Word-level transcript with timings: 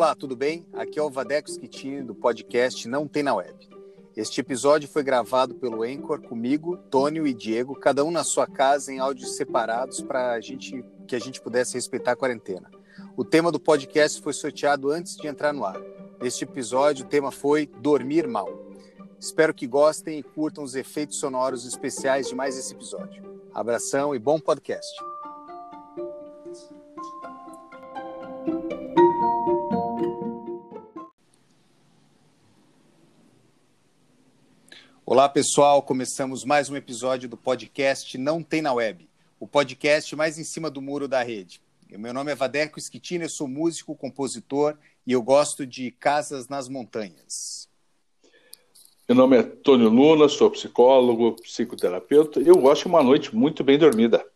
Olá, 0.00 0.14
tudo 0.14 0.34
bem? 0.34 0.66
Aqui 0.72 0.98
é 0.98 1.02
o 1.02 1.10
Vadeco 1.10 1.50
Schittini 1.50 2.02
do 2.02 2.14
podcast 2.14 2.88
Não 2.88 3.06
Tem 3.06 3.22
na 3.22 3.34
Web. 3.34 3.68
Este 4.16 4.40
episódio 4.40 4.88
foi 4.88 5.02
gravado 5.02 5.56
pelo 5.56 5.82
Anchor 5.82 6.22
comigo, 6.22 6.78
Tônio 6.90 7.26
e 7.26 7.34
Diego, 7.34 7.78
cada 7.78 8.02
um 8.02 8.10
na 8.10 8.24
sua 8.24 8.46
casa 8.46 8.90
em 8.90 8.98
áudios 8.98 9.36
separados 9.36 10.00
para 10.00 10.40
gente 10.40 10.82
que 11.06 11.14
a 11.14 11.18
gente 11.18 11.38
pudesse 11.38 11.74
respeitar 11.74 12.12
a 12.12 12.16
quarentena. 12.16 12.70
O 13.14 13.26
tema 13.26 13.52
do 13.52 13.60
podcast 13.60 14.22
foi 14.22 14.32
sorteado 14.32 14.90
antes 14.90 15.16
de 15.16 15.28
entrar 15.28 15.52
no 15.52 15.66
ar. 15.66 15.78
Neste 16.18 16.44
episódio, 16.44 17.04
o 17.04 17.08
tema 17.08 17.30
foi 17.30 17.66
Dormir 17.66 18.26
Mal. 18.26 18.48
Espero 19.18 19.52
que 19.52 19.66
gostem 19.66 20.20
e 20.20 20.22
curtam 20.22 20.64
os 20.64 20.74
efeitos 20.74 21.18
sonoros 21.18 21.66
especiais 21.66 22.26
de 22.26 22.34
mais 22.34 22.56
esse 22.56 22.72
episódio. 22.72 23.22
Abração 23.52 24.14
e 24.14 24.18
bom 24.18 24.40
podcast. 24.40 25.09
Olá, 35.20 35.28
pessoal. 35.28 35.82
Começamos 35.82 36.46
mais 36.46 36.70
um 36.70 36.76
episódio 36.76 37.28
do 37.28 37.36
podcast 37.36 38.16
Não 38.16 38.42
Tem 38.42 38.62
na 38.62 38.72
Web, 38.72 39.06
o 39.38 39.46
podcast 39.46 40.16
mais 40.16 40.38
em 40.38 40.44
cima 40.44 40.70
do 40.70 40.80
muro 40.80 41.06
da 41.06 41.22
rede. 41.22 41.60
Meu 41.90 42.14
nome 42.14 42.32
é 42.32 42.34
Vadeco 42.34 42.80
Schittini, 42.80 43.24
eu 43.24 43.28
sou 43.28 43.46
músico, 43.46 43.94
compositor 43.94 44.78
e 45.06 45.12
eu 45.12 45.20
gosto 45.20 45.66
de 45.66 45.90
casas 45.90 46.48
nas 46.48 46.70
montanhas. 46.70 47.68
Meu 49.06 49.14
nome 49.14 49.36
é 49.36 49.42
Tônio 49.42 49.90
Luna, 49.90 50.26
sou 50.26 50.50
psicólogo, 50.50 51.36
psicoterapeuta 51.42 52.40
e 52.40 52.48
eu 52.48 52.56
gosto 52.56 52.84
de 52.84 52.88
uma 52.88 53.02
noite 53.02 53.36
muito 53.36 53.62
bem 53.62 53.76
dormida. 53.76 54.26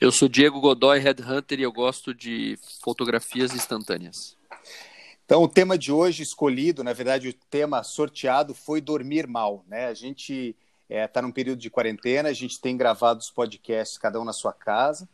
Eu 0.00 0.12
sou 0.12 0.28
Diego 0.28 0.60
Godoy, 0.60 1.00
Headhunter, 1.00 1.58
e 1.58 1.64
eu 1.64 1.72
gosto 1.72 2.14
de 2.14 2.56
fotografias 2.80 3.52
instantâneas. 3.56 4.38
Então, 5.30 5.44
o 5.44 5.48
tema 5.48 5.78
de 5.78 5.92
hoje 5.92 6.24
escolhido, 6.24 6.82
na 6.82 6.92
verdade, 6.92 7.28
o 7.28 7.32
tema 7.32 7.84
sorteado 7.84 8.52
foi 8.52 8.80
dormir 8.80 9.28
mal. 9.28 9.64
Né? 9.68 9.86
A 9.86 9.94
gente 9.94 10.56
está 10.88 11.02
é, 11.02 11.06
tá 11.06 11.22
num 11.22 11.30
período 11.30 11.60
de 11.60 11.70
quarentena, 11.70 12.28
a 12.28 12.32
gente 12.32 12.60
tem 12.60 12.76
gravado 12.76 13.20
os 13.20 13.30
podcasts, 13.30 13.96
cada 13.96 14.20
um 14.20 14.24
na 14.24 14.32
sua 14.32 14.52
casa, 14.52 15.08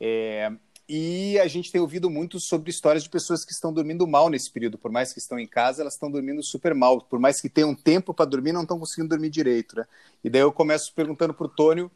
é, 0.00 0.50
e 0.88 1.38
a 1.38 1.46
gente 1.46 1.70
tem 1.70 1.80
ouvido 1.80 2.10
muito 2.10 2.40
sobre 2.40 2.68
histórias 2.68 3.04
de 3.04 3.08
pessoas 3.08 3.44
que 3.44 3.52
estão 3.52 3.72
dormindo 3.72 4.04
mal 4.08 4.28
nesse 4.28 4.50
período. 4.50 4.76
Por 4.76 4.90
mais 4.90 5.12
que 5.12 5.20
estão 5.20 5.38
em 5.38 5.46
casa, 5.46 5.82
elas 5.82 5.94
estão 5.94 6.10
dormindo 6.10 6.42
super 6.42 6.74
mal. 6.74 7.00
Por 7.02 7.20
mais 7.20 7.40
que 7.40 7.48
tenham 7.48 7.72
tempo 7.72 8.12
para 8.12 8.24
dormir, 8.24 8.50
não 8.50 8.62
estão 8.62 8.76
conseguindo 8.76 9.10
dormir 9.10 9.30
direito. 9.30 9.76
Né? 9.76 9.86
E 10.24 10.28
daí 10.28 10.40
eu 10.40 10.50
começo 10.50 10.92
perguntando 10.92 11.32
para 11.32 11.46
o 11.46 11.48
Tônio 11.48 11.88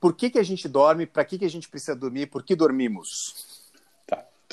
por 0.00 0.16
que, 0.16 0.30
que 0.30 0.38
a 0.40 0.42
gente 0.42 0.66
dorme, 0.66 1.06
para 1.06 1.24
que, 1.24 1.38
que 1.38 1.44
a 1.44 1.50
gente 1.50 1.68
precisa 1.68 1.94
dormir, 1.94 2.26
por 2.26 2.42
que 2.42 2.56
dormimos? 2.56 3.53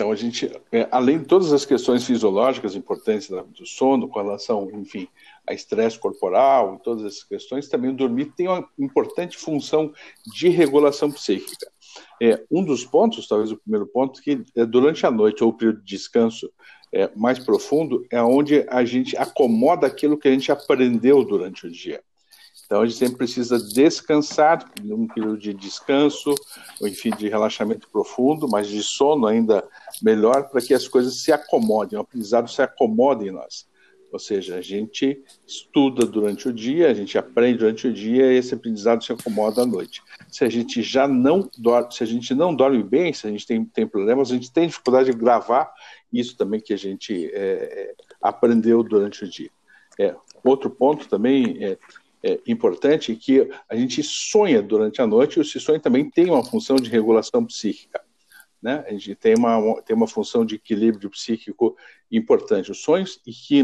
Então, 0.02 0.12
a 0.12 0.16
gente, 0.16 0.52
é, 0.72 0.88
além 0.90 1.20
de 1.20 1.26
todas 1.26 1.54
as 1.54 1.64
questões 1.64 2.04
fisiológicas 2.04 2.76
importantes 2.76 3.30
do 3.30 3.68
sono, 3.68 4.08
com 4.08 4.20
relação, 4.20 4.68
enfim, 4.74 5.08
a 5.48 5.54
estresse 5.54 6.00
corporal 6.00 6.74
e 6.74 6.84
todas 6.84 7.06
essas 7.06 7.24
questões, 7.24 7.70
também 7.70 7.92
o 7.92 7.96
dormir 7.96 8.34
tem 8.36 8.48
uma 8.48 8.68
importante 8.80 9.38
função 9.38 9.94
de 10.34 10.50
regulação 10.50 11.12
psíquica. 11.12 11.72
É, 12.20 12.44
um 12.50 12.64
dos 12.64 12.84
pontos, 12.84 13.28
talvez 13.28 13.52
o 13.52 13.58
primeiro 13.58 13.86
ponto, 13.86 14.24
que 14.24 14.44
é 14.56 14.66
durante 14.66 15.06
a 15.06 15.12
noite 15.12 15.44
ou 15.44 15.52
o 15.52 15.54
período 15.54 15.84
de 15.84 15.96
descanso 15.96 16.52
é, 16.92 17.12
mais 17.16 17.38
profundo, 17.38 18.04
é 18.10 18.20
onde 18.24 18.66
a 18.70 18.84
gente 18.84 19.16
acomoda 19.16 19.86
aquilo 19.86 20.18
que 20.18 20.28
a 20.28 20.32
gente 20.32 20.52
aprendeu 20.52 21.24
durante 21.24 21.68
o 21.68 21.72
dia. 21.72 22.02
Então, 22.72 22.84
a 22.84 22.86
gente 22.86 23.00
sempre 23.00 23.18
precisa 23.18 23.60
descansar, 23.60 24.66
um 24.82 25.06
período 25.06 25.38
de 25.38 25.54
descanso, 25.54 26.34
enfim, 26.82 27.10
de 27.10 27.28
relaxamento 27.28 27.86
profundo, 27.92 28.48
mas 28.48 28.70
de 28.70 28.82
sono 28.82 29.28
ainda 29.28 29.62
melhor, 30.02 30.48
para 30.48 30.62
que 30.62 30.74
as 30.74 30.88
coisas 30.88 31.22
se 31.22 31.34
acomodem, 31.34 32.00
o 32.00 32.02
aprendizado 32.02 32.50
se 32.50 32.62
acomode 32.62 33.28
em 33.28 33.32
nós. 33.32 33.68
Ou 34.10 34.18
seja, 34.18 34.56
a 34.56 34.62
gente 34.62 35.22
estuda 35.46 36.06
durante 36.06 36.48
o 36.48 36.54
dia, 36.54 36.90
a 36.90 36.94
gente 36.94 37.18
aprende 37.18 37.58
durante 37.58 37.90
o 37.90 37.94
dia 37.94 38.32
e 38.32 38.38
esse 38.38 38.54
aprendizado 38.54 39.04
se 39.04 39.12
acomoda 39.12 39.64
à 39.64 39.66
noite. 39.66 40.02
Se 40.30 40.46
a 40.46 40.50
gente 40.50 40.82
já 40.82 41.10
não 41.10 41.50
dorme, 41.58 41.94
se 41.94 42.04
a 42.04 42.08
gente 42.08 42.34
não 42.34 42.56
dorme 42.56 42.82
bem, 42.82 43.12
se 43.12 43.28
a 43.28 43.30
gente 43.30 43.46
tem, 43.46 43.66
tem 43.66 43.86
problemas, 43.86 44.32
a 44.32 44.36
gente 44.36 44.50
tem 44.50 44.68
dificuldade 44.68 45.12
de 45.12 45.18
gravar 45.18 45.74
isso 46.12 46.38
também 46.38 46.62
que 46.62 46.74
a 46.74 46.78
gente 46.78 47.30
é 47.34 47.94
aprendeu 48.22 48.82
durante 48.82 49.26
o 49.26 49.30
dia. 49.30 49.50
É, 50.00 50.16
outro 50.42 50.70
ponto 50.70 51.10
também 51.10 51.58
é, 51.62 51.78
é, 52.24 52.40
importante 52.48 53.16
que 53.16 53.50
a 53.68 53.76
gente 53.76 54.04
sonha 54.04 54.62
durante 54.62 55.02
a 55.02 55.08
noite 55.08 55.38
e 55.38 55.42
esse 55.42 55.60
sonho 55.60 55.80
também 55.80 56.10
tem 56.10 56.30
uma 56.30 56.44
função 56.44 56.76
de 56.76 56.90
regulação 56.90 57.46
psíquica. 57.46 58.02
Né? 58.62 58.84
A 58.88 58.92
gente 58.92 59.16
tem 59.16 59.36
uma, 59.36 59.82
tem 59.82 59.96
uma 59.96 60.08
função 60.08 60.46
de 60.46 60.56
equilíbrio 60.56 61.10
psíquico 61.10 61.76
importante. 62.12 62.72
Os 62.72 62.82
sonhos, 62.84 63.20
e 63.26 63.32
que, 63.32 63.64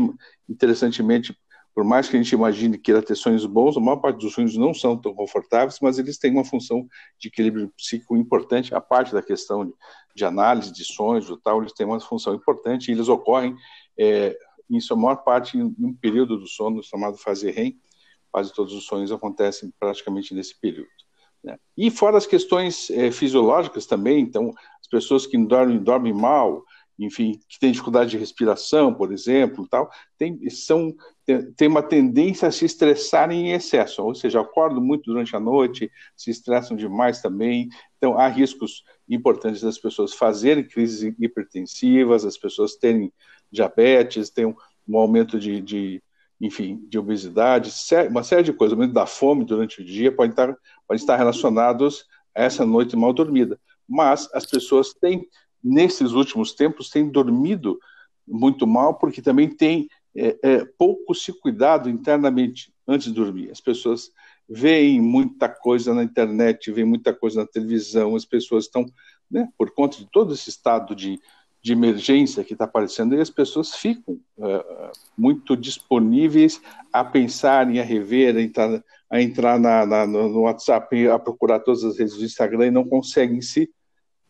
interessantemente, 0.50 1.38
por 1.78 1.84
mais 1.84 2.09
que 2.09 2.17
a 2.17 2.19
gente 2.19 2.34
imagine 2.34 2.75
que 2.75 3.01
ter 3.03 3.16
sonhos 3.16 3.46
bons, 3.46 3.78
a 3.78 3.79
maior 3.79 3.97
parte 3.97 4.19
dos 4.19 4.34
sonhos 4.34 4.57
não 4.57 4.73
são 4.73 4.97
tão 4.97 5.13
confortáveis, 5.13 5.78
mas 5.79 6.00
eles 6.00 6.17
têm 6.17 6.31
uma 6.31 6.44
função 6.44 6.88
de 7.19 7.28
equilíbrio 7.28 7.72
psíquico 7.78 8.17
importante. 8.17 8.73
A 8.73 8.81
parte 8.81 9.13
da 9.13 9.22
questão 9.22 9.63
de, 9.63 9.73
de 10.16 10.25
análise 10.25 10.73
de 10.73 10.84
sonhos 10.84 11.29
e 11.29 11.38
tal, 11.44 11.62
eles 11.62 11.73
têm 11.73 11.85
uma 11.85 12.00
função 12.00 12.34
importante 12.34 12.90
e 12.90 12.96
eles 12.96 13.07
ocorrem, 13.07 13.56
é, 13.96 14.35
em 14.67 14.79
sua 14.79 14.97
maior 14.97 15.17
parte, 15.17 15.56
em 15.56 15.75
um 15.79 15.94
período 15.94 16.40
do 16.40 16.47
sono 16.47 16.81
chamado 16.81 17.16
fase 17.16 17.51
REM, 17.51 17.78
quase 18.31 18.53
todos 18.53 18.73
os 18.73 18.85
sonhos 18.85 19.11
acontecem 19.11 19.71
praticamente 19.79 20.33
nesse 20.33 20.59
período. 20.59 20.89
Né? 21.43 21.57
E 21.77 21.89
fora 21.89 22.17
as 22.17 22.25
questões 22.25 22.89
é, 22.89 23.11
fisiológicas 23.11 23.85
também, 23.85 24.19
então, 24.19 24.51
as 24.81 24.88
pessoas 24.88 25.25
que 25.25 25.38
dormem, 25.38 25.77
dormem 25.77 26.13
mal, 26.13 26.63
enfim, 26.99 27.39
que 27.47 27.59
têm 27.59 27.71
dificuldade 27.71 28.09
de 28.09 28.17
respiração, 28.17 28.93
por 28.93 29.13
exemplo, 29.13 29.67
tal, 29.69 29.89
tem, 30.17 30.49
são, 30.49 30.93
tem, 31.55 31.67
uma 31.67 31.83
tendência 31.83 32.47
a 32.47 32.51
se 32.51 32.66
estressarem 32.66 33.47
em 33.47 33.51
excesso, 33.51 34.03
ou 34.03 34.16
seja, 34.16 34.41
acordam 34.41 34.81
muito 34.81 35.03
durante 35.05 35.35
a 35.35 35.39
noite, 35.39 35.91
se 36.16 36.31
estressam 36.31 36.75
demais 36.75 37.21
também, 37.21 37.69
então 37.97 38.17
há 38.17 38.27
riscos 38.27 38.83
importantes 39.07 39.61
das 39.61 39.77
pessoas 39.77 40.13
fazerem 40.13 40.67
crises 40.67 41.13
hipertensivas, 41.19 42.25
as 42.25 42.37
pessoas 42.37 42.75
terem 42.75 43.13
diabetes, 43.51 44.31
tem 44.31 44.45
um, 44.45 44.55
um 44.87 44.97
aumento 44.97 45.39
de, 45.39 45.61
de 45.61 46.01
enfim, 46.39 46.85
de 46.87 46.99
obesidade, 46.99 47.71
uma 48.09 48.23
série 48.23 48.43
de 48.43 48.53
coisas, 48.53 48.77
da 48.93 49.05
fome 49.05 49.43
durante 49.43 49.81
o 49.81 49.85
dia, 49.85 50.11
podem 50.11 50.29
estar, 50.29 50.55
podem 50.87 51.01
estar 51.01 51.15
relacionados 51.15 52.05
a 52.35 52.43
essa 52.43 52.65
noite 52.65 52.95
mal 52.95 53.11
dormida. 53.11 53.59
Mas 53.87 54.29
as 54.33 54.45
pessoas 54.45 54.93
têm, 54.93 55.27
nesses 55.63 56.11
últimos 56.11 56.53
tempos, 56.53 56.89
têm 56.89 57.09
dormido 57.09 57.79
muito 58.27 58.67
mal, 58.67 58.95
porque 58.95 59.21
também 59.21 59.49
têm 59.49 59.87
é, 60.15 60.37
é, 60.43 60.65
pouco 60.77 61.15
se 61.15 61.31
cuidado 61.31 61.89
internamente 61.89 62.73
antes 62.87 63.07
de 63.07 63.13
dormir. 63.13 63.49
As 63.51 63.61
pessoas 63.61 64.11
veem 64.49 65.01
muita 65.01 65.49
coisa 65.49 65.93
na 65.93 66.03
internet, 66.03 66.71
veem 66.71 66.87
muita 66.87 67.13
coisa 67.13 67.41
na 67.41 67.47
televisão, 67.47 68.15
as 68.15 68.25
pessoas 68.25 68.65
estão, 68.65 68.85
né, 69.29 69.47
por 69.57 69.71
conta 69.71 69.97
de 69.97 70.09
todo 70.09 70.33
esse 70.33 70.49
estado 70.49 70.95
de, 70.95 71.19
de 71.67 71.73
emergência 71.73 72.45
que 72.45 72.53
está 72.53 72.63
aparecendo 72.63 73.13
e 73.13 73.19
as 73.19 73.29
pessoas 73.29 73.75
ficam 73.75 74.17
uh, 74.38 74.91
muito 75.17 75.53
disponíveis 75.57 76.61
a 76.94 77.03
pensarem, 77.03 77.81
a 77.81 77.83
rever, 77.83 78.38
a 78.38 78.41
entrar, 78.41 78.83
a 79.09 79.22
entrar 79.22 79.59
na, 79.59 79.85
na, 79.85 80.07
no 80.07 80.44
WhatsApp, 80.44 81.09
a 81.09 81.19
procurar 81.19 81.59
todas 81.59 81.83
as 81.83 82.00
redes 82.00 82.16
do 82.16 82.23
Instagram 82.23 82.67
e 82.67 82.72
não 82.72 82.88
conseguem 82.88 83.41
se 83.41 83.69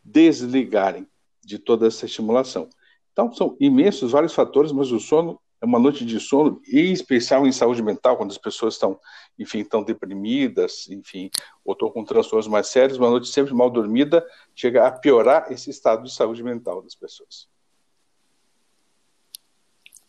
desligarem 0.03 1.05
de 1.45 1.59
toda 1.59 1.85
essa 1.85 2.07
estimulação. 2.07 2.67
Então, 3.13 3.31
são 3.31 3.55
imensos 3.59 4.13
vários 4.13 4.33
fatores, 4.33 4.71
mas 4.71 4.91
o 4.91 4.99
sono 4.99 5.39
é 5.59 5.65
uma 5.65 5.79
noite 5.79 6.05
de 6.05 6.19
sono, 6.19 6.61
em 6.67 6.91
especial 6.91 7.47
em 7.47 7.51
saúde 7.51 7.81
mental, 7.81 8.15
quando 8.15 8.31
as 8.31 8.37
pessoas 8.37 8.75
estão, 8.75 8.99
enfim, 9.39 9.59
estão 9.59 9.83
deprimidas, 9.83 10.87
enfim, 10.89 11.31
ou 11.65 11.73
estão 11.73 11.89
com 11.89 12.03
transtornos 12.03 12.47
mais 12.47 12.67
sérios, 12.67 12.99
uma 12.99 13.09
noite 13.09 13.27
sempre 13.27 13.53
mal 13.53 13.69
dormida 13.69 14.25
chega 14.55 14.85
a 14.85 14.91
piorar 14.91 15.51
esse 15.51 15.69
estado 15.69 16.03
de 16.03 16.13
saúde 16.13 16.43
mental 16.43 16.81
das 16.81 16.93
pessoas. 16.93 17.47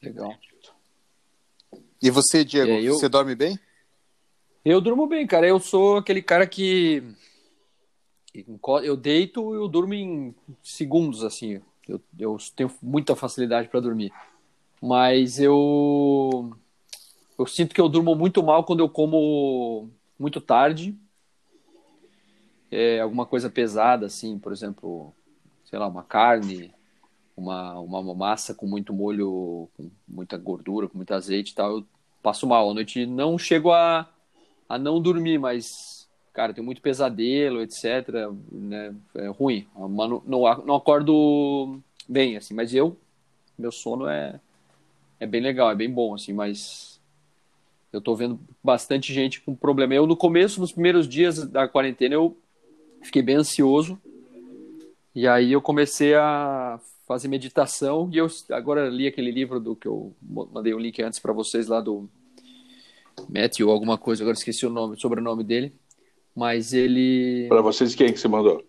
Legal. 0.03 0.35
E 2.01 2.11
você, 2.11 2.45
Diego, 2.45 2.71
eu... 2.71 2.95
você 2.95 3.09
dorme 3.09 3.35
bem? 3.35 3.59
Eu 4.65 4.81
durmo 4.81 5.07
bem, 5.07 5.27
cara. 5.27 5.49
Eu 5.49 5.59
sou 5.59 5.97
aquele 5.97 6.23
cara 6.23 6.47
que 6.47 7.03
eu 8.83 8.97
deito 8.97 9.55
e 9.55 9.57
eu 9.57 9.67
durmo 9.67 9.95
em 9.95 10.35
segundos, 10.63 11.25
assim. 11.25 11.61
Eu, 11.89 12.01
eu 12.19 12.37
tenho 12.55 12.71
muita 12.83 13.17
facilidade 13.17 13.69
para 13.69 13.81
dormir. 13.81 14.13
Mas 14.81 15.41
eu 15.41 16.57
eu 17.39 17.47
sinto 17.47 17.75
que 17.75 17.81
eu 17.81 17.89
durmo 17.89 18.15
muito 18.15 18.43
mal 18.43 18.65
quando 18.65 18.81
eu 18.81 18.89
como 18.89 19.89
muito 20.19 20.41
tarde. 20.41 20.97
É, 22.71 23.01
alguma 23.01 23.25
coisa 23.25 23.49
pesada, 23.49 24.07
assim, 24.07 24.39
por 24.39 24.53
exemplo, 24.53 25.15
sei 25.65 25.79
lá, 25.79 25.87
uma 25.87 26.03
carne, 26.03 26.75
uma, 27.37 27.79
uma 27.79 28.15
massa 28.15 28.55
com 28.55 28.67
muito 28.67 28.93
molho, 28.93 29.69
com 29.77 29.91
muita 30.07 30.37
gordura, 30.37 30.89
com 30.89 30.99
muito 30.99 31.15
azeite 31.15 31.53
e 31.53 31.55
tal, 31.55 31.79
eu 31.79 31.87
passo 32.23 32.47
mal. 32.47 32.71
À 32.71 32.75
noite 32.75 33.07
não 33.07 33.39
chego 33.39 33.73
a, 33.73 34.09
a 34.69 34.77
não 34.79 35.01
dormir, 35.01 35.39
mas, 35.39 36.09
cara, 36.33 36.53
tenho 36.53 36.65
muito 36.65 36.83
pesadelo, 36.83 37.63
etc. 37.63 38.09
Né? 38.51 38.95
É 39.15 39.29
ruim. 39.29 39.67
Não, 39.77 40.23
não 40.65 40.75
acordo 40.75 41.81
vem, 42.09 42.37
assim, 42.37 42.53
mas 42.55 42.75
eu, 42.75 42.97
meu 43.57 43.71
sono 43.71 44.09
é, 44.09 44.41
é 45.21 45.27
bem 45.27 45.41
legal, 45.41 45.71
é 45.71 45.75
bem 45.75 45.91
bom, 45.91 46.15
assim, 46.15 46.33
mas 46.33 47.01
eu 47.93 48.01
tô 48.01 48.15
vendo 48.15 48.39
bastante 48.63 49.13
gente 49.13 49.41
com 49.41 49.55
problema. 49.55 49.95
Eu, 49.95 50.07
no 50.07 50.17
começo, 50.17 50.61
nos 50.61 50.73
primeiros 50.73 51.09
dias 51.09 51.47
da 51.47 51.67
quarentena, 51.67 52.15
eu 52.15 52.37
fiquei 53.03 53.23
bem 53.23 53.37
ansioso, 53.37 54.01
e 55.15 55.27
aí 55.27 55.53
eu 55.53 55.61
comecei 55.61 56.15
a 56.15 56.79
fazer 57.07 57.29
meditação, 57.29 58.09
e 58.13 58.19
eu 58.19 58.27
agora 58.51 58.89
li 58.89 59.07
aquele 59.07 59.31
livro 59.31 59.59
do 59.59 59.75
que 59.75 59.89
eu 59.89 60.15
mandei 60.21 60.75
o 60.75 60.77
um 60.77 60.81
link 60.81 61.01
antes 61.03 61.19
para 61.19 61.33
vocês 61.33 61.67
lá 61.67 61.81
do 61.81 62.09
Matthew, 63.29 63.71
alguma 63.71 63.97
coisa, 63.97 64.23
agora 64.23 64.37
esqueci 64.37 64.67
o 64.67 64.71
nome, 64.71 65.01
sobrenome 65.01 65.43
dele, 65.43 65.73
mas 66.37 66.73
ele... 66.73 67.47
Para 67.49 67.63
vocês, 67.63 67.95
quem 67.95 68.13
que 68.13 68.21
você 68.21 68.29
mandou? 68.29 68.63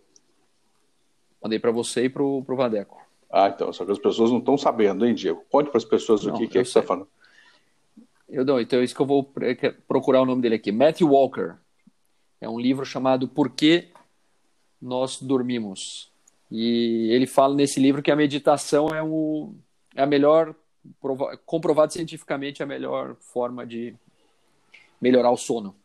Mandei 1.43 1.59
para 1.59 1.71
você 1.71 2.05
e 2.05 2.09
pro, 2.09 2.41
pro 2.43 2.55
Vadeco. 2.55 3.08
Ah, 3.31 3.47
então, 3.47 3.71
só 3.71 3.85
que 3.85 3.91
as 3.91 3.99
pessoas 3.99 4.31
não 4.31 4.39
estão 4.39 4.57
sabendo, 4.57 5.05
hein, 5.05 5.13
Diego? 5.13 5.43
Conte 5.49 5.69
para 5.69 5.77
as 5.77 5.85
pessoas 5.85 6.23
não, 6.23 6.33
o 6.33 6.37
que, 6.37 6.47
que 6.47 6.57
é 6.57 6.63
que 6.63 6.69
você 6.69 6.79
está 6.79 6.81
falando. 6.81 7.07
Eu 8.27 8.43
não, 8.43 8.59
então 8.59 8.79
é 8.79 8.83
isso 8.83 8.95
que 8.95 9.01
eu 9.01 9.05
vou 9.05 9.31
procurar 9.87 10.21
o 10.21 10.25
nome 10.25 10.41
dele 10.41 10.55
aqui. 10.55 10.71
Matthew 10.71 11.09
Walker. 11.09 11.55
É 12.41 12.47
um 12.47 12.59
livro 12.59 12.85
chamado 12.85 13.27
Por 13.27 13.49
que 13.49 13.89
Nós 14.81 15.21
Dormimos. 15.21 16.09
E 16.49 17.09
ele 17.11 17.27
fala 17.27 17.53
nesse 17.53 17.79
livro 17.79 18.01
que 18.01 18.09
a 18.09 18.15
meditação 18.15 18.89
é, 18.89 19.03
o, 19.03 19.53
é 19.93 20.01
a 20.01 20.05
melhor, 20.05 20.55
comprovado 21.45 21.91
cientificamente, 21.91 22.63
a 22.63 22.65
melhor 22.65 23.15
forma 23.15 23.67
de 23.67 23.93
melhorar 25.01 25.31
o 25.31 25.37
sono 25.37 25.75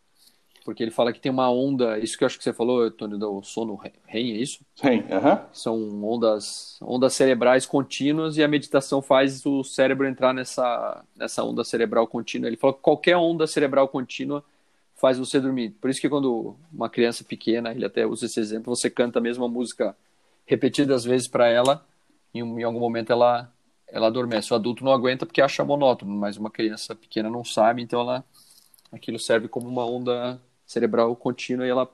porque 0.65 0.83
ele 0.83 0.91
fala 0.91 1.13
que 1.13 1.21
tem 1.21 1.31
uma 1.31 1.51
onda, 1.51 1.99
isso 1.99 2.17
que 2.17 2.25
eu 2.25 2.27
acho 2.27 2.39
que 2.39 2.43
você 2.43 2.53
falou, 2.53 2.91
Tony, 2.91 3.19
do 3.19 3.43
sono 3.43 3.77
REM, 3.77 3.93
é 4.09 4.19
isso? 4.19 4.65
REM, 4.81 5.05
aham. 5.11 5.47
São 5.53 6.03
ondas, 6.03 6.79
ondas 6.81 7.13
cerebrais 7.13 7.67
contínuas 7.67 8.39
e 8.39 8.43
a 8.43 8.49
meditação 8.49 9.03
faz 9.03 9.45
o 9.45 9.63
cérebro 9.63 10.09
entrar 10.09 10.33
nessa, 10.33 11.05
nessa 11.15 11.45
onda 11.45 11.63
cerebral 11.63 12.07
contínua. 12.07 12.49
Ele 12.49 12.57
falou 12.57 12.75
que 12.75 12.81
qualquer 12.81 13.17
onda 13.17 13.47
cerebral 13.47 13.87
contínua 13.89 14.43
faz 14.97 15.19
você 15.19 15.39
dormir. 15.39 15.71
Por 15.81 15.91
isso 15.91 16.01
que 16.01 16.09
quando 16.09 16.57
uma 16.73 16.89
criança 16.89 17.23
pequena, 17.23 17.71
ele 17.71 17.85
até 17.85 18.07
usa 18.07 18.25
esse 18.25 18.41
exemplo, 18.41 18.75
você 18.75 18.89
canta 18.89 19.19
a 19.19 19.23
mesma 19.23 19.47
música 19.47 19.95
repetidas 20.47 21.05
vezes 21.05 21.29
para 21.29 21.47
ela, 21.47 21.87
e 22.33 22.39
em 22.39 22.63
algum 22.63 22.81
momento 22.81 23.13
ela 23.13 23.51
ela 23.87 24.09
adormece. 24.09 24.53
O 24.53 24.57
adulto 24.57 24.83
não 24.83 24.93
aguenta 24.93 25.27
porque 25.27 25.43
acha 25.43 25.63
monótono, 25.63 26.13
mas 26.17 26.37
uma 26.37 26.51
criança 26.51 26.97
pequena 26.97 27.29
não 27.31 27.45
sabe, 27.45 27.83
então 27.83 28.01
ela 28.01 28.25
aquilo 28.91 29.19
serve 29.19 29.47
como 29.47 29.69
uma 29.69 29.85
onda 29.85 30.41
cerebral 30.67 31.15
contínua 31.17 31.67
e 31.67 31.71
ela 31.71 31.89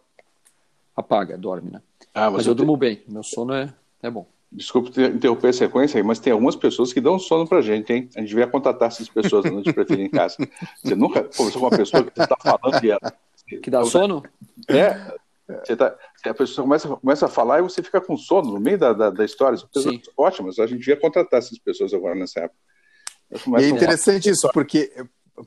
apaga, 0.97 1.37
dorme, 1.37 1.71
né? 1.71 1.83
Ah, 2.15 2.31
mas 2.31 2.47
eu 2.47 2.55
durmo 2.55 2.77
bem, 2.77 3.03
meu 3.09 3.23
sono 3.23 3.55
é, 3.55 3.73
é 4.03 4.11
bom. 4.11 4.27
Desculpe 4.53 4.91
interromper 5.01 5.49
a 5.49 5.53
sequência 5.53 5.99
aí, 5.99 6.03
mas 6.03 6.19
tem 6.19 6.33
algumas 6.33 6.57
pessoas 6.57 6.93
que 6.93 7.01
dão 7.01 7.19
sono 7.21 7.47
pra 7.47 7.61
gente, 7.61 7.93
hein? 7.93 8.09
A 8.17 8.21
gente 8.21 8.31
devia 8.31 8.49
contratar 8.49 8.89
essas 8.89 9.09
pessoas 9.09 9.47
antes 9.47 9.63
de 9.63 9.73
preferir 9.73 10.07
em 10.07 10.11
casa. 10.11 10.37
Você 10.83 10.97
nunca 10.97 11.23
conversou 11.23 11.61
com 11.61 11.69
uma 11.69 11.77
pessoa 11.77 12.03
que 12.03 12.21
está 12.21 12.37
falando 12.37 12.85
e 12.85 12.91
ela... 12.91 13.15
Que 13.63 13.71
dá 13.71 13.85
sono? 13.85 14.25
É, 14.69 15.19
você 15.65 15.77
tá, 15.77 15.97
a 16.25 16.35
pessoa 16.35 16.65
começa, 16.65 16.89
começa 16.89 17.27
a 17.27 17.29
falar 17.29 17.61
e 17.61 17.63
você 17.63 17.83
fica 17.83 18.01
com 18.01 18.17
sono 18.17 18.53
no 18.53 18.61
meio 18.61 18.79
da, 18.79 18.93
da, 18.93 19.11
da 19.11 19.25
história. 19.25 19.57
São 19.57 19.69
pessoas 19.69 19.95
Sim. 19.95 20.03
ótimas, 20.17 20.59
a 20.59 20.67
gente 20.67 20.81
devia 20.81 20.97
contratar 20.97 21.39
essas 21.39 21.59
pessoas 21.59 21.95
agora 21.95 22.17
nessa 22.17 22.41
época. 22.41 22.59
E 23.61 23.65
é 23.65 23.69
interessante 23.69 24.29
a... 24.29 24.33
isso, 24.33 24.51
porque 24.53 24.93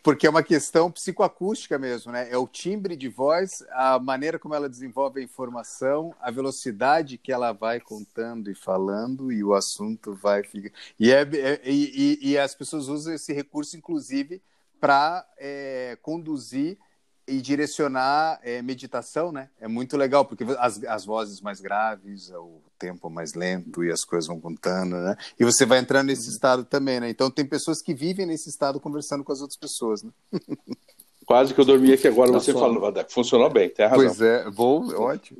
porque 0.01 0.25
é 0.25 0.29
uma 0.29 0.41
questão 0.41 0.89
psicoacústica 0.89 1.77
mesmo, 1.77 2.11
né? 2.11 2.29
É 2.31 2.37
o 2.37 2.47
timbre 2.47 2.95
de 2.95 3.09
voz, 3.09 3.63
a 3.71 3.99
maneira 3.99 4.39
como 4.39 4.55
ela 4.55 4.69
desenvolve 4.69 5.19
a 5.19 5.23
informação, 5.23 6.15
a 6.19 6.31
velocidade 6.31 7.17
que 7.17 7.31
ela 7.31 7.51
vai 7.51 7.79
contando 7.79 8.49
e 8.49 8.55
falando, 8.55 9.31
e 9.31 9.43
o 9.43 9.53
assunto 9.53 10.13
vai 10.13 10.43
ficar. 10.43 10.71
E, 10.99 11.11
é, 11.11 11.21
é 11.21 11.61
e, 11.65 12.19
e, 12.21 12.37
as 12.37 12.55
pessoas 12.55 12.87
usam 12.87 13.13
esse 13.13 13.33
recurso, 13.33 13.77
inclusive, 13.77 14.41
para 14.79 15.27
é, 15.37 15.97
conduzir 16.01 16.77
e 17.27 17.41
direcionar 17.41 18.39
é, 18.43 18.61
meditação, 18.61 19.31
né? 19.31 19.49
É 19.59 19.67
muito 19.67 19.95
legal, 19.95 20.25
porque 20.25 20.43
as, 20.59 20.83
as 20.83 21.05
vozes 21.05 21.41
mais 21.41 21.61
graves, 21.61 22.29
o 22.31 22.61
tempo 22.77 23.09
mais 23.09 23.33
lento 23.33 23.83
e 23.83 23.91
as 23.91 24.03
coisas 24.03 24.27
vão 24.27 24.39
contando, 24.39 24.97
né? 24.97 25.15
E 25.39 25.45
você 25.45 25.65
vai 25.65 25.79
entrando 25.79 26.07
nesse 26.07 26.27
uhum. 26.27 26.33
estado 26.33 26.65
também, 26.65 26.99
né? 26.99 27.09
Então 27.09 27.31
tem 27.31 27.45
pessoas 27.45 27.81
que 27.81 27.93
vivem 27.93 28.25
nesse 28.25 28.49
estado 28.49 28.79
conversando 28.79 29.23
com 29.23 29.31
as 29.31 29.41
outras 29.41 29.57
pessoas, 29.57 30.03
né? 30.03 30.11
Quase 31.25 31.53
que 31.53 31.61
eu 31.61 31.65
dormi 31.65 31.93
aqui 31.93 32.07
agora, 32.07 32.31
você 32.31 32.51
falou, 32.51 32.93
funcionou 33.09 33.49
bem, 33.49 33.69
tem 33.69 33.85
razão. 33.85 34.05
Pois 34.05 34.21
é, 34.21 34.49
bom, 34.51 34.93
ótimo. 34.93 35.39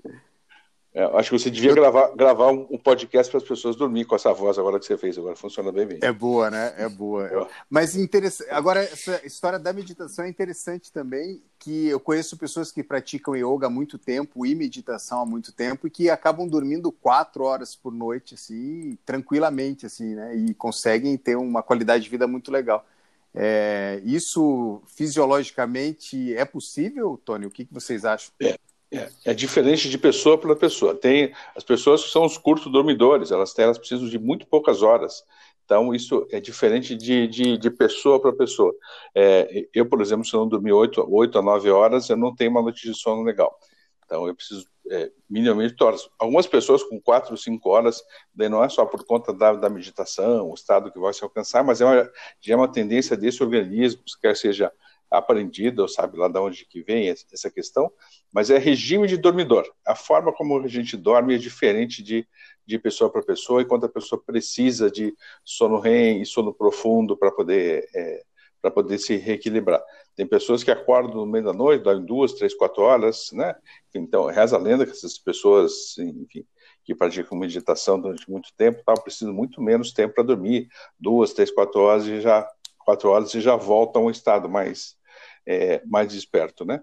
É, 0.93 1.03
acho 1.17 1.31
que 1.31 1.39
você 1.39 1.49
devia 1.49 1.71
eu... 1.71 1.75
gravar, 1.75 2.15
gravar 2.15 2.51
um, 2.51 2.77
podcast 2.77 3.31
para 3.31 3.39
as 3.39 3.47
pessoas 3.47 3.75
dormir 3.75 4.05
com 4.05 4.15
essa 4.15 4.31
voz 4.31 4.59
agora 4.59 4.79
que 4.79 4.85
você 4.85 4.95
fez. 4.95 5.17
Agora 5.17 5.35
funciona 5.35 5.71
bem 5.71 5.87
bem. 5.87 5.99
É 6.01 6.11
boa, 6.11 6.51
né? 6.51 6.73
É 6.77 6.87
boa. 6.87 7.25
É. 7.25 7.47
Mas 7.67 7.95
interessante. 7.95 8.51
Agora, 8.51 8.83
essa 8.83 9.25
história 9.25 9.57
da 9.57 9.73
meditação 9.73 10.23
é 10.23 10.29
interessante 10.29 10.91
também, 10.91 11.41
que 11.57 11.87
eu 11.87 11.99
conheço 11.99 12.37
pessoas 12.37 12.71
que 12.71 12.83
praticam 12.83 13.35
yoga 13.35 13.65
há 13.65 13.69
muito 13.71 13.97
tempo 13.97 14.45
e 14.45 14.53
meditação 14.53 15.21
há 15.21 15.25
muito 15.25 15.51
tempo 15.51 15.87
e 15.87 15.89
que 15.89 16.11
acabam 16.11 16.47
dormindo 16.47 16.91
quatro 16.91 17.43
horas 17.43 17.75
por 17.75 17.91
noite, 17.91 18.35
assim, 18.35 18.95
tranquilamente, 19.03 19.87
assim, 19.87 20.13
né? 20.13 20.35
E 20.35 20.53
conseguem 20.53 21.17
ter 21.17 21.35
uma 21.35 21.63
qualidade 21.63 22.03
de 22.03 22.09
vida 22.09 22.27
muito 22.27 22.51
legal. 22.51 22.85
É, 23.33 23.99
isso 24.05 24.79
fisiologicamente 24.85 26.35
é 26.35 26.45
possível, 26.45 27.19
Tony? 27.25 27.47
O 27.47 27.49
que, 27.49 27.65
que 27.65 27.73
vocês 27.73 28.05
acham? 28.05 28.31
É. 28.39 28.59
É, 28.93 29.09
é, 29.25 29.33
diferente 29.33 29.89
de 29.89 29.97
pessoa 29.97 30.37
para 30.37 30.55
pessoa. 30.55 30.93
Tem 30.93 31.33
as 31.55 31.63
pessoas 31.63 32.03
que 32.03 32.11
são 32.11 32.25
os 32.25 32.37
curtos 32.37 32.71
dormidores, 32.71 33.31
elas, 33.31 33.57
elas 33.57 33.77
precisam 33.79 34.07
de 34.07 34.19
muito 34.19 34.45
poucas 34.45 34.83
horas. 34.83 35.23
Então, 35.65 35.95
isso 35.95 36.27
é 36.31 36.39
diferente 36.39 36.95
de, 36.95 37.27
de, 37.27 37.57
de 37.57 37.71
pessoa 37.71 38.21
para 38.21 38.31
pessoa. 38.33 38.71
É, 39.15 39.67
eu, 39.73 39.87
por 39.87 39.99
exemplo, 39.99 40.23
se 40.23 40.35
eu 40.35 40.41
não 40.41 40.47
dormir 40.47 40.73
8, 40.73 41.07
8 41.09 41.39
a 41.39 41.41
9 41.41 41.71
horas, 41.71 42.09
eu 42.09 42.17
não 42.17 42.35
tenho 42.35 42.51
uma 42.51 42.61
noite 42.61 42.87
de 42.87 42.95
sono 42.95 43.23
legal. 43.23 43.57
Então, 44.05 44.27
eu 44.27 44.35
preciso 44.35 44.67
é, 44.91 45.09
minimamente 45.27 45.81
horas. 45.81 46.07
Algumas 46.19 46.45
pessoas 46.45 46.83
com 46.83 47.01
4 47.01 47.31
ou 47.31 47.37
5 47.37 47.67
horas, 47.69 48.03
daí 48.33 48.47
não 48.49 48.63
é 48.63 48.69
só 48.69 48.85
por 48.85 49.03
conta 49.05 49.33
da, 49.33 49.53
da 49.53 49.69
meditação, 49.69 50.51
o 50.51 50.53
estado 50.53 50.91
que 50.91 50.99
vai 50.99 51.13
se 51.13 51.23
alcançar, 51.23 51.63
mas 51.63 51.81
é 51.81 51.85
uma, 51.85 52.11
já 52.41 52.53
é 52.53 52.55
uma 52.55 52.71
tendência 52.71 53.17
desse 53.17 53.41
organismo, 53.41 54.03
quer 54.21 54.35
seja 54.35 54.71
aprendida, 55.13 55.83
ou 55.83 55.87
sabe 55.87 56.17
lá 56.17 56.27
de 56.27 56.39
onde 56.39 56.65
que 56.65 56.81
vem 56.81 57.07
essa 57.07 57.51
questão, 57.51 57.91
mas 58.33 58.49
é 58.49 58.57
regime 58.57 59.07
de 59.07 59.15
dormidor. 59.15 59.63
A 59.85 59.93
forma 59.93 60.33
como 60.33 60.59
a 60.59 60.67
gente 60.67 60.97
dorme 60.97 61.35
é 61.35 61.37
diferente 61.37 62.01
de, 62.01 62.27
de 62.65 62.79
pessoa 62.79 63.11
para 63.11 63.21
pessoa, 63.21 63.61
enquanto 63.61 63.85
a 63.85 63.89
pessoa 63.89 64.21
precisa 64.25 64.89
de 64.89 65.15
sono 65.45 65.79
REM 65.79 66.21
e 66.21 66.25
sono 66.25 66.51
profundo 66.51 67.15
para 67.15 67.31
poder, 67.31 67.87
é, 67.93 68.23
para 68.59 68.71
poder 68.71 68.97
se 68.97 69.15
reequilibrar. 69.15 69.83
Tem 70.15 70.25
pessoas 70.25 70.63
que 70.63 70.71
acordam 70.71 71.17
no 71.17 71.31
meio 71.31 71.45
da 71.45 71.53
noite, 71.53 71.83
dormem 71.83 72.05
duas, 72.05 72.33
três, 72.33 72.55
quatro 72.55 72.81
horas, 72.81 73.29
né? 73.33 73.55
Então, 73.93 74.25
reza 74.25 74.55
a 74.55 74.59
lenda 74.59 74.83
que 74.83 74.91
essas 74.91 75.19
pessoas, 75.19 75.95
enfim, 75.99 76.43
que 76.83 76.95
praticam 76.95 77.37
meditação 77.37 78.01
durante 78.01 78.29
muito 78.29 78.49
tempo, 78.57 78.81
tal, 78.83 78.99
precisam 78.99 79.33
muito 79.33 79.61
menos 79.61 79.93
tempo 79.93 80.15
para 80.15 80.23
dormir, 80.23 80.67
duas, 80.99 81.33
três, 81.33 81.51
quatro 81.51 81.81
horas 81.81 82.07
e 82.07 82.19
já 82.19 82.47
quatro 82.79 83.09
horas 83.09 83.33
e 83.33 83.39
já 83.39 83.55
voltam 83.55 84.01
a 84.01 84.05
um 84.05 84.09
estado 84.09 84.49
mais 84.49 84.97
é, 85.45 85.81
mais 85.85 86.11
desperto, 86.11 86.65
né? 86.65 86.81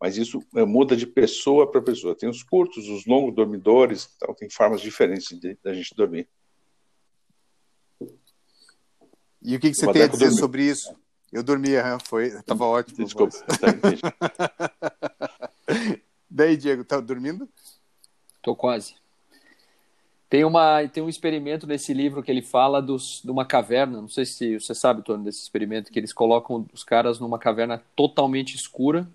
Mas 0.00 0.16
isso 0.16 0.40
é, 0.56 0.64
muda 0.64 0.96
de 0.96 1.06
pessoa 1.06 1.70
para 1.70 1.80
pessoa. 1.80 2.16
Tem 2.16 2.28
os 2.28 2.42
curtos, 2.42 2.88
os 2.88 3.06
longos 3.06 3.34
dormidores, 3.34 4.08
então 4.16 4.34
tem 4.34 4.50
formas 4.50 4.80
diferentes 4.80 5.38
da 5.62 5.72
gente 5.72 5.94
dormir. 5.94 6.28
E 9.40 9.56
o 9.56 9.60
que, 9.60 9.70
que 9.70 9.74
você 9.74 9.90
tem 9.92 10.02
a 10.02 10.06
dizer 10.06 10.30
sobre 10.32 10.64
isso? 10.64 10.94
Eu 11.32 11.42
dormia, 11.42 11.98
foi, 12.04 12.26
estava 12.26 12.66
ótimo. 12.66 13.04
Desculpa. 13.04 13.36
Tá, 13.58 13.68
Daí, 16.30 16.56
Diego, 16.56 16.84
tá 16.84 17.00
dormindo? 17.00 17.48
Tô 18.40 18.54
quase. 18.54 19.01
Tem, 20.32 20.46
uma, 20.46 20.88
tem 20.88 21.02
um 21.02 21.10
experimento 21.10 21.66
nesse 21.66 21.92
livro 21.92 22.22
que 22.22 22.30
ele 22.30 22.40
fala 22.40 22.80
dos, 22.80 23.20
de 23.22 23.30
uma 23.30 23.44
caverna. 23.44 24.00
Não 24.00 24.08
sei 24.08 24.24
se 24.24 24.58
você 24.58 24.74
sabe, 24.74 25.02
Tony, 25.02 25.24
desse 25.24 25.42
experimento, 25.42 25.92
que 25.92 25.98
eles 25.98 26.10
colocam 26.10 26.66
os 26.72 26.82
caras 26.82 27.20
numa 27.20 27.38
caverna 27.38 27.82
totalmente 27.94 28.56
escura 28.56 29.06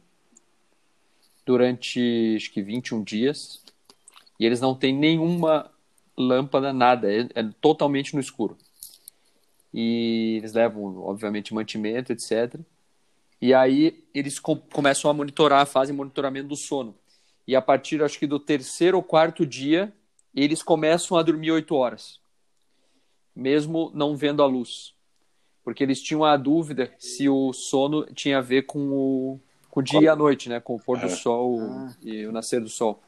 durante 1.44 2.36
acho 2.36 2.52
que 2.52 2.62
21 2.62 3.02
dias. 3.02 3.64
E 4.40 4.46
eles 4.46 4.62
não 4.62 4.76
têm 4.76 4.94
nenhuma 4.94 5.72
lâmpada, 6.16 6.72
nada. 6.72 7.12
É, 7.12 7.22
é 7.34 7.50
totalmente 7.60 8.14
no 8.14 8.22
escuro. 8.22 8.56
E 9.74 10.36
eles 10.38 10.54
levam, 10.54 11.00
obviamente, 11.00 11.52
mantimento, 11.52 12.14
etc. 12.14 12.60
E 13.42 13.56
aí 13.56 14.04
eles 14.14 14.38
com, 14.38 14.56
começam 14.56 15.10
a 15.10 15.16
monitorar, 15.16 15.66
fazem 15.66 15.96
monitoramento 15.96 16.50
do 16.50 16.56
sono. 16.56 16.94
E 17.48 17.56
a 17.56 17.62
partir, 17.62 18.04
acho 18.04 18.20
que 18.20 18.28
do 18.28 18.40
terceiro 18.40 18.98
ou 18.98 19.04
quarto 19.04 19.48
dia, 19.48 19.92
eles 20.44 20.62
começam 20.62 21.17
a 21.17 21.24
dormir 21.24 21.51
oito 21.51 21.75
horas, 21.75 22.20
mesmo 23.36 23.91
não 23.94 24.15
vendo 24.15 24.44
a 24.44 24.46
luz. 24.46 24.94
Porque 25.63 25.84
eles 25.84 26.01
tinham 26.01 26.24
a 26.24 26.38
dúvida 26.38 26.94
se 26.98 27.27
o 27.27 27.51
sono 27.51 28.06
tinha 28.13 28.38
a 28.38 28.41
ver 28.41 28.63
com 28.63 28.89
o, 28.89 29.39
com 29.70 29.79
o 29.79 29.84
dia 29.84 30.01
e 30.01 30.08
a 30.08 30.15
noite, 30.15 30.48
né? 30.48 30.60
com 30.60 30.75
o 30.75 30.79
pôr 30.79 30.98
do 30.98 31.08
é. 31.08 31.10
sol 31.10 31.60
e 32.01 32.25
o 32.25 32.32
nascer 32.32 32.62
do 32.62 32.70
sol. 32.70 33.01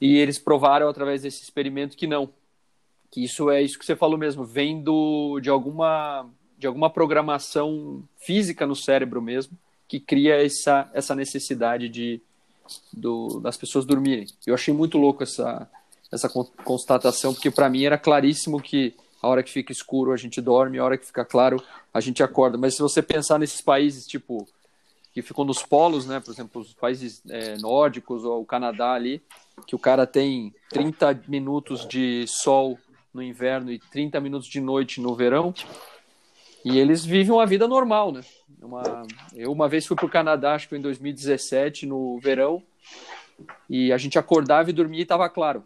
E 0.00 0.16
eles 0.16 0.38
provaram 0.38 0.88
através 0.88 1.22
desse 1.22 1.42
experimento 1.42 1.96
que 1.96 2.06
não. 2.06 2.30
que 3.10 3.22
isso 3.22 3.50
é 3.50 3.62
isso 3.62 3.78
que 3.78 3.84
você 3.84 3.94
falou 3.94 4.18
mesmo, 4.18 4.44
vem 4.44 4.82
do, 4.82 5.38
de 5.40 5.50
alguma 5.50 6.28
de 6.58 6.66
alguma 6.66 6.90
programação 6.90 8.02
física 8.18 8.66
no 8.66 8.76
cérebro 8.76 9.22
mesmo 9.22 9.56
que 9.88 9.98
cria 9.98 10.40
essa, 10.44 10.88
essa 10.94 11.16
necessidade 11.16 11.88
de 11.88 12.20
do, 12.92 13.40
das 13.40 13.56
pessoas 13.56 13.84
dormirem. 13.84 14.26
Eu 14.46 14.54
achei 14.54 14.72
muito 14.72 14.96
louco 14.96 15.24
essa 15.24 15.68
essa 16.10 16.28
constatação 16.28 17.32
porque 17.32 17.50
para 17.50 17.68
mim 17.68 17.84
era 17.84 17.98
claríssimo 17.98 18.60
que 18.60 18.94
a 19.22 19.28
hora 19.28 19.42
que 19.42 19.50
fica 19.50 19.72
escuro 19.72 20.12
a 20.12 20.16
gente 20.16 20.40
dorme, 20.40 20.78
a 20.78 20.84
hora 20.84 20.98
que 20.98 21.06
fica 21.06 21.24
claro 21.24 21.62
a 21.92 22.00
gente 22.00 22.22
acorda. 22.22 22.56
Mas 22.56 22.74
se 22.74 22.82
você 22.82 23.02
pensar 23.02 23.38
nesses 23.38 23.60
países 23.60 24.06
tipo 24.06 24.46
que 25.12 25.22
ficam 25.22 25.44
nos 25.44 25.62
polos, 25.62 26.06
né? 26.06 26.20
Por 26.20 26.32
exemplo, 26.32 26.62
os 26.62 26.72
países 26.72 27.22
é, 27.28 27.56
nórdicos 27.58 28.24
ou 28.24 28.42
o 28.42 28.46
Canadá 28.46 28.92
ali, 28.92 29.20
que 29.66 29.74
o 29.74 29.78
cara 29.78 30.06
tem 30.06 30.54
30 30.70 31.22
minutos 31.26 31.86
de 31.86 32.24
sol 32.28 32.78
no 33.12 33.22
inverno 33.22 33.72
e 33.72 33.78
30 33.78 34.20
minutos 34.20 34.48
de 34.48 34.60
noite 34.60 35.00
no 35.00 35.14
verão. 35.14 35.52
E 36.64 36.78
eles 36.78 37.04
vivem 37.04 37.32
uma 37.32 37.46
vida 37.46 37.66
normal, 37.66 38.12
né? 38.12 38.20
Uma... 38.62 39.02
Eu 39.34 39.50
uma 39.50 39.68
vez 39.68 39.86
fui 39.86 39.96
para 39.96 40.06
o 40.06 40.10
Canadá, 40.10 40.54
acho 40.54 40.68
que 40.68 40.76
em 40.76 40.80
2017, 40.80 41.86
no 41.86 42.20
verão, 42.20 42.62
e 43.68 43.92
a 43.92 43.98
gente 43.98 44.18
acordava 44.18 44.70
e 44.70 44.72
dormia 44.72 45.00
e 45.00 45.02
estava 45.02 45.28
claro. 45.28 45.64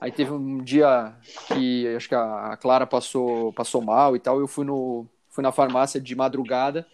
Aí 0.00 0.12
teve 0.12 0.30
um 0.30 0.58
dia 0.58 1.12
que 1.48 1.88
acho 1.96 2.08
que 2.08 2.14
a 2.14 2.56
Clara 2.60 2.86
passou, 2.86 3.52
passou 3.52 3.82
mal 3.82 4.14
e 4.14 4.20
tal, 4.20 4.38
eu 4.38 4.46
fui, 4.46 4.64
no, 4.64 5.06
fui 5.28 5.42
na 5.42 5.50
farmácia 5.50 6.00
de 6.00 6.14
madrugada. 6.14 6.86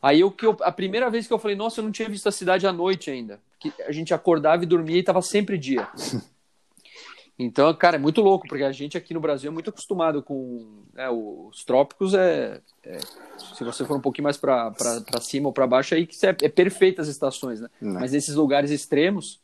Aí 0.00 0.20
eu, 0.20 0.30
que 0.30 0.46
eu, 0.46 0.56
a 0.62 0.72
primeira 0.72 1.10
vez 1.10 1.26
que 1.26 1.32
eu 1.32 1.38
falei, 1.38 1.56
nossa, 1.56 1.80
eu 1.80 1.84
não 1.84 1.92
tinha 1.92 2.08
visto 2.08 2.26
a 2.26 2.32
cidade 2.32 2.66
à 2.66 2.72
noite 2.72 3.10
ainda. 3.10 3.38
Que 3.58 3.72
a 3.86 3.92
gente 3.92 4.14
acordava 4.14 4.62
e 4.62 4.66
dormia 4.66 4.96
e 4.96 5.00
estava 5.00 5.20
sempre 5.20 5.58
dia. 5.58 5.88
Então, 7.42 7.72
cara, 7.72 7.96
é 7.96 7.98
muito 7.98 8.20
louco, 8.20 8.46
porque 8.46 8.62
a 8.62 8.70
gente 8.70 8.98
aqui 8.98 9.14
no 9.14 9.20
Brasil 9.20 9.50
é 9.50 9.54
muito 9.54 9.70
acostumado 9.70 10.22
com 10.22 10.82
né, 10.92 11.08
os 11.08 11.64
trópicos. 11.64 12.12
É, 12.12 12.60
é, 12.84 12.98
se 13.56 13.64
você 13.64 13.82
for 13.86 13.96
um 13.96 14.00
pouquinho 14.00 14.24
mais 14.24 14.36
para 14.36 14.74
cima 15.22 15.48
ou 15.48 15.52
para 15.52 15.66
baixo, 15.66 15.94
aí 15.94 16.06
que 16.06 16.14
é, 16.26 16.36
é 16.42 16.48
perfeita 16.50 17.00
as 17.00 17.08
estações, 17.08 17.58
né? 17.58 17.68
Não. 17.80 17.94
Mas 17.94 18.12
nesses 18.12 18.34
lugares 18.34 18.70
extremos, 18.70 19.40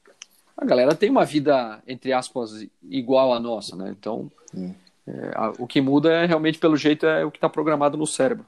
a 0.57 0.65
galera 0.65 0.95
tem 0.95 1.11
uma 1.11 1.25
vida, 1.25 1.83
entre 1.87 2.13
aspas, 2.13 2.67
igual 2.83 3.33
à 3.33 3.41
nossa, 3.41 3.77
né? 3.77 3.95
Então, 3.99 4.31
hum. 4.55 4.73
é, 5.07 5.33
a, 5.35 5.53
o 5.59 5.67
que 5.67 5.81
muda 5.81 6.11
é 6.11 6.27
realmente, 6.27 6.59
pelo 6.59 6.77
jeito, 6.77 7.05
é 7.07 7.25
o 7.25 7.31
que 7.31 7.37
está 7.37 7.49
programado 7.49 7.97
no 7.97 8.07
cérebro. 8.07 8.47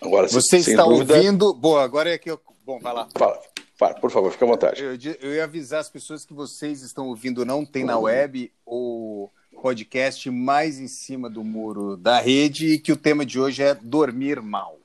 Agora, 0.00 0.26
você 0.26 0.58
está 0.58 0.84
dúvida... 0.84 1.14
ouvindo. 1.14 1.54
Boa, 1.54 1.82
agora 1.82 2.10
é 2.10 2.18
que 2.18 2.30
eu. 2.30 2.40
Bom, 2.66 2.78
vai 2.80 2.92
lá. 2.92 3.08
Fala. 3.16 3.40
Fala, 3.76 3.94
por 3.94 4.10
favor, 4.10 4.30
fique 4.30 4.44
à 4.44 4.46
vontade. 4.46 4.82
Eu, 4.82 4.96
eu, 5.20 5.34
ia 5.34 5.44
avisar 5.44 5.80
as 5.80 5.90
pessoas 5.90 6.24
que 6.24 6.32
vocês 6.32 6.82
estão 6.82 7.08
ouvindo, 7.08 7.44
não 7.44 7.66
tem 7.66 7.82
na 7.82 7.98
web 7.98 8.52
o 8.64 9.28
podcast 9.60 10.30
mais 10.30 10.78
em 10.78 10.86
cima 10.86 11.28
do 11.28 11.42
muro 11.42 11.96
da 11.96 12.20
rede 12.20 12.74
e 12.74 12.78
que 12.78 12.92
o 12.92 12.96
tema 12.96 13.26
de 13.26 13.40
hoje 13.40 13.64
é 13.64 13.74
dormir 13.74 14.40
mal. 14.40 14.78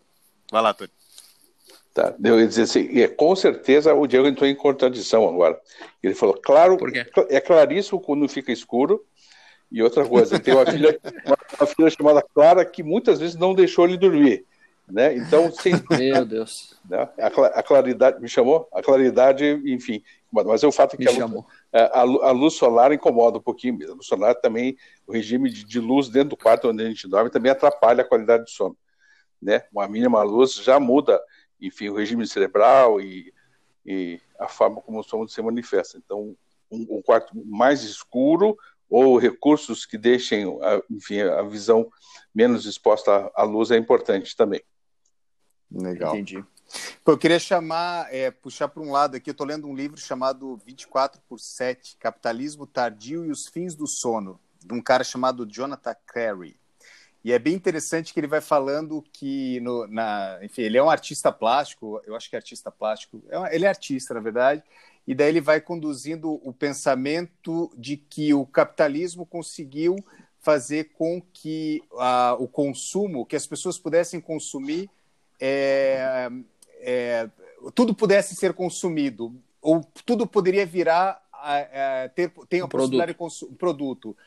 Vai 0.52 0.62
lá, 0.64 0.74
Tony. 0.74 0.90
Tá, 2.00 2.16
eu 2.24 2.40
ia 2.40 2.48
dizer 2.48 2.62
assim, 2.62 3.02
é, 3.02 3.10
com 3.10 3.36
certeza 3.36 3.94
o 3.94 4.08
Diego 4.08 4.26
entrou 4.26 4.50
em 4.50 4.56
contradição 4.56 5.28
agora. 5.28 5.60
Ele 6.02 6.16
falou, 6.16 6.40
claro, 6.42 6.78
é 7.28 7.42
claríssimo 7.42 8.00
quando 8.00 8.30
fica 8.30 8.54
escuro. 8.54 9.04
E 9.70 9.84
outra 9.84 10.06
coisa, 10.06 10.40
tem 10.40 10.54
uma 10.54 10.66
filha, 10.66 10.98
uma, 11.26 11.38
uma 11.60 11.68
filha 11.68 11.90
chamada 11.90 12.26
Clara 12.34 12.64
que 12.64 12.82
muitas 12.82 13.20
vezes 13.20 13.36
não 13.36 13.54
deixou 13.54 13.86
ele 13.86 13.98
dormir. 13.98 14.46
Né? 14.90 15.18
Então, 15.18 15.52
sem... 15.52 15.74
Meu 15.92 16.26
Deus. 16.26 16.80
Né? 16.90 17.08
A, 17.20 17.62
claridade, 17.62 18.22
me 18.22 18.30
chamou? 18.30 18.70
A 18.74 18.82
claridade, 18.82 19.62
enfim, 19.66 20.02
mas 20.32 20.64
é 20.64 20.68
o 20.68 20.72
fato 20.72 20.96
que 20.96 21.08
a 21.08 21.12
luz, 21.12 21.44
é, 21.74 21.82
a, 21.82 22.00
a 22.00 22.32
luz, 22.32 22.54
solar 22.54 22.94
incomoda 22.94 23.40
um 23.40 23.42
pouquinho 23.42 23.78
mesmo. 23.78 23.94
A 23.94 23.96
luz 23.98 24.08
solar 24.08 24.36
também, 24.36 24.78
o 25.06 25.12
regime 25.12 25.50
de, 25.50 25.66
de, 25.66 25.80
luz 25.82 26.08
dentro 26.08 26.30
do 26.30 26.38
quarto 26.38 26.70
onde 26.70 26.82
a 26.82 26.88
gente 26.88 27.08
dorme 27.10 27.30
também 27.30 27.52
atrapalha 27.52 28.04
a 28.04 28.08
qualidade 28.08 28.46
do 28.46 28.50
sono. 28.50 28.78
Né? 29.42 29.64
Uma 29.72 29.88
mínima 29.88 30.24
luz 30.24 30.56
já 30.56 30.80
muda, 30.80 31.22
enfim, 31.62 31.90
o 31.90 31.96
regime 31.96 32.26
cerebral 32.28 33.02
e, 33.02 33.34
e 33.86 34.20
a 34.40 34.48
forma 34.48 34.82
como 34.82 35.00
o 35.00 35.04
sono 35.04 35.28
se 35.28 35.42
manifesta. 35.42 35.98
Então, 35.98 36.36
um, 36.72 36.98
um 36.98 37.02
quarto 37.02 37.32
mais 37.46 37.84
escuro 37.84 38.58
ou 38.90 39.18
recursos 39.18 39.86
que 39.86 39.98
deixem, 39.98 40.46
enfim, 40.90 41.22
a 41.22 41.44
visão 41.44 41.92
menos 42.34 42.66
exposta 42.66 43.32
à 43.36 43.44
luz 43.44 43.70
é 43.72 43.78
importante 43.78 44.36
também. 44.36 44.62
Legal. 45.72 46.16
Entendi. 46.16 46.44
Eu 47.06 47.18
queria 47.18 47.40
chamar, 47.40 48.14
é, 48.14 48.30
puxar 48.30 48.68
para 48.68 48.82
um 48.82 48.92
lado 48.92 49.16
aqui, 49.16 49.30
eu 49.30 49.34
estou 49.34 49.46
lendo 49.46 49.68
um 49.68 49.76
livro 49.76 50.00
chamado 50.00 50.58
24 50.66 51.22
por 51.28 51.40
7, 51.40 51.98
Capitalismo 51.98 52.68
Tardio 52.68 53.26
e 53.26 53.32
os 53.32 53.48
Fins 53.48 53.76
do 53.76 53.88
Sono, 53.88 54.40
de 54.64 54.74
um 54.74 54.82
cara 54.82 55.04
chamado 55.04 55.48
Jonathan 55.50 55.96
Carey. 56.06 56.60
E 57.24 57.34
é 57.34 57.40
bem 57.40 57.54
interessante 57.54 58.14
que 58.14 58.20
ele 58.20 58.28
vai 58.28 58.42
falando 58.42 59.04
que, 59.12 59.60
no, 59.60 59.86
na, 59.88 60.40
enfim, 60.42 60.62
ele 60.62 60.78
é 60.78 60.84
um 60.84 60.90
artista 60.90 61.32
plástico, 61.32 62.02
eu 62.06 62.16
acho 62.16 62.30
que 62.30 62.36
é 62.36 62.40
artista 62.40 62.72
plástico, 62.72 63.22
é 63.30 63.56
ele 63.56 63.66
é 63.66 63.70
artista, 63.70 64.14
na 64.14 64.22
verdade, 64.22 64.64
e 65.06 65.14
daí 65.14 65.30
ele 65.30 65.42
vai 65.42 65.60
conduzindo 65.60 66.40
o 66.44 66.54
pensamento 66.54 67.72
de 67.78 67.98
que 67.98 68.34
o 68.34 68.46
capitalismo 68.46 69.26
conseguiu 69.26 69.96
fazer 70.40 70.92
com 70.94 71.22
que 71.34 71.84
uh, 71.92 72.42
o 72.42 72.48
consumo, 72.48 73.26
que 73.26 73.36
as 73.36 73.46
pessoas 73.46 73.78
pudessem 73.78 74.22
consumir 74.22 74.90
é, 75.40 76.30
é, 76.82 77.30
tudo 77.74 77.94
pudesse 77.94 78.36
ser 78.36 78.54
consumido, 78.54 79.34
ou 79.62 79.82
tudo 80.06 80.28
poderia 80.28 80.66
virar 80.66 81.22
a, 81.32 82.10
ter, 82.14 82.32
tem 82.50 82.62
a 82.62 82.66
um 82.66 82.70
possibilidade 82.70 83.14
produto. 83.14 83.48
de 83.48 83.54
um 83.54 83.56
produto, 83.56 84.18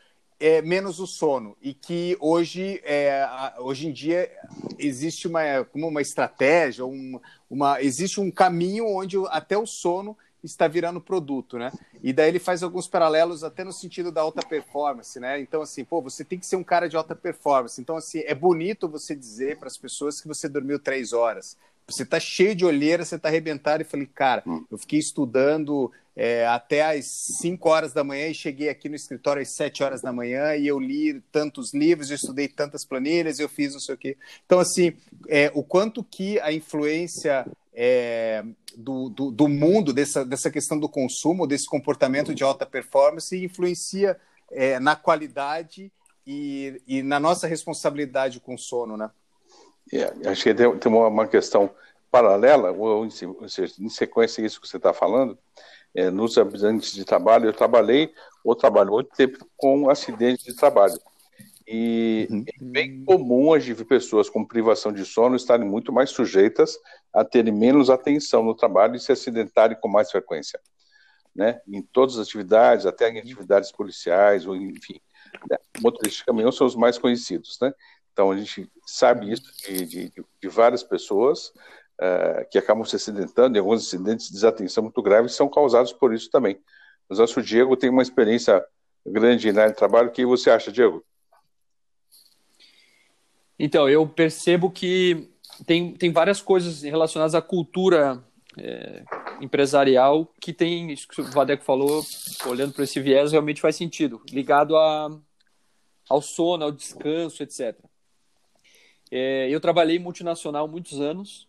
é, 0.43 0.61
menos 0.61 0.99
o 0.99 1.07
sono. 1.07 1.57
E 1.63 1.73
que 1.73 2.17
hoje, 2.19 2.83
é, 2.85 3.25
hoje 3.59 3.87
em 3.87 3.93
dia 3.93 4.29
existe 4.77 5.29
uma, 5.29 5.65
como 5.71 5.87
uma 5.87 6.03
estratégia, 6.03 6.85
uma, 6.85 7.21
uma, 7.49 7.81
existe 7.81 8.21
um 8.21 8.29
caminho 8.29 8.89
onde 8.89 9.17
até 9.29 9.57
o 9.57 9.65
sono 9.65 10.19
está 10.43 10.67
virando 10.67 11.01
produto, 11.01 11.57
né? 11.57 11.71
E 12.03 12.13
daí 12.13 12.29
ele 12.29 12.41
faz 12.41 12.65
alguns 12.65 12.89
paralelos 12.89 13.45
até 13.45 13.63
no 13.63 13.73
sentido 13.73 14.11
da 14.11 14.21
alta 14.21 14.45
performance, 14.45 15.21
né? 15.21 15.41
Então, 15.41 15.63
assim, 15.63 15.85
pô, 15.85 16.03
você 16.03 16.25
tem 16.25 16.41
que 16.41 16.47
ser 16.47 16.57
um 16.57 16.65
cara 16.65 16.89
de 16.89 16.97
alta 16.97 17.15
performance. 17.15 17.81
Então, 17.81 17.97
assim, 17.97 18.25
é 18.27 18.35
bonito 18.35 18.89
você 18.89 19.15
dizer 19.15 19.59
para 19.59 19.69
as 19.69 19.77
pessoas 19.77 20.21
que 20.21 20.27
você 20.27 20.49
dormiu 20.49 20.81
três 20.81 21.13
horas. 21.13 21.57
Você 21.87 22.05
tá 22.05 22.19
cheio 22.19 22.57
de 22.57 22.65
olheira, 22.65 23.05
você 23.05 23.17
tá 23.17 23.29
arrebentado. 23.29 23.83
E 23.83 23.87
falei, 23.87 24.07
cara, 24.13 24.43
hum. 24.45 24.65
eu 24.69 24.77
fiquei 24.77 24.99
estudando 24.99 25.93
é, 26.15 26.47
até 26.47 26.83
às 26.83 27.07
5 27.41 27.69
horas 27.69 27.93
da 27.93 28.05
manhã 28.05 28.29
e 28.29 28.35
cheguei 28.35 28.69
aqui 28.69 28.89
no 28.89 28.95
escritório 28.95 29.41
às 29.41 29.55
7 29.55 29.83
horas 29.83 30.03
da 30.03 30.13
manhã 30.13 30.55
e 30.55 30.67
eu 30.67 30.79
li 30.79 31.21
tantos 31.33 31.73
livros, 31.73 32.11
eu 32.11 32.17
estudei 32.17 32.49
tantas 32.49 32.85
planilhas, 32.85 33.39
eu 33.39 33.49
fiz 33.49 33.73
não 33.73 33.81
sei 33.81 33.95
o 33.95 33.99
quê. 33.99 34.17
Então, 34.45 34.61
assim, 34.61 34.93
é, 35.29 35.51
o 35.55 35.63
quanto 35.63 36.05
que 36.05 36.39
a 36.41 36.53
influência 36.53 37.47
é, 37.75 38.45
do, 38.77 39.09
do, 39.09 39.31
do, 39.31 39.49
mundo, 39.49 39.93
dessa, 39.93 40.25
dessa 40.25 40.51
questão 40.51 40.79
do 40.79 40.89
consumo, 40.89 41.47
desse 41.47 41.67
comportamento 41.67 42.35
de 42.35 42.43
alta 42.43 42.67
performance, 42.67 43.43
influencia 43.43 44.19
é, 44.51 44.79
na 44.79 44.95
qualidade 44.95 45.91
e, 46.27 46.81
e, 46.87 47.03
na 47.03 47.19
nossa 47.19 47.47
responsabilidade 47.47 48.39
com 48.39 48.55
o 48.55 48.59
sono, 48.59 48.97
né? 48.97 49.11
É, 49.93 50.29
acho 50.29 50.43
que 50.45 50.55
tem, 50.55 50.67
uma, 50.87 51.27
questão 51.27 51.71
paralela, 52.11 52.71
ou, 52.71 53.05
ou 53.05 53.49
seja, 53.49 53.75
em 53.81 53.89
sequência 53.89 54.45
isso 54.45 54.61
que 54.61 54.69
você 54.69 54.77
está 54.77 54.93
falando, 54.93 55.37
é, 55.95 56.11
nos 56.11 56.37
acidentes 56.39 56.93
de 56.93 57.05
trabalho, 57.05 57.47
eu 57.47 57.53
trabalhei 57.53 58.13
ou 58.45 58.55
trabalho 58.55 58.93
muito 58.93 59.11
tempo 59.15 59.47
com 59.57 59.89
acidentes 59.89 60.45
de 60.45 60.55
trabalho. 60.55 60.99
E 61.67 62.27
uhum. 62.31 62.45
é 62.47 62.65
bem 62.65 63.05
comum 63.05 63.53
a 63.53 63.59
gente 63.59 63.77
ver 63.77 63.85
pessoas 63.85 64.29
com 64.29 64.45
privação 64.45 64.93
de 64.93 65.05
sono 65.05 65.37
estarem 65.37 65.67
muito 65.67 65.93
mais 65.93 66.11
sujeitas 66.11 66.77
a 67.13 67.25
terem 67.25 67.53
menos 67.53 67.89
atenção 67.89 68.43
no 68.43 68.55
trabalho 68.55 68.97
e 68.97 69.01
se 69.01 69.13
acidentarem 69.13 69.79
com 69.81 69.89
mais 69.89 70.11
frequência. 70.11 70.61
Né? 71.35 71.61
Em 71.69 71.81
todas 71.81 72.19
as 72.19 72.27
atividades, 72.27 72.85
até 72.85 73.09
em 73.09 73.19
atividades 73.19 73.71
policiais, 73.71 74.47
ou 74.47 74.57
enfim, 74.57 75.01
né? 75.49 75.57
motoristas 75.81 76.19
de 76.19 76.25
caminhão 76.25 76.53
são 76.53 76.67
os 76.67 76.77
mais 76.77 76.99
conhecidos. 76.99 77.59
Né? 77.61 77.73
Então 78.13 78.31
a 78.31 78.37
gente 78.37 78.71
sabe 78.87 79.33
isso 79.33 79.45
de, 79.65 79.87
de, 79.87 80.13
de 80.43 80.49
várias 80.49 80.83
pessoas 80.83 81.53
uh, 82.01 82.49
que 82.51 82.59
acabam 82.59 82.85
se 82.85 82.97
acidentando, 82.97 83.57
e 83.57 83.59
alguns 83.59 83.87
acidentes 83.87 84.27
de 84.27 84.35
desatenção 84.35 84.85
muito 84.85 85.03
graves 85.03 85.35
são 85.35 85.49
causados 85.49 85.93
por 85.93 86.15
isso 86.15 86.31
também. 86.31 86.59
Mas 87.09 87.21
acho 87.21 87.35
que 87.35 87.41
o 87.41 87.45
Diego 87.45 87.77
tem 87.77 87.91
uma 87.91 88.03
experiência 88.03 88.65
grande 89.05 89.53
na 89.53 89.63
área 89.63 89.73
de 89.73 89.79
trabalho. 89.79 90.09
O 90.09 90.13
que 90.13 90.25
você 90.25 90.51
acha, 90.51 90.73
Diego? 90.73 91.05
Então, 93.59 93.89
eu 93.89 94.07
percebo 94.07 94.71
que 94.71 95.31
tem, 95.67 95.93
tem 95.95 96.11
várias 96.11 96.41
coisas 96.41 96.83
relacionadas 96.83 97.35
à 97.35 97.43
cultura 97.43 98.23
é, 98.59 99.05
empresarial 99.41 100.27
que 100.41 100.53
tem, 100.53 100.91
isso 100.91 101.07
que 101.09 101.21
o 101.21 101.25
Vadeco 101.25 101.65
falou, 101.65 102.03
olhando 102.47 102.73
para 102.73 102.85
esse 102.85 103.01
viés, 103.01 103.33
realmente 103.33 103.61
faz 103.61 103.77
sentido, 103.77 104.23
ligado 104.31 104.77
a, 104.77 105.09
ao 106.09 106.23
sono, 106.23 106.65
ao 106.65 106.73
descanso, 106.73 107.43
etc. 107.43 107.79
É, 109.11 109.49
eu 109.51 109.61
trabalhei 109.61 109.99
multinacional 109.99 110.67
muitos 110.67 111.01
anos 111.01 111.47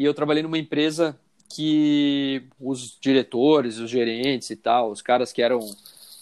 e 0.00 0.04
eu 0.06 0.14
trabalhei 0.14 0.42
numa 0.42 0.56
empresa 0.56 1.14
que 1.54 2.44
os 2.58 2.96
diretores, 2.98 3.76
os 3.76 3.90
gerentes 3.90 4.48
e 4.48 4.56
tal, 4.56 4.90
os 4.90 5.02
caras 5.02 5.30
que 5.30 5.42
eram 5.42 5.60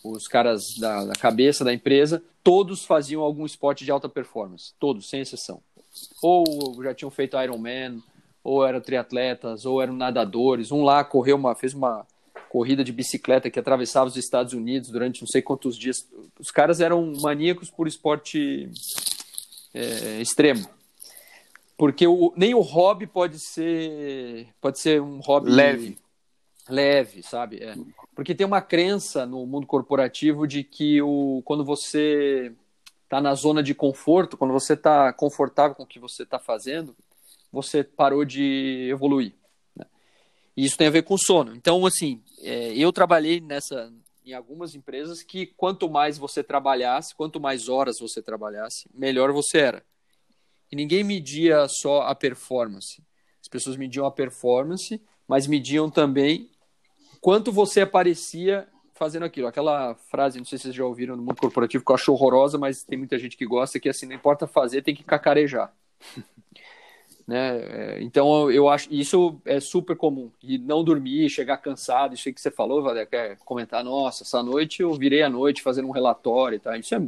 os 0.03 0.27
caras 0.27 0.77
da, 0.77 1.05
da, 1.05 1.13
cabeça 1.13 1.65
da 1.65 1.73
empresa, 1.73 2.21
todos 2.43 2.85
faziam 2.85 3.23
algum 3.23 3.47
esporte 3.47 3.85
de 3.85 3.93
alta 3.93 4.09
performance, 4.09 4.73
todos, 4.81 5.09
sem 5.09 5.21
exceção. 5.21 5.61
Ou 6.21 6.45
já 6.83 6.93
tinham 6.93 7.11
feito 7.11 7.41
Ironman, 7.41 8.03
ou 8.43 8.67
eram 8.67 8.81
triatletas, 8.81 9.65
ou 9.65 9.81
eram 9.81 9.95
nadadores. 9.95 10.73
Um 10.73 10.83
lá 10.83 11.05
correu 11.05 11.37
uma, 11.37 11.55
fez 11.55 11.73
uma 11.73 12.05
corrida 12.49 12.83
de 12.83 12.91
bicicleta 12.91 13.49
que 13.49 13.61
atravessava 13.61 14.09
os 14.09 14.17
Estados 14.17 14.55
Unidos 14.55 14.91
durante 14.91 15.21
não 15.21 15.29
sei 15.29 15.41
quantos 15.41 15.77
dias. 15.77 16.05
Os 16.37 16.51
caras 16.51 16.81
eram 16.81 17.13
maníacos 17.21 17.71
por 17.71 17.87
esporte 17.87 18.69
é, 19.73 20.21
extremo. 20.21 20.69
Porque 21.79 22.09
o, 22.09 22.33
nem 22.37 22.55
o 22.55 22.61
hobby 22.61 23.07
pode 23.07 23.39
ser 23.39 24.49
pode 24.61 24.81
ser 24.81 25.01
um 25.01 25.21
hobby 25.21 25.49
leve, 25.49 25.97
leve, 26.69 27.23
sabe? 27.23 27.63
É. 27.63 27.77
Porque 28.17 28.35
tem 28.35 28.45
uma 28.45 28.61
crença 28.61 29.25
no 29.25 29.47
mundo 29.47 29.65
corporativo 29.65 30.45
de 30.45 30.65
que 30.65 31.01
o, 31.01 31.41
quando 31.45 31.65
você 31.65 32.53
está 33.05 33.21
na 33.21 33.33
zona 33.37 33.63
de 33.63 33.77
conforto, 33.77 34.37
quando 34.37 34.53
você 34.53 34.73
está 34.73 35.13
confortável 35.13 35.77
com 35.77 35.85
o 35.85 35.87
que 35.87 36.01
você 36.01 36.25
está 36.25 36.37
fazendo, 36.41 36.97
você 37.53 37.85
parou 37.85 38.25
de 38.25 38.89
evoluir. 38.91 39.33
Né? 39.77 39.87
E 40.57 40.65
isso 40.65 40.77
tem 40.77 40.89
a 40.89 40.91
ver 40.91 41.05
com 41.05 41.17
sono. 41.17 41.55
Então, 41.55 41.87
assim, 41.87 42.21
é, 42.43 42.77
eu 42.77 42.93
trabalhei 42.93 43.41
nessa 43.41 43.91
em 44.27 44.35
algumas 44.35 44.75
empresas 44.75 45.23
que 45.23 45.47
quanto 45.47 45.89
mais 45.89 46.19
você 46.19 46.43
trabalhasse, 46.43 47.15
quanto 47.15 47.41
mais 47.41 47.69
horas 47.69 47.99
você 47.99 48.21
trabalhasse, 48.21 48.91
melhor 48.93 49.33
você 49.33 49.59
era. 49.59 49.85
E 50.71 50.77
ninguém 50.77 51.03
media 51.03 51.67
só 51.69 52.03
a 52.03 52.15
performance. 52.15 53.03
As 53.41 53.49
pessoas 53.49 53.77
mediam 53.77 54.05
a 54.05 54.11
performance, 54.11 55.01
mas 55.27 55.47
mediam 55.47 55.91
também 55.91 56.51
quanto 57.21 57.51
você 57.51 57.81
aparecia 57.81 58.69
fazendo 58.95 59.25
aquilo. 59.25 59.47
Aquela 59.47 59.95
frase, 59.95 60.39
não 60.39 60.45
sei 60.45 60.59
se 60.59 60.65
vocês 60.65 60.75
já 60.75 60.85
ouviram 60.85 61.17
no 61.17 61.23
mundo 61.23 61.37
corporativo, 61.37 61.85
que 61.85 61.91
eu 61.91 61.95
acho 61.95 62.13
horrorosa, 62.13 62.59
mas 62.59 62.83
tem 62.83 62.99
muita 62.99 63.19
gente 63.19 63.37
que 63.37 63.47
gosta, 63.47 63.79
que 63.79 63.89
assim, 63.89 64.07
não 64.07 64.15
importa 64.15 64.47
fazer, 64.47 64.83
tem 64.83 64.95
que 64.95 65.05
cacarejar. 65.05 65.73
Né? 67.27 67.59
É, 67.59 68.03
então 68.03 68.51
eu 68.51 68.71
acho 68.71 68.89
isso 68.91 69.39
é 69.45 69.61
super 69.61 69.95
comum. 69.95 70.31
E 70.43 70.57
não 70.57 70.83
dormir, 70.83 71.29
chegar 71.29 71.59
cansado, 71.59 72.15
isso 72.15 72.27
aí 72.27 72.33
que 72.33 72.41
você 72.41 72.51
falou, 72.51 72.83
Valer, 72.83 73.07
quer 73.07 73.37
comentar, 73.45 73.85
nossa, 73.85 74.23
essa 74.23 74.43
noite 74.43 74.81
eu 74.81 74.95
virei 74.95 75.23
a 75.23 75.29
noite 75.29 75.61
fazendo 75.61 75.89
um 75.89 75.91
relatório, 75.91 76.59
tá? 76.59 76.79
Isso 76.79 76.95
é 76.95 76.99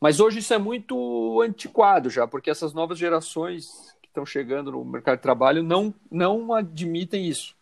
mas 0.00 0.18
hoje 0.20 0.38
isso 0.38 0.54
é 0.54 0.58
muito 0.58 1.42
antiquado 1.42 2.08
já, 2.08 2.26
porque 2.26 2.50
essas 2.50 2.72
novas 2.72 2.98
gerações 2.98 3.94
que 4.00 4.08
estão 4.08 4.24
chegando 4.24 4.72
no 4.72 4.84
mercado 4.84 5.16
de 5.16 5.22
trabalho 5.22 5.62
não 5.62 5.94
não 6.10 6.54
admitem 6.54 7.26
isso. 7.26 7.54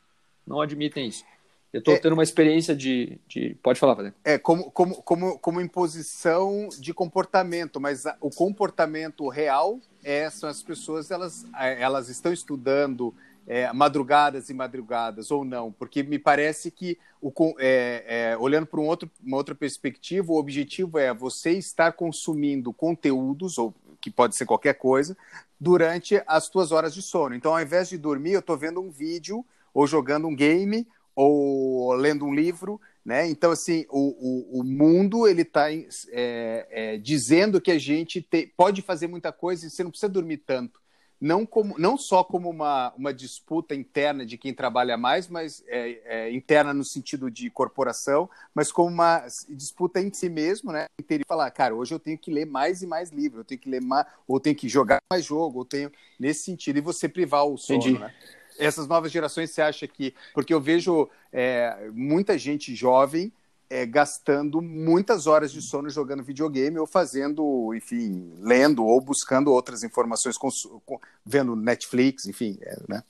Não 0.47 0.61
admitem 0.61 1.09
isso. 1.09 1.25
Eu 1.73 1.81
estou 1.81 1.95
é, 1.95 1.99
tendo 1.99 2.15
uma 2.15 2.23
experiência 2.23 2.75
de, 2.75 3.19
de. 3.29 3.55
Pode 3.63 3.79
falar, 3.79 3.95
Valer. 3.95 4.15
É, 4.25 4.39
como, 4.39 4.71
como, 4.71 5.03
como, 5.03 5.39
como 5.39 5.61
imposição 5.61 6.69
de 6.79 6.95
comportamento, 6.95 7.79
mas 7.79 8.05
o 8.23 8.31
comportamento 8.31 9.29
real 9.29 9.79
é, 10.03 10.31
são 10.31 10.49
as 10.49 10.63
pessoas, 10.63 11.11
elas, 11.11 11.45
é, 11.59 11.83
elas 11.83 12.09
estão 12.09 12.33
estudando 12.33 13.15
é, 13.49 13.73
madrugadas 13.73 14.51
e 14.51 14.55
madrugadas 14.55 15.31
ou 15.31 15.43
não, 15.43 15.73
porque 15.73 16.03
me 16.03 16.19
parece 16.19 16.71
que, 16.71 16.99
o, 17.19 17.33
é, 17.59 18.05
é, 18.07 18.37
olhando 18.37 18.67
para 18.67 18.79
um 18.79 18.95
uma 19.25 19.37
outra 19.39 19.55
perspectiva, 19.55 20.31
o 20.31 20.37
objetivo 20.37 20.99
é 20.99 21.15
você 21.15 21.53
estar 21.53 21.93
consumindo 21.93 22.75
conteúdos, 22.75 23.57
ou 23.57 23.75
que 24.03 24.11
pode 24.11 24.37
ser 24.37 24.45
qualquer 24.45 24.75
coisa, 24.75 25.17
durante 25.59 26.23
as 26.27 26.45
suas 26.45 26.73
horas 26.73 26.93
de 26.95 27.01
sono. 27.01 27.35
Então, 27.35 27.53
ao 27.55 27.63
invés 27.63 27.89
de 27.89 27.97
dormir, 27.97 28.33
eu 28.33 28.41
estou 28.41 28.57
vendo 28.57 28.83
um 28.83 28.91
vídeo 28.91 29.43
ou 29.73 29.87
jogando 29.87 30.29
um 30.29 30.37
game 30.37 30.87
ou 31.17 31.95
lendo 31.95 32.27
um 32.27 32.35
livro, 32.35 32.79
né? 33.03 33.27
Então, 33.29 33.51
assim, 33.51 33.87
o, 33.89 34.59
o, 34.59 34.61
o 34.61 34.63
mundo 34.63 35.27
ele 35.27 35.43
está 35.43 35.73
é, 35.73 35.87
é, 36.13 36.97
dizendo 36.99 37.63
que 37.63 37.71
a 37.71 37.79
gente 37.79 38.21
te, 38.21 38.53
pode 38.55 38.83
fazer 38.83 39.07
muita 39.07 39.33
coisa 39.33 39.67
e 39.67 39.71
você 39.71 39.83
não 39.83 39.91
precisa 39.91 40.13
dormir 40.13 40.37
tanto. 40.37 40.79
Não, 41.21 41.45
como, 41.45 41.77
não 41.79 41.99
só 41.99 42.23
como 42.23 42.49
uma, 42.49 42.93
uma 42.97 43.13
disputa 43.13 43.75
interna 43.75 44.25
de 44.25 44.39
quem 44.39 44.55
trabalha 44.55 44.97
mais, 44.97 45.29
mas 45.29 45.65
é, 45.67 46.01
é, 46.05 46.33
interna 46.33 46.73
no 46.73 46.85
sentido 46.85 47.31
de 47.31 47.51
corporação, 47.51 48.31
mas 48.55 48.71
como 48.71 48.89
uma 48.89 49.27
disputa 49.49 50.01
em 50.01 50.13
si 50.13 50.29
mesmo, 50.29 50.71
né? 50.71 50.87
Ter 51.07 51.25
falar, 51.27 51.51
cara, 51.51 51.75
hoje 51.75 51.93
eu 51.93 51.99
tenho 51.99 52.17
que 52.17 52.31
ler 52.31 52.47
mais 52.47 52.83
e 52.83 52.87
mais 52.87 53.11
livros, 53.11 53.41
eu 53.41 53.45
tenho 53.45 53.61
que 53.61 53.69
ler 53.69 53.81
mais, 53.81 54.07
ou 54.29 54.39
tenho 54.39 54.55
que 54.55 54.69
jogar 54.69 54.99
mais 55.13 55.25
jogo, 55.25 55.59
ou 55.59 55.65
tenho 55.65 55.91
nesse 56.21 56.45
sentido, 56.45 56.79
e 56.79 56.83
você 56.83 57.09
privar 57.09 57.45
o 57.45 57.57
sono, 57.57 57.81
Entendi. 57.81 57.99
né? 57.99 58.15
essas 58.59 58.89
novas 58.89 59.11
gerações, 59.13 59.51
você 59.51 59.63
acha 59.63 59.87
que. 59.87 60.15
Porque 60.35 60.53
eu 60.53 60.61
vejo 60.61 61.09
é, 61.33 61.89
muita 61.95 62.37
gente 62.37 62.75
jovem 62.75 63.33
é, 63.71 63.85
gastando 63.85 64.63
muitas 64.63 65.27
horas 65.27 65.53
de 65.53 65.61
sono 65.61 65.91
jogando 65.91 66.23
videogame 66.23 66.79
ou 66.79 66.87
fazendo, 66.87 67.75
enfim, 67.75 68.33
lendo 68.39 68.85
ou 68.85 69.01
buscando 69.01 69.53
outras 69.53 69.83
informações, 69.83 70.39
com, 70.39 70.49
com, 70.87 70.99
vendo 71.25 71.55
Netflix, 71.55 72.27
enfim, 72.27 72.59
é, 72.63 72.77
né? 72.89 73.03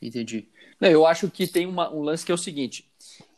Entendi. 0.00 0.48
Não, 0.80 0.88
eu 0.88 1.04
acho 1.04 1.30
que 1.30 1.46
tem 1.46 1.66
uma, 1.66 1.92
um 1.92 2.02
lance 2.02 2.24
que 2.24 2.32
é 2.32 2.34
o 2.34 2.38
seguinte: 2.38 2.88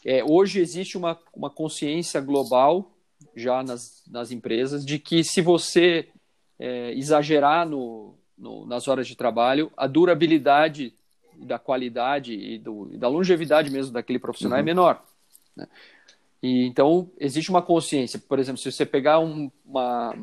é, 0.05 0.23
hoje 0.23 0.61
existe 0.61 0.97
uma, 0.97 1.19
uma 1.35 1.51
consciência 1.51 2.21
global 2.21 2.93
já 3.35 3.63
nas, 3.63 4.03
nas 4.07 4.31
empresas 4.31 4.85
de 4.85 4.99
que 4.99 5.25
se 5.25 5.41
você 5.41 6.09
é, 6.59 6.93
exagerar 6.93 7.67
no, 7.67 8.15
no, 8.37 8.67
nas 8.67 8.87
horas 8.87 9.09
de 9.09 9.17
trabalho, 9.17 9.73
a 9.77 9.87
durabilidade 9.87 10.95
da 11.37 11.59
qualidade 11.59 12.35
e, 12.35 12.59
do, 12.59 12.89
e 12.93 12.99
da 12.99 13.09
longevidade 13.09 13.71
mesmo 13.71 13.93
daquele 13.93 14.19
profissional 14.19 14.59
é 14.59 14.61
uhum. 14.61 14.69
é 14.69 14.71
menor. 14.71 15.12
Né? 15.57 15.67
E, 16.43 16.67
então, 16.67 17.11
existe 17.19 17.51
uma 17.51 17.63
consciência. 17.63 18.19
Por 18.19 18.39
exemplo, 18.39 18.61
se 18.61 18.71
você 18.71 18.85
pegar 18.85 19.19
um, 19.21 19.51
uma, 19.65 20.15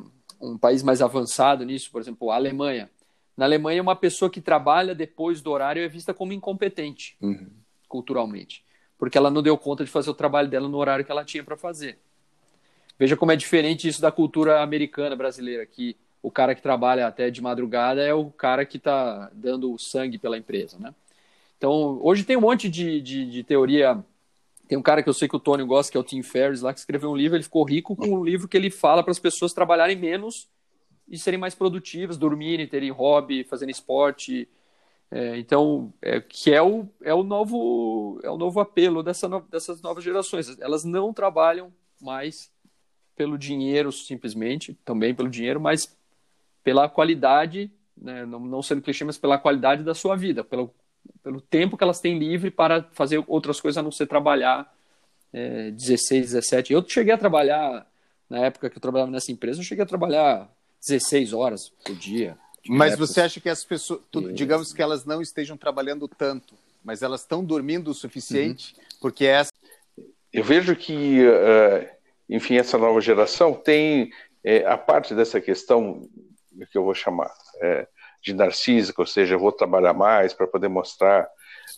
um 0.42 0.58
país 0.58 0.84
mais 0.84 1.02
avançado 1.02 1.66
nisso, 1.66 1.90
por 1.92 2.02
exemplo, 2.02 2.32
a 2.32 2.36
Alemanha. 2.36 2.90
Na 3.38 3.46
Alemanha, 3.46 3.82
uma 3.82 3.96
pessoa 3.96 4.30
que 4.30 4.42
trabalha 4.42 4.94
depois 4.94 5.42
do 5.42 5.50
horário 5.52 5.82
é 5.82 5.88
vista 5.88 6.14
como 6.14 6.34
incompetente, 6.34 7.16
uhum. 7.22 7.48
culturalmente, 7.88 8.66
porque 8.98 9.18
ela 9.18 9.32
não 9.32 9.42
deu 9.42 9.58
conta 9.58 9.86
de 9.86 9.90
fazer 9.90 10.10
o 10.10 10.14
trabalho 10.14 10.50
dela 10.50 10.68
no 10.68 10.78
horário 10.78 11.06
que 11.06 11.12
ela 11.12 11.24
tinha 11.24 11.44
para 11.44 11.56
fazer. 11.56 11.98
Veja 12.98 13.16
como 13.16 13.32
é 13.32 13.38
diferente 13.38 13.88
isso 13.88 14.02
da 14.02 14.12
cultura 14.12 14.62
americana, 14.62 15.16
brasileira, 15.16 15.66
que 15.66 15.96
o 16.22 16.30
cara 16.30 16.54
que 16.54 16.62
trabalha 16.62 17.08
até 17.08 17.30
de 17.30 17.42
madrugada 17.42 18.02
é 18.02 18.14
o 18.14 18.30
cara 18.30 18.66
que 18.66 18.76
está 18.76 19.32
dando 19.34 19.78
sangue 19.78 20.18
pela 20.18 20.38
empresa, 20.38 20.78
né? 20.78 20.94
Então, 21.58 22.00
hoje 22.02 22.24
tem 22.24 22.38
um 22.38 22.42
monte 22.42 22.70
de, 22.70 23.02
de, 23.02 23.30
de, 23.30 23.44
teoria. 23.44 24.04
Tem 24.70 24.78
um 24.78 24.84
cara 24.84 25.02
que 25.02 25.10
eu 25.10 25.14
sei 25.16 25.28
que 25.28 25.36
o 25.36 25.40
Tony 25.40 25.64
gosta, 25.64 25.92
que 25.92 25.98
é 25.98 26.00
o 26.00 26.04
Tim 26.04 26.22
Ferriss, 26.22 26.62
lá 26.62 26.72
que 26.72 26.80
escreveu 26.80 27.10
um 27.10 27.16
livro. 27.16 27.36
Ele 27.36 27.44
ficou 27.44 27.64
rico 27.64 27.96
com 27.96 28.20
um 28.20 28.24
livro 28.24 28.48
que 28.48 28.56
ele 28.56 28.70
fala 28.70 29.02
para 29.02 29.10
as 29.10 29.18
pessoas 29.18 29.52
trabalharem 29.52 29.96
menos 29.96 30.48
e 31.08 31.18
serem 31.18 31.40
mais 31.40 31.56
produtivas, 31.56 32.18
dormirem, 32.18 32.68
terem 32.68 32.92
hobby, 32.92 33.44
fazendo 33.44 33.72
esporte. 33.72 34.48
É, 35.10 35.40
então, 35.40 35.92
é, 36.00 36.22
que 36.22 36.54
é 36.54 36.62
o, 36.62 36.88
é 37.02 37.12
o 37.12 37.24
novo 37.24 38.20
é 38.22 38.30
o 38.30 38.38
novo 38.38 38.60
apelo 38.60 39.02
dessa 39.02 39.28
no, 39.28 39.42
dessas 39.42 39.82
novas 39.82 40.04
gerações. 40.04 40.60
Elas 40.60 40.84
não 40.84 41.12
trabalham 41.12 41.74
mais 42.00 42.52
pelo 43.16 43.40
dinheiro 43.40 43.92
simplesmente, 43.92 44.76
também 44.86 45.16
pelo 45.16 45.32
dinheiro, 45.32 45.60
mas 45.60 45.98
pela 46.64 46.88
qualidade, 46.88 47.72
né, 47.98 48.24
não, 48.24 48.40
não 48.40 48.62
sendo 48.62 48.84
clichê, 48.84 49.04
mas 49.04 49.18
pela 49.18 49.40
qualidade 49.40 49.84
da 49.84 49.96
sua 49.96 50.16
vida, 50.16 50.44
pelo, 50.44 50.72
pelo 51.24 51.42
tempo 51.42 51.78
que 51.78 51.84
elas 51.84 52.00
têm 52.00 52.18
livre 52.18 52.50
para 52.50 52.84
fazer 52.94 53.24
outras 53.28 53.60
coisas 53.60 53.78
a 53.78 53.84
não 53.84 53.92
ser 53.92 54.08
trabalhar 54.08 54.74
é, 55.34 55.72
16, 55.72 56.32
17. 56.32 56.74
Eu 56.74 56.88
cheguei 56.88 57.14
a 57.14 57.18
trabalhar, 57.18 57.86
na 58.30 58.40
época 58.46 58.70
que 58.70 58.78
eu 58.78 58.82
trabalhava 58.82 59.12
nessa 59.12 59.32
empresa, 59.32 59.60
eu 59.60 59.64
cheguei 59.64 59.84
a 59.84 59.88
trabalhar 59.88 60.50
16 60.86 61.34
horas 61.34 61.70
por 61.84 61.96
dia. 61.96 62.38
Mas 62.68 62.98
você 62.98 63.22
acha 63.22 63.40
que 63.40 63.50
as 63.50 63.64
pessoas, 63.64 64.02
tudo, 64.12 64.34
digamos 64.34 64.74
que 64.74 64.82
elas 64.82 65.06
não 65.06 65.22
estejam 65.22 65.58
trabalhando 65.58 66.08
tanto, 66.08 66.56
mas 66.84 67.02
elas 67.02 67.22
estão 67.22 67.44
dormindo 67.44 67.92
o 67.92 67.94
suficiente? 67.94 68.76
Uhum. 68.76 68.84
Porque 69.02 69.26
essa. 69.26 69.52
Eu 70.32 70.44
vejo 70.44 70.76
que, 70.76 71.26
uh, 71.26 71.88
enfim, 72.30 72.58
essa 72.58 72.78
nova 72.78 73.02
geração 73.02 73.54
tem 73.54 74.12
é, 74.44 74.66
a 74.66 74.78
parte 74.78 75.16
dessa 75.16 75.42
questão 75.42 76.08
que 76.72 76.78
eu 76.78 76.84
vou 76.84 76.94
chamar 76.94 77.32
é, 77.62 77.88
de 78.22 78.34
narcísica, 78.34 79.02
ou 79.02 79.08
seja, 79.08 79.36
eu 79.36 79.40
vou 79.40 79.52
trabalhar 79.52 79.94
mais 79.94 80.34
para 80.34 80.48
poder 80.48 80.68
mostrar 80.68 81.28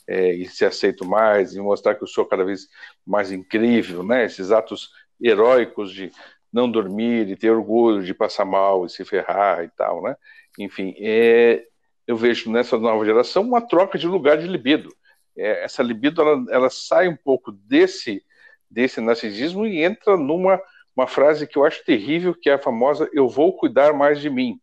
é, 0.07 0.33
e 0.33 0.47
ser 0.47 0.65
aceito 0.65 1.05
mais, 1.05 1.53
e 1.53 1.59
mostrar 1.59 1.95
que 1.95 2.03
eu 2.03 2.07
sou 2.07 2.25
cada 2.25 2.43
vez 2.43 2.67
mais 3.05 3.31
incrível, 3.31 4.03
né? 4.03 4.25
Esses 4.25 4.51
atos 4.51 4.89
heróicos 5.21 5.91
de 5.93 6.11
não 6.51 6.69
dormir, 6.69 7.25
de 7.25 7.35
ter 7.35 7.51
orgulho, 7.51 8.03
de 8.03 8.13
passar 8.13 8.45
mal 8.45 8.85
e 8.85 8.89
se 8.89 9.05
ferrar 9.05 9.63
e 9.63 9.69
tal, 9.69 10.01
né? 10.01 10.15
Enfim, 10.59 10.93
é, 10.99 11.63
eu 12.05 12.17
vejo 12.17 12.51
nessa 12.51 12.77
nova 12.77 13.05
geração 13.05 13.43
uma 13.43 13.61
troca 13.61 13.97
de 13.97 14.07
lugar 14.07 14.37
de 14.37 14.47
libido. 14.47 14.93
É, 15.37 15.63
essa 15.63 15.81
libido 15.81 16.21
ela, 16.21 16.45
ela 16.49 16.69
sai 16.69 17.07
um 17.07 17.15
pouco 17.15 17.51
desse 17.51 18.23
desse 18.69 19.01
narcisismo 19.01 19.65
e 19.65 19.83
entra 19.83 20.15
numa 20.15 20.61
uma 20.95 21.05
frase 21.07 21.45
que 21.45 21.57
eu 21.57 21.65
acho 21.65 21.83
terrível, 21.85 22.33
que 22.33 22.49
é 22.49 22.53
a 22.53 22.59
famosa 22.59 23.09
"eu 23.13 23.27
vou 23.27 23.55
cuidar 23.55 23.93
mais 23.93 24.19
de 24.19 24.29
mim". 24.29 24.59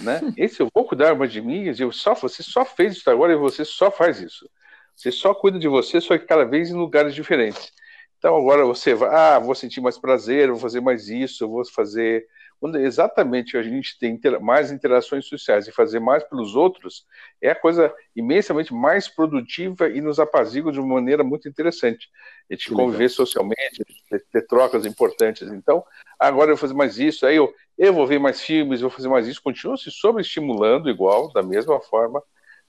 Né? 0.00 0.20
Esse 0.36 0.60
eu 0.60 0.68
vou 0.74 0.84
cuidar 0.84 1.14
mais 1.14 1.32
de 1.32 1.40
mim, 1.40 1.72
eu 1.78 1.92
só, 1.92 2.14
você 2.14 2.42
só 2.42 2.64
fez 2.64 2.96
isso 2.96 3.10
agora 3.10 3.32
e 3.32 3.36
você 3.36 3.64
só 3.64 3.90
faz 3.90 4.20
isso. 4.20 4.48
Você 4.96 5.10
só 5.10 5.34
cuida 5.34 5.58
de 5.58 5.68
você, 5.68 6.00
só 6.00 6.16
que 6.16 6.26
cada 6.26 6.44
vez 6.44 6.70
em 6.70 6.74
lugares 6.74 7.14
diferentes. 7.14 7.72
Então 8.18 8.36
agora 8.36 8.64
você 8.64 8.94
vai, 8.94 9.08
ah, 9.10 9.38
vou 9.38 9.54
sentir 9.54 9.80
mais 9.80 9.98
prazer, 9.98 10.48
vou 10.48 10.58
fazer 10.58 10.80
mais 10.80 11.08
isso, 11.08 11.48
vou 11.48 11.64
fazer. 11.64 12.24
Quando 12.62 12.78
exatamente 12.78 13.56
a 13.56 13.62
gente 13.64 13.98
tem 13.98 14.16
mais 14.40 14.70
interações 14.70 15.26
sociais 15.26 15.66
e 15.66 15.72
fazer 15.72 15.98
mais 15.98 16.22
pelos 16.22 16.54
outros, 16.54 17.04
é 17.40 17.50
a 17.50 17.56
coisa 17.56 17.92
imensamente 18.14 18.72
mais 18.72 19.08
produtiva 19.08 19.88
e 19.88 20.00
nos 20.00 20.20
apazigua 20.20 20.70
de 20.70 20.78
uma 20.78 20.94
maneira 20.94 21.24
muito 21.24 21.48
interessante. 21.48 22.08
A 22.48 22.54
gente 22.54 22.68
que 22.68 22.72
conviver 22.72 22.98
legal. 22.98 23.16
socialmente, 23.16 23.84
ter, 24.08 24.24
ter, 24.30 24.46
trocas 24.46 24.86
importantes. 24.86 25.50
Então, 25.50 25.82
agora 26.16 26.52
eu 26.52 26.54
vou 26.54 26.60
fazer 26.60 26.74
mais 26.74 27.00
isso, 27.00 27.26
aí 27.26 27.34
eu, 27.34 27.52
eu 27.76 27.92
vou 27.92 28.06
ver 28.06 28.20
mais 28.20 28.40
filmes, 28.40 28.80
vou 28.80 28.90
fazer 28.90 29.08
mais 29.08 29.26
isso, 29.26 29.42
continua 29.42 29.76
se 29.76 29.90
sobreestimulando 29.90 30.88
igual, 30.88 31.32
da 31.32 31.42
mesma 31.42 31.80
forma 31.80 32.22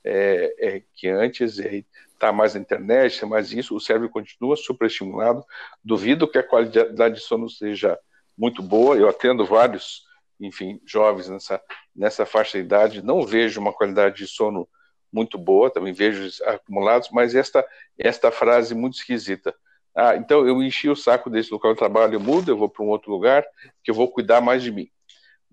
é, 0.04 0.56
é, 0.58 0.84
que 0.96 1.08
antes, 1.08 1.60
está 1.60 2.34
mais 2.34 2.56
na 2.56 2.62
internet, 2.62 3.24
mais 3.28 3.54
isso, 3.54 3.76
o 3.76 3.80
cérebro 3.80 4.10
continua 4.10 4.56
superestimulado. 4.56 5.46
Duvido 5.84 6.28
que 6.28 6.40
a 6.40 6.44
qualidade 6.44 7.14
de 7.14 7.22
sono 7.22 7.48
seja 7.48 7.96
muito 8.38 8.62
boa. 8.62 8.96
Eu 8.96 9.10
atendo 9.10 9.46
vários, 9.46 10.04
enfim, 10.40 10.80
jovens 10.86 11.30
nessa, 11.30 11.62
nessa 11.96 12.26
faixa 12.26 12.58
de 12.58 12.66
idade, 12.66 13.02
não 13.02 13.26
vejo 13.26 13.60
uma 13.60 13.74
qualidade 13.74 14.18
de 14.18 14.28
sono 14.28 14.68
muito 15.12 15.38
boa, 15.38 15.70
também 15.70 15.94
vejo 15.94 16.30
acumulados, 16.46 17.10
mas 17.12 17.36
esta, 17.36 17.66
esta 17.98 18.32
frase 18.32 18.74
muito 18.74 18.96
esquisita. 18.96 19.54
Ah, 19.96 20.16
então 20.16 20.48
eu 20.48 20.62
enchi 20.64 20.90
o 20.90 20.96
saco 20.96 21.30
desse 21.30 21.52
local 21.52 21.74
de 21.74 21.78
trabalho, 21.78 22.16
eu 22.16 22.20
mudo, 22.20 22.52
eu 22.52 22.58
vou 22.58 22.68
para 22.68 22.84
um 22.84 22.90
outro 22.90 23.12
lugar, 23.12 23.46
que 23.84 23.92
eu 23.92 23.96
vou 23.96 24.10
cuidar 24.12 24.42
mais 24.42 24.64
de 24.64 24.72
mim 24.72 24.90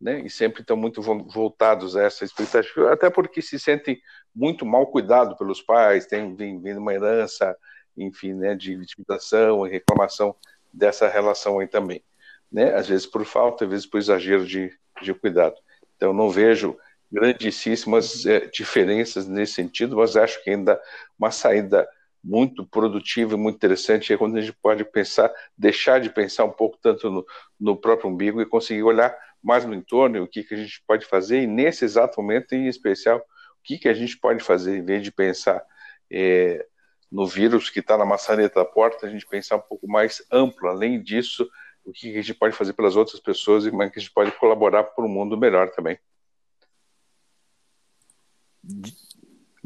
né, 0.00 0.20
e 0.20 0.30
sempre 0.30 0.62
estão 0.62 0.76
muito 0.76 1.02
voltados 1.02 1.94
a 1.94 2.02
essa 2.02 2.24
expectativa, 2.24 2.92
até 2.92 3.10
porque 3.10 3.42
se 3.42 3.58
sentem 3.58 4.00
muito 4.34 4.64
mal 4.64 4.86
cuidado 4.86 5.36
pelos 5.36 5.60
pais, 5.60 6.06
tem 6.06 6.34
vindo 6.34 6.78
uma 6.78 6.94
herança, 6.94 7.54
enfim, 7.96 8.32
né, 8.32 8.54
de 8.54 8.74
vitimização 8.76 9.66
e 9.66 9.70
reclamação 9.70 10.34
dessa 10.72 11.06
relação 11.08 11.58
aí 11.58 11.66
também, 11.66 12.02
né, 12.50 12.74
às 12.74 12.88
vezes 12.88 13.06
por 13.06 13.24
falta, 13.24 13.64
às 13.64 13.70
vezes 13.70 13.86
por 13.86 13.98
exagero 13.98 14.44
de, 14.44 14.72
de 15.02 15.14
cuidado. 15.14 15.56
Então 15.96 16.12
não 16.12 16.30
vejo 16.30 16.76
grandíssimas 17.10 18.24
é, 18.26 18.46
diferenças 18.46 19.26
nesse 19.26 19.54
sentido, 19.54 19.96
mas 19.96 20.16
acho 20.16 20.42
que 20.42 20.50
ainda 20.50 20.80
uma 21.18 21.30
saída 21.30 21.88
muito 22.22 22.66
produtiva 22.66 23.34
e 23.34 23.38
muito 23.38 23.56
interessante 23.56 24.12
é 24.12 24.16
quando 24.16 24.36
a 24.36 24.40
gente 24.40 24.56
pode 24.62 24.84
pensar, 24.84 25.32
deixar 25.56 26.00
de 26.00 26.10
pensar 26.10 26.44
um 26.44 26.52
pouco 26.52 26.78
tanto 26.80 27.10
no, 27.10 27.26
no 27.58 27.76
próprio 27.76 28.10
umbigo 28.10 28.40
e 28.40 28.46
conseguir 28.46 28.82
olhar 28.82 29.16
mais 29.42 29.64
no 29.64 29.74
entorno, 29.74 30.22
o 30.22 30.28
que, 30.28 30.44
que 30.44 30.54
a 30.54 30.56
gente 30.56 30.82
pode 30.86 31.06
fazer, 31.06 31.42
e 31.42 31.46
nesse 31.46 31.84
exato 31.84 32.20
momento, 32.20 32.52
em 32.52 32.68
especial, 32.68 33.18
o 33.18 33.62
que, 33.64 33.78
que 33.78 33.88
a 33.88 33.94
gente 33.94 34.18
pode 34.18 34.44
fazer, 34.44 34.76
em 34.76 34.84
vez 34.84 35.02
de 35.02 35.10
pensar 35.10 35.62
é, 36.10 36.66
no 37.10 37.26
vírus 37.26 37.70
que 37.70 37.80
está 37.80 37.96
na 37.96 38.04
maçaneta 38.04 38.60
da 38.60 38.64
porta, 38.66 39.06
a 39.06 39.10
gente 39.10 39.26
pensar 39.26 39.56
um 39.56 39.62
pouco 39.62 39.88
mais 39.88 40.22
amplo, 40.30 40.68
além 40.68 41.02
disso, 41.02 41.48
o 41.90 41.92
que, 41.92 42.16
a 42.16 42.22
gente 42.22 42.34
pode 42.34 42.56
fazer 42.56 42.72
pelas 42.72 42.96
outras 42.96 43.20
pessoas 43.20 43.66
e 43.66 43.70
como 43.70 43.82
é 43.82 43.90
que 43.90 43.98
a 43.98 44.02
gente 44.02 44.12
pode 44.12 44.30
colaborar 44.32 44.84
para 44.84 45.04
um 45.04 45.08
mundo 45.08 45.36
melhor 45.36 45.70
também. 45.70 45.98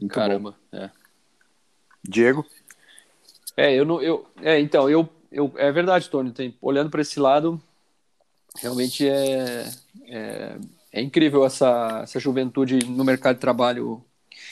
Caramba, 0.09 0.57
é. 0.73 0.91
Diego? 2.03 2.45
É, 3.57 3.73
eu 3.73 3.85
não, 3.85 4.03
eu, 4.03 4.27
é, 4.43 4.59
então, 4.59 4.89
eu, 4.91 5.09
eu, 5.31 5.53
é 5.57 5.71
verdade, 5.71 6.09
Tony, 6.09 6.33
tem, 6.33 6.57
olhando 6.61 6.91
para 6.91 7.03
esse 7.03 7.21
lado, 7.21 7.63
realmente 8.57 9.09
é, 9.09 9.69
é, 10.07 10.59
é, 10.93 11.03
incrível 11.03 11.45
essa, 11.45 12.01
essa 12.03 12.19
juventude 12.19 12.85
no 12.87 13.05
mercado 13.05 13.37
de 13.37 13.41
trabalho 13.41 14.05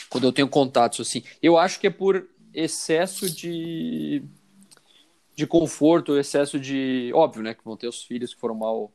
quando 0.09 0.25
eu 0.25 0.33
tenho 0.33 0.49
contatos 0.49 1.01
assim. 1.01 1.23
Eu 1.43 1.59
acho 1.59 1.81
que 1.81 1.87
é 1.87 1.91
por 1.91 2.29
excesso 2.55 3.31
de 3.31 4.23
de 5.35 5.47
conforto, 5.47 6.19
excesso 6.19 6.59
de 6.59 7.11
óbvio, 7.15 7.43
né, 7.43 7.55
que 7.55 7.65
vão 7.65 7.77
ter 7.77 7.89
os 7.89 8.03
filhos 8.03 8.35
que 8.35 8.41
foram 8.41 8.55
mal 8.55 8.93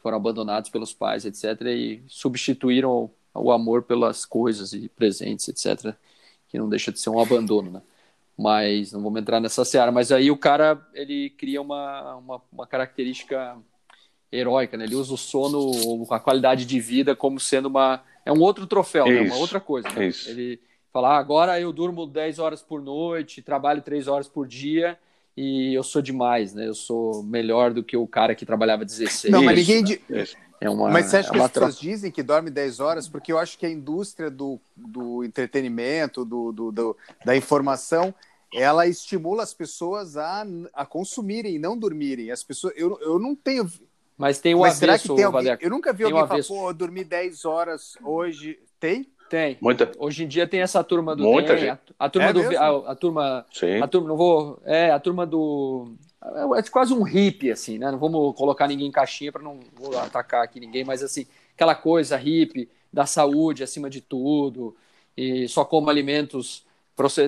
foram 0.00 0.16
abandonados 0.16 0.70
pelos 0.70 0.92
pais, 0.92 1.24
etc, 1.24 1.60
e 1.66 2.02
substituíram 2.06 3.10
o 3.34 3.52
amor 3.52 3.82
pelas 3.82 4.24
coisas 4.24 4.72
e 4.72 4.88
presentes, 4.88 5.48
etc, 5.48 5.94
que 6.48 6.58
não 6.58 6.68
deixa 6.68 6.92
de 6.92 7.00
ser 7.00 7.10
um 7.10 7.20
abandono, 7.20 7.70
né? 7.70 7.82
Mas 8.36 8.92
não 8.92 9.02
vamos 9.02 9.20
entrar 9.20 9.40
nessa 9.40 9.64
seara. 9.64 9.90
Mas 9.90 10.12
aí 10.12 10.30
o 10.30 10.36
cara 10.36 10.80
ele 10.94 11.30
cria 11.30 11.60
uma, 11.60 12.14
uma, 12.16 12.42
uma 12.52 12.66
característica 12.66 13.58
heróica, 14.30 14.76
né? 14.76 14.84
Ele 14.84 14.94
usa 14.94 15.12
o 15.12 15.18
sono, 15.18 16.06
a 16.10 16.20
qualidade 16.20 16.64
de 16.64 16.78
vida 16.78 17.16
como 17.16 17.40
sendo 17.40 17.66
uma 17.66 18.02
é 18.24 18.32
um 18.32 18.40
outro 18.40 18.66
troféu, 18.66 19.06
né? 19.06 19.22
uma 19.22 19.36
outra 19.36 19.58
coisa. 19.58 19.88
Né? 19.90 20.10
Ele 20.26 20.60
fala, 20.92 21.16
ah, 21.16 21.18
agora 21.18 21.60
eu 21.60 21.72
durmo 21.72 22.06
10 22.06 22.38
horas 22.38 22.62
por 22.62 22.80
noite, 22.80 23.42
trabalho 23.42 23.82
3 23.82 24.06
horas 24.06 24.28
por 24.28 24.46
dia 24.46 24.96
e 25.40 25.72
eu 25.72 25.84
sou 25.84 26.02
demais, 26.02 26.52
né? 26.52 26.66
Eu 26.66 26.74
sou 26.74 27.22
melhor 27.22 27.72
do 27.72 27.84
que 27.84 27.96
o 27.96 28.08
cara 28.08 28.34
que 28.34 28.44
trabalhava 28.44 28.84
16. 28.84 29.30
Não, 29.30 29.44
mas 29.44 29.56
ninguém 29.56 30.00
né? 30.08 30.24
É 30.60 30.68
uma, 30.68 30.90
mas 30.90 31.06
você 31.06 31.18
acha 31.18 31.28
é 31.28 31.32
que 31.32 31.38
as 31.38 31.50
pessoas 31.52 31.78
dizem 31.78 32.10
que 32.10 32.24
dorme 32.24 32.50
10 32.50 32.80
horas? 32.80 33.08
Porque 33.08 33.32
eu 33.32 33.38
acho 33.38 33.56
que 33.56 33.64
a 33.64 33.70
indústria 33.70 34.28
do, 34.28 34.58
do 34.74 35.22
entretenimento, 35.22 36.24
do, 36.24 36.50
do, 36.50 36.72
do 36.72 36.96
da 37.24 37.36
informação, 37.36 38.12
ela 38.52 38.84
estimula 38.88 39.44
as 39.44 39.54
pessoas 39.54 40.16
a, 40.16 40.44
a 40.74 40.84
consumirem 40.84 41.54
e 41.54 41.58
não 41.60 41.78
dormirem. 41.78 42.32
As 42.32 42.42
pessoas, 42.42 42.74
eu, 42.76 42.98
eu 43.00 43.20
não 43.20 43.36
tenho 43.36 43.70
mas 44.16 44.40
tem 44.40 44.52
o 44.52 44.58
Mas 44.58 44.76
avesso, 44.76 44.80
será 44.80 44.98
que 44.98 45.14
tem 45.14 45.24
alguém... 45.24 45.56
Eu 45.60 45.70
nunca 45.70 45.92
vi 45.92 46.02
alguém 46.02 46.26
falar, 46.26 46.42
pô, 46.42 46.70
eu 46.70 46.74
dormi 46.74 47.04
10 47.04 47.44
horas 47.44 47.96
hoje. 48.02 48.58
Tem? 48.80 49.06
Tem. 49.28 49.58
Muita. 49.60 49.90
Hoje 49.98 50.24
em 50.24 50.28
dia 50.28 50.46
tem 50.46 50.60
essa 50.60 50.82
turma 50.82 51.14
do 51.14 51.22
Muita 51.22 51.54
tem, 51.54 51.66
gente. 51.66 51.80
A, 51.98 52.06
a 52.06 52.10
turma 52.10 52.28
é 52.28 52.32
do 52.32 52.58
a, 52.58 52.92
a, 52.92 52.94
turma 52.94 53.46
Sim. 53.52 53.82
a 53.82 53.86
turma 53.86 54.08
não 54.08 54.16
vou, 54.16 54.60
é, 54.64 54.90
a 54.90 54.98
turma 54.98 55.26
do 55.26 55.92
é, 56.22 56.58
é 56.58 56.62
quase 56.70 56.92
um 56.92 57.02
hippie 57.02 57.50
assim, 57.50 57.78
né? 57.78 57.90
Não 57.90 57.98
vamos 57.98 58.34
colocar 58.36 58.66
ninguém 58.66 58.88
em 58.88 58.92
caixinha 58.92 59.32
para 59.32 59.42
não 59.42 59.60
vou 59.74 59.98
atacar 59.98 60.42
aqui 60.42 60.58
ninguém, 60.58 60.84
mas 60.84 61.02
assim, 61.02 61.26
aquela 61.54 61.74
coisa 61.74 62.16
hippie 62.16 62.68
da 62.92 63.06
saúde 63.06 63.62
acima 63.62 63.90
de 63.90 64.00
tudo 64.00 64.74
e 65.16 65.48
só 65.48 65.64
como 65.64 65.90
alimentos 65.90 66.64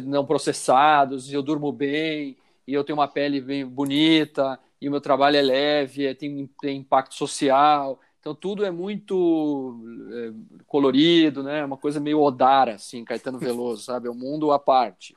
não 0.04 0.24
processados, 0.24 1.30
e 1.30 1.34
eu 1.34 1.42
durmo 1.42 1.72
bem, 1.72 2.36
e 2.66 2.72
eu 2.72 2.84
tenho 2.84 2.98
uma 2.98 3.08
pele 3.08 3.40
bem 3.40 3.66
bonita, 3.66 4.58
e 4.80 4.88
o 4.88 4.90
meu 4.90 5.00
trabalho 5.00 5.36
é 5.36 5.42
leve, 5.42 6.06
é, 6.06 6.14
tem, 6.14 6.48
tem 6.60 6.78
impacto 6.78 7.14
social. 7.14 8.00
Então 8.20 8.34
tudo 8.34 8.64
é 8.64 8.70
muito 8.70 9.80
é, 10.12 10.32
colorido, 10.66 11.42
né? 11.42 11.64
Uma 11.64 11.76
coisa 11.76 11.98
meio 11.98 12.20
Odara, 12.20 12.74
assim, 12.74 13.04
Caetano 13.04 13.38
Veloso, 13.40 13.82
sabe? 13.82 14.08
É 14.08 14.10
um 14.10 14.14
mundo 14.14 14.52
à 14.52 14.58
parte. 14.58 15.16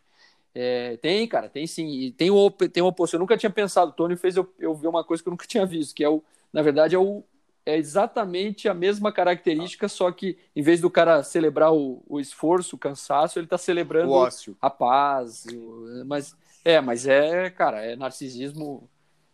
É, 0.55 0.97
tem, 0.97 1.27
cara, 1.27 1.49
tem 1.49 1.67
sim. 1.67 1.87
E 1.87 2.11
tem, 2.11 2.31
o, 2.31 2.49
tem 2.49 2.81
uma 2.81 2.93
postura. 2.93 3.17
Eu 3.17 3.21
nunca 3.21 3.37
tinha 3.37 3.49
pensado. 3.49 3.91
O 3.91 3.93
Tony 3.93 4.15
fez 4.15 4.37
eu, 4.37 4.51
eu 4.57 4.73
ver 4.73 4.87
uma 4.87 5.03
coisa 5.03 5.21
que 5.21 5.27
eu 5.27 5.31
nunca 5.31 5.45
tinha 5.47 5.65
visto, 5.65 5.93
que 5.93 6.03
é 6.03 6.09
o, 6.09 6.23
na 6.51 6.61
verdade, 6.61 6.95
é 6.95 6.99
o, 6.99 7.23
é 7.65 7.77
exatamente 7.77 8.69
a 8.69 8.73
mesma 8.73 9.11
característica, 9.11 9.87
só 9.87 10.11
que 10.11 10.37
em 10.55 10.61
vez 10.61 10.79
do 10.79 10.89
cara 10.89 11.23
celebrar 11.23 11.73
o, 11.73 12.03
o 12.07 12.19
esforço, 12.19 12.75
o 12.75 12.79
cansaço, 12.79 13.39
ele 13.39 13.45
está 13.45 13.57
celebrando 13.57 14.13
a 14.61 14.69
paz. 14.69 15.45
O, 15.45 16.05
mas 16.05 16.35
é, 16.63 16.79
mas 16.79 17.05
é, 17.05 17.49
cara, 17.49 17.83
é 17.83 17.95
narcisismo 17.95 18.89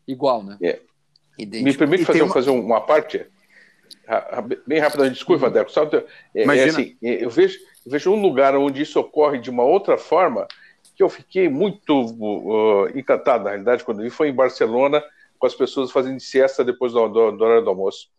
igual, 0.08 0.43
né? 0.43 0.58
É. 0.62 0.82
Me 1.38 1.73
permite 1.77 2.03
fazer, 2.03 2.21
uma... 2.21 2.34
fazer 2.34 2.49
uma 2.49 2.82
parte? 2.82 3.25
Bem 4.65 4.80
rapidamente, 4.80 5.15
desculpa, 5.15 5.47
uhum. 5.47 5.52
Deco. 5.52 5.71
Só, 5.71 5.84
é, 6.36 6.43
é 6.43 6.63
assim, 6.63 6.97
é, 7.04 7.23
eu, 7.23 7.30
vejo, 7.30 7.60
eu 7.86 7.91
vejo 7.91 8.12
um 8.12 8.21
lugar 8.21 8.56
onde 8.56 8.82
isso 8.82 8.99
ocorre 8.99 9.39
de 9.39 9.49
uma 9.49 9.63
outra 9.63 9.97
forma 9.97 10.47
que 10.95 11.04
eu 11.04 11.10
fiquei 11.10 11.47
muito 11.47 11.97
uh, 11.97 12.89
encantado, 12.97 13.45
na 13.45 13.52
realidade, 13.52 13.86
quando 13.86 14.02
vi, 14.02 14.10
foi 14.10 14.28
em 14.28 14.36
Barcelona, 14.36 15.02
com 15.38 15.47
as 15.47 15.56
pessoas 15.56 15.91
fazendo 15.91 16.19
siesta 16.19 16.62
depois 16.63 16.91
do, 16.91 17.08
do, 17.08 17.32
do 17.32 17.43
hora 17.45 17.62
do 17.62 17.69
almoço. 17.69 18.10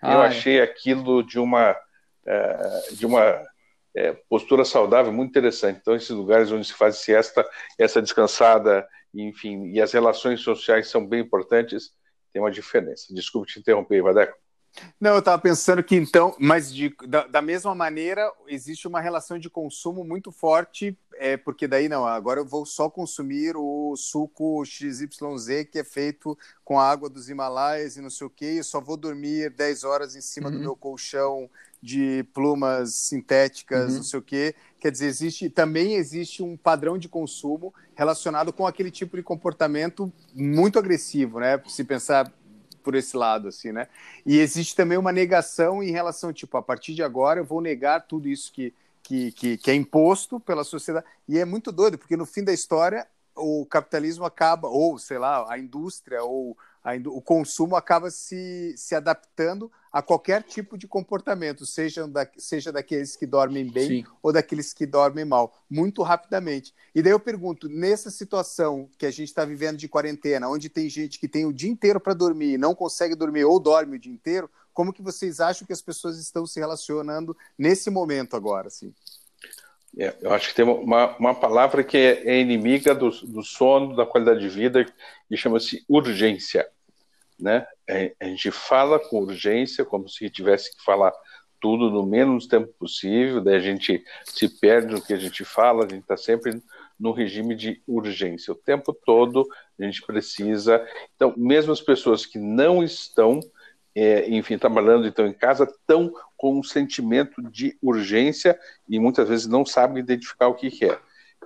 Ah, 0.00 0.14
eu 0.14 0.22
é. 0.22 0.26
achei 0.28 0.60
aquilo 0.60 1.22
de 1.22 1.38
uma, 1.38 1.72
uh, 1.72 2.94
de 2.94 3.04
uma 3.04 3.32
uh, 3.32 4.16
postura 4.28 4.64
saudável 4.64 5.12
muito 5.12 5.30
interessante. 5.30 5.80
Então, 5.82 5.94
esses 5.94 6.10
lugares 6.10 6.50
onde 6.50 6.66
se 6.66 6.72
faz 6.72 6.96
siesta, 6.96 7.46
essa 7.78 8.00
descansada, 8.00 8.88
enfim, 9.14 9.66
e 9.66 9.80
as 9.82 9.92
relações 9.92 10.40
sociais 10.40 10.88
são 10.88 11.06
bem 11.06 11.20
importantes, 11.20 11.90
tem 12.32 12.40
uma 12.40 12.50
diferença. 12.50 13.14
Desculpe 13.14 13.52
te 13.52 13.58
interromper, 13.58 14.02
Vadeco. 14.02 14.36
Não, 15.00 15.12
eu 15.12 15.18
estava 15.18 15.40
pensando 15.40 15.82
que 15.82 15.94
então, 15.94 16.34
mas 16.38 16.72
de, 16.72 16.94
da, 17.06 17.26
da, 17.26 17.42
mesma 17.42 17.74
maneira, 17.74 18.30
existe 18.48 18.88
uma 18.88 19.00
relação 19.00 19.38
de 19.38 19.48
consumo 19.48 20.04
muito 20.04 20.32
forte, 20.32 20.98
é, 21.16 21.36
porque 21.36 21.68
daí 21.68 21.88
não, 21.88 22.04
agora 22.04 22.40
eu 22.40 22.44
vou 22.44 22.66
só 22.66 22.90
consumir 22.90 23.56
o 23.56 23.94
suco 23.96 24.64
XYZ 24.64 25.68
que 25.70 25.78
é 25.78 25.84
feito 25.84 26.36
com 26.64 26.78
a 26.78 26.90
água 26.90 27.08
dos 27.08 27.28
Himalaias 27.28 27.96
e 27.96 28.00
não 28.00 28.10
sei 28.10 28.26
o 28.26 28.30
que, 28.30 28.46
e 28.46 28.64
só 28.64 28.80
vou 28.80 28.96
dormir 28.96 29.50
10 29.50 29.84
horas 29.84 30.16
em 30.16 30.20
cima 30.20 30.48
uhum. 30.48 30.54
do 30.54 30.60
meu 30.60 30.76
colchão 30.76 31.48
de 31.80 32.24
plumas 32.32 32.94
sintéticas, 32.94 33.90
uhum. 33.90 33.96
não 33.96 34.02
sei 34.02 34.18
o 34.18 34.22
quê. 34.22 34.54
Quer 34.80 34.90
dizer, 34.90 35.06
existe, 35.06 35.50
também 35.50 35.94
existe 35.94 36.42
um 36.42 36.56
padrão 36.56 36.96
de 36.96 37.08
consumo 37.08 37.74
relacionado 37.94 38.52
com 38.54 38.66
aquele 38.66 38.90
tipo 38.90 39.16
de 39.16 39.22
comportamento 39.22 40.10
muito 40.34 40.78
agressivo, 40.78 41.40
né? 41.40 41.62
Se 41.68 41.84
pensar 41.84 42.32
por 42.84 42.94
esse 42.94 43.16
lado, 43.16 43.48
assim, 43.48 43.72
né? 43.72 43.88
E 44.24 44.38
existe 44.38 44.76
também 44.76 44.98
uma 44.98 45.10
negação 45.10 45.82
em 45.82 45.90
relação, 45.90 46.32
tipo, 46.32 46.56
a 46.56 46.62
partir 46.62 46.94
de 46.94 47.02
agora 47.02 47.40
eu 47.40 47.44
vou 47.44 47.60
negar 47.60 48.06
tudo 48.06 48.28
isso 48.28 48.52
que, 48.52 48.72
que, 49.02 49.32
que, 49.32 49.56
que 49.56 49.70
é 49.70 49.74
imposto 49.74 50.38
pela 50.38 50.62
sociedade. 50.62 51.06
E 51.26 51.38
é 51.38 51.44
muito 51.44 51.72
doido, 51.72 51.98
porque 51.98 52.16
no 52.16 52.26
fim 52.26 52.44
da 52.44 52.52
história 52.52 53.08
o 53.34 53.66
capitalismo 53.66 54.24
acaba, 54.24 54.68
ou 54.68 54.98
sei 54.98 55.18
lá, 55.18 55.50
a 55.50 55.58
indústria, 55.58 56.22
ou 56.22 56.56
o 57.06 57.20
consumo 57.20 57.76
acaba 57.76 58.10
se, 58.10 58.74
se 58.76 58.94
adaptando 58.94 59.72
a 59.90 60.02
qualquer 60.02 60.42
tipo 60.42 60.76
de 60.76 60.86
comportamento, 60.86 61.64
seja, 61.64 62.06
da, 62.06 62.28
seja 62.36 62.70
daqueles 62.70 63.16
que 63.16 63.26
dormem 63.26 63.70
bem 63.70 63.88
Sim. 63.88 64.04
ou 64.22 64.32
daqueles 64.32 64.74
que 64.74 64.84
dormem 64.84 65.24
mal, 65.24 65.56
muito 65.70 66.02
rapidamente. 66.02 66.74
E 66.94 67.00
daí 67.00 67.12
eu 67.12 67.20
pergunto, 67.20 67.68
nessa 67.68 68.10
situação 68.10 68.90
que 68.98 69.06
a 69.06 69.10
gente 69.10 69.28
está 69.28 69.44
vivendo 69.46 69.78
de 69.78 69.88
quarentena, 69.88 70.48
onde 70.48 70.68
tem 70.68 70.88
gente 70.90 71.18
que 71.18 71.28
tem 71.28 71.46
o 71.46 71.52
dia 71.52 71.70
inteiro 71.70 71.98
para 71.98 72.12
dormir 72.12 72.54
e 72.54 72.58
não 72.58 72.74
consegue 72.74 73.14
dormir 73.14 73.44
ou 73.44 73.58
dorme 73.58 73.96
o 73.96 74.00
dia 74.00 74.12
inteiro, 74.12 74.50
como 74.74 74.92
que 74.92 75.00
vocês 75.00 75.40
acham 75.40 75.66
que 75.66 75.72
as 75.72 75.80
pessoas 75.80 76.18
estão 76.18 76.46
se 76.46 76.60
relacionando 76.60 77.34
nesse 77.56 77.88
momento 77.88 78.36
agora? 78.36 78.66
Assim? 78.66 78.92
É, 79.98 80.14
eu 80.20 80.32
acho 80.32 80.48
que 80.48 80.54
tem 80.54 80.64
uma, 80.64 81.16
uma 81.18 81.34
palavra 81.34 81.84
que 81.84 81.96
é, 81.96 82.22
é 82.26 82.40
inimiga 82.40 82.94
do, 82.94 83.10
do 83.10 83.42
sono, 83.42 83.94
da 83.94 84.04
qualidade 84.04 84.40
de 84.40 84.48
vida, 84.48 84.84
que 85.28 85.36
chama-se 85.36 85.84
urgência 85.88 86.66
né? 87.38 87.66
É, 87.86 88.14
a 88.20 88.24
gente 88.26 88.50
fala 88.50 88.98
com 88.98 89.18
urgência, 89.18 89.84
como 89.84 90.08
se 90.08 90.30
tivesse 90.30 90.74
que 90.76 90.84
falar 90.84 91.12
tudo 91.60 91.90
no 91.90 92.04
menos 92.04 92.46
tempo 92.46 92.72
possível, 92.78 93.40
daí 93.40 93.56
a 93.56 93.60
gente 93.60 94.04
se 94.24 94.48
perde 94.48 94.92
no 94.92 95.02
que 95.02 95.14
a 95.14 95.18
gente 95.18 95.44
fala, 95.44 95.84
a 95.84 95.88
gente 95.88 96.02
está 96.02 96.16
sempre 96.16 96.62
no 96.98 97.10
regime 97.10 97.54
de 97.54 97.82
urgência. 97.86 98.52
O 98.52 98.56
tempo 98.56 98.92
todo 98.92 99.46
a 99.78 99.84
gente 99.84 100.02
precisa. 100.02 100.86
Então, 101.16 101.32
mesmo 101.36 101.72
as 101.72 101.80
pessoas 101.80 102.26
que 102.26 102.38
não 102.38 102.84
estão, 102.84 103.40
é, 103.94 104.28
enfim, 104.28 104.58
trabalhando, 104.58 105.06
estão 105.06 105.26
em 105.26 105.32
casa, 105.32 105.64
estão 105.64 106.12
com 106.36 106.58
um 106.58 106.62
sentimento 106.62 107.40
de 107.42 107.76
urgência 107.80 108.58
e 108.88 108.98
muitas 108.98 109.28
vezes 109.28 109.46
não 109.46 109.64
sabem 109.64 110.02
identificar 110.02 110.48
o 110.48 110.54
que, 110.54 110.70
que 110.70 110.86
é. 110.86 110.98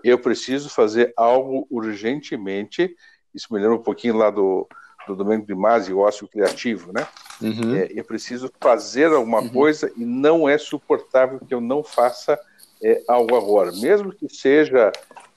Eu 0.02 0.18
preciso 0.18 0.70
fazer 0.70 1.12
algo 1.16 1.66
urgentemente. 1.70 2.94
Isso 3.34 3.52
me 3.52 3.60
lembra 3.60 3.76
um 3.76 3.82
pouquinho 3.82 4.16
lá 4.16 4.30
do, 4.30 4.66
do 5.06 5.14
Domenico 5.14 5.46
de 5.48 5.54
Masi, 5.54 5.92
o 5.92 5.98
ócio 5.98 6.28
criativo, 6.28 6.92
né? 6.92 7.06
Uhum. 7.40 7.76
É, 7.76 7.88
eu 7.90 8.04
preciso 8.04 8.50
fazer 8.60 9.12
alguma 9.12 9.40
uhum. 9.40 9.48
coisa 9.48 9.92
e 9.96 10.04
não 10.04 10.48
é 10.48 10.56
suportável 10.56 11.40
que 11.40 11.54
eu 11.54 11.60
não 11.60 11.84
faça 11.84 12.38
é, 12.82 13.02
algo 13.08 13.36
agora, 13.36 13.72
mesmo 13.72 14.12
que 14.12 14.28
seja 14.28 14.90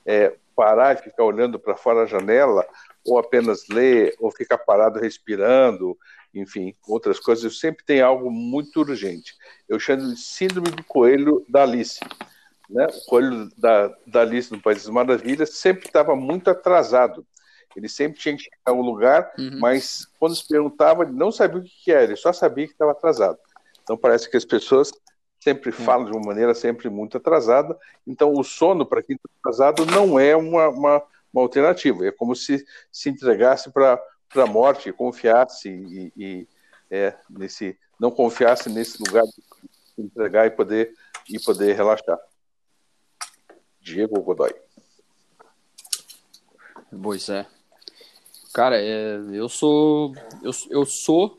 é, 0.06 0.34
parar 0.56 0.96
e 0.96 1.02
ficar 1.02 1.24
olhando 1.24 1.60
para 1.60 1.76
fora 1.76 2.02
da 2.02 2.06
janela, 2.06 2.66
ou 3.06 3.18
apenas 3.18 3.68
ler, 3.68 4.16
ou 4.20 4.32
ficar 4.32 4.60
parado 4.60 5.00
respirando, 5.00 5.98
enfim, 6.34 6.76
outras 6.88 7.20
coisas. 7.20 7.60
Sempre 7.60 7.84
tenho 7.86 8.06
algo 8.06 8.32
muito 8.32 8.80
urgente. 8.80 9.36
Eu 9.68 9.80
chamo 9.80 10.14
de 10.14 10.20
síndrome 10.20 10.72
do 10.72 10.84
coelho 10.84 11.46
da 11.50 11.64
Alice. 11.64 12.00
Né? 12.70 12.86
O 12.86 13.06
coelho 13.10 13.50
da, 13.58 13.94
da 14.08 14.22
Alice 14.22 14.52
no 14.52 14.62
País 14.62 14.84
das 14.84 14.94
Maravilhas 14.94 15.58
sempre 15.58 15.88
estava 15.88 16.16
muito 16.16 16.50
atrasado. 16.50 17.26
Ele 17.76 17.88
sempre 17.88 18.20
tinha 18.20 18.36
que 18.36 18.44
chegar 18.44 18.58
a 18.66 18.74
um 18.74 18.82
lugar, 18.82 19.32
uhum. 19.38 19.60
mas 19.60 20.06
quando 20.20 20.36
se 20.36 20.48
perguntava, 20.48 21.04
ele 21.04 21.14
não 21.14 21.32
sabia 21.32 21.60
o 21.60 21.64
que 21.64 21.92
era, 21.92 22.04
ele 22.04 22.16
só 22.16 22.34
sabia 22.34 22.68
que 22.68 22.74
estava 22.74 22.92
atrasado. 22.92 23.38
Então 23.82 23.98
parece 23.98 24.30
que 24.30 24.38
as 24.38 24.46
pessoas 24.46 24.92
sempre 25.40 25.72
falam 25.72 26.06
de 26.06 26.12
uma 26.12 26.26
maneira 26.26 26.54
sempre 26.54 26.90
muito 26.90 27.18
atrasada. 27.18 27.78
Então 28.06 28.34
o 28.34 28.44
sono 28.44 28.86
para 28.86 29.02
quem 29.02 29.16
está 29.16 29.30
atrasado 29.40 29.86
não 29.86 30.20
é 30.20 30.36
uma, 30.36 30.70
uma, 30.70 31.04
uma, 31.34 31.42
alternativa. 31.42 32.06
É 32.06 32.12
como 32.12 32.36
se 32.36 32.64
se 32.92 33.10
entregasse 33.10 33.72
para 33.72 34.02
a 34.36 34.46
morte, 34.46 34.92
confiasse 34.94 35.70
e, 35.70 36.14
e 36.16 36.48
é, 36.90 37.16
nesse 37.30 37.78
não 38.00 38.10
confiasse 38.10 38.70
nesse 38.70 39.02
lugar 39.04 39.24
de 39.24 40.04
entregar 40.04 40.48
e 40.48 40.52
poder 40.52 40.94
e 41.30 41.40
poder 41.40 41.76
relaxar. 41.76 42.18
Diego 43.80 44.20
Godoy. 44.22 44.54
Pois 47.02 47.30
é. 47.30 47.46
Cara, 48.54 48.82
é, 48.82 49.18
eu 49.32 49.48
sou 49.48 50.14
eu, 50.44 50.52
eu 50.70 50.86
sou 50.86 51.36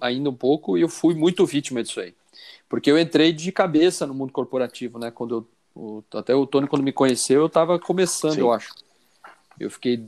ainda 0.00 0.30
um 0.30 0.34
pouco 0.34 0.76
e 0.76 0.82
eu 0.82 0.88
fui 0.88 1.14
muito 1.14 1.46
vítima 1.46 1.82
disso 1.82 2.00
aí. 2.00 2.14
Porque 2.68 2.90
eu 2.90 2.98
entrei 2.98 3.32
de 3.32 3.50
cabeça 3.50 4.06
no 4.06 4.14
mundo 4.14 4.32
corporativo, 4.32 4.98
né? 4.98 5.10
Quando 5.10 5.34
eu, 5.34 5.48
o, 5.74 6.04
até 6.14 6.34
o 6.34 6.46
Tony, 6.46 6.68
quando 6.68 6.82
me 6.82 6.92
conheceu, 6.92 7.40
eu 7.40 7.46
estava 7.46 7.78
começando, 7.78 8.34
Sim. 8.34 8.40
eu 8.40 8.52
acho. 8.52 8.72
Eu 9.58 9.70
fiquei 9.70 10.06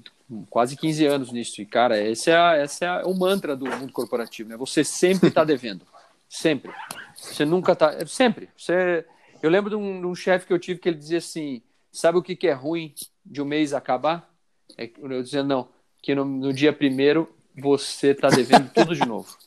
quase 0.49 0.77
15 0.77 1.07
anos 1.07 1.33
nisso. 1.33 1.61
E, 1.61 1.66
cara, 1.66 2.01
esse 2.01 2.31
é, 2.31 2.64
esse 2.64 2.85
é 2.85 3.03
o 3.05 3.14
mantra 3.14 3.57
do 3.57 3.66
mundo 3.66 3.92
corporativo, 3.92 4.49
né? 4.49 4.57
Você 4.57 4.85
sempre 4.85 5.29
está 5.29 5.45
devendo. 5.45 5.87
sempre. 6.29 6.73
Você 7.16 7.45
nunca 7.45 7.73
está... 7.73 8.07
Sempre. 8.07 8.49
Você... 8.57 9.05
Eu 9.42 9.51
lembro 9.51 9.71
de 9.71 9.77
um, 9.77 10.07
um 10.07 10.14
chefe 10.14 10.47
que 10.47 10.53
eu 10.53 10.59
tive 10.59 10.79
que 10.81 10.88
ele 10.88 10.99
dizia 10.99 11.18
assim, 11.18 11.62
sabe 11.90 12.16
o 12.18 12.23
que, 12.23 12.37
que 12.37 12.47
é 12.47 12.53
ruim 12.53 12.95
de 13.25 13.42
um 13.42 13.45
mês 13.45 13.75
acabar? 13.75 14.33
É, 14.79 14.88
eu 14.99 15.23
dizia, 15.23 15.42
não 15.42 15.68
que 16.03 16.14
no, 16.14 16.25
no 16.25 16.53
dia 16.53 16.73
primeiro 16.73 17.33
você 17.57 18.09
está 18.09 18.29
devendo 18.29 18.68
tudo 18.75 18.95
de 18.95 19.07
novo. 19.07 19.38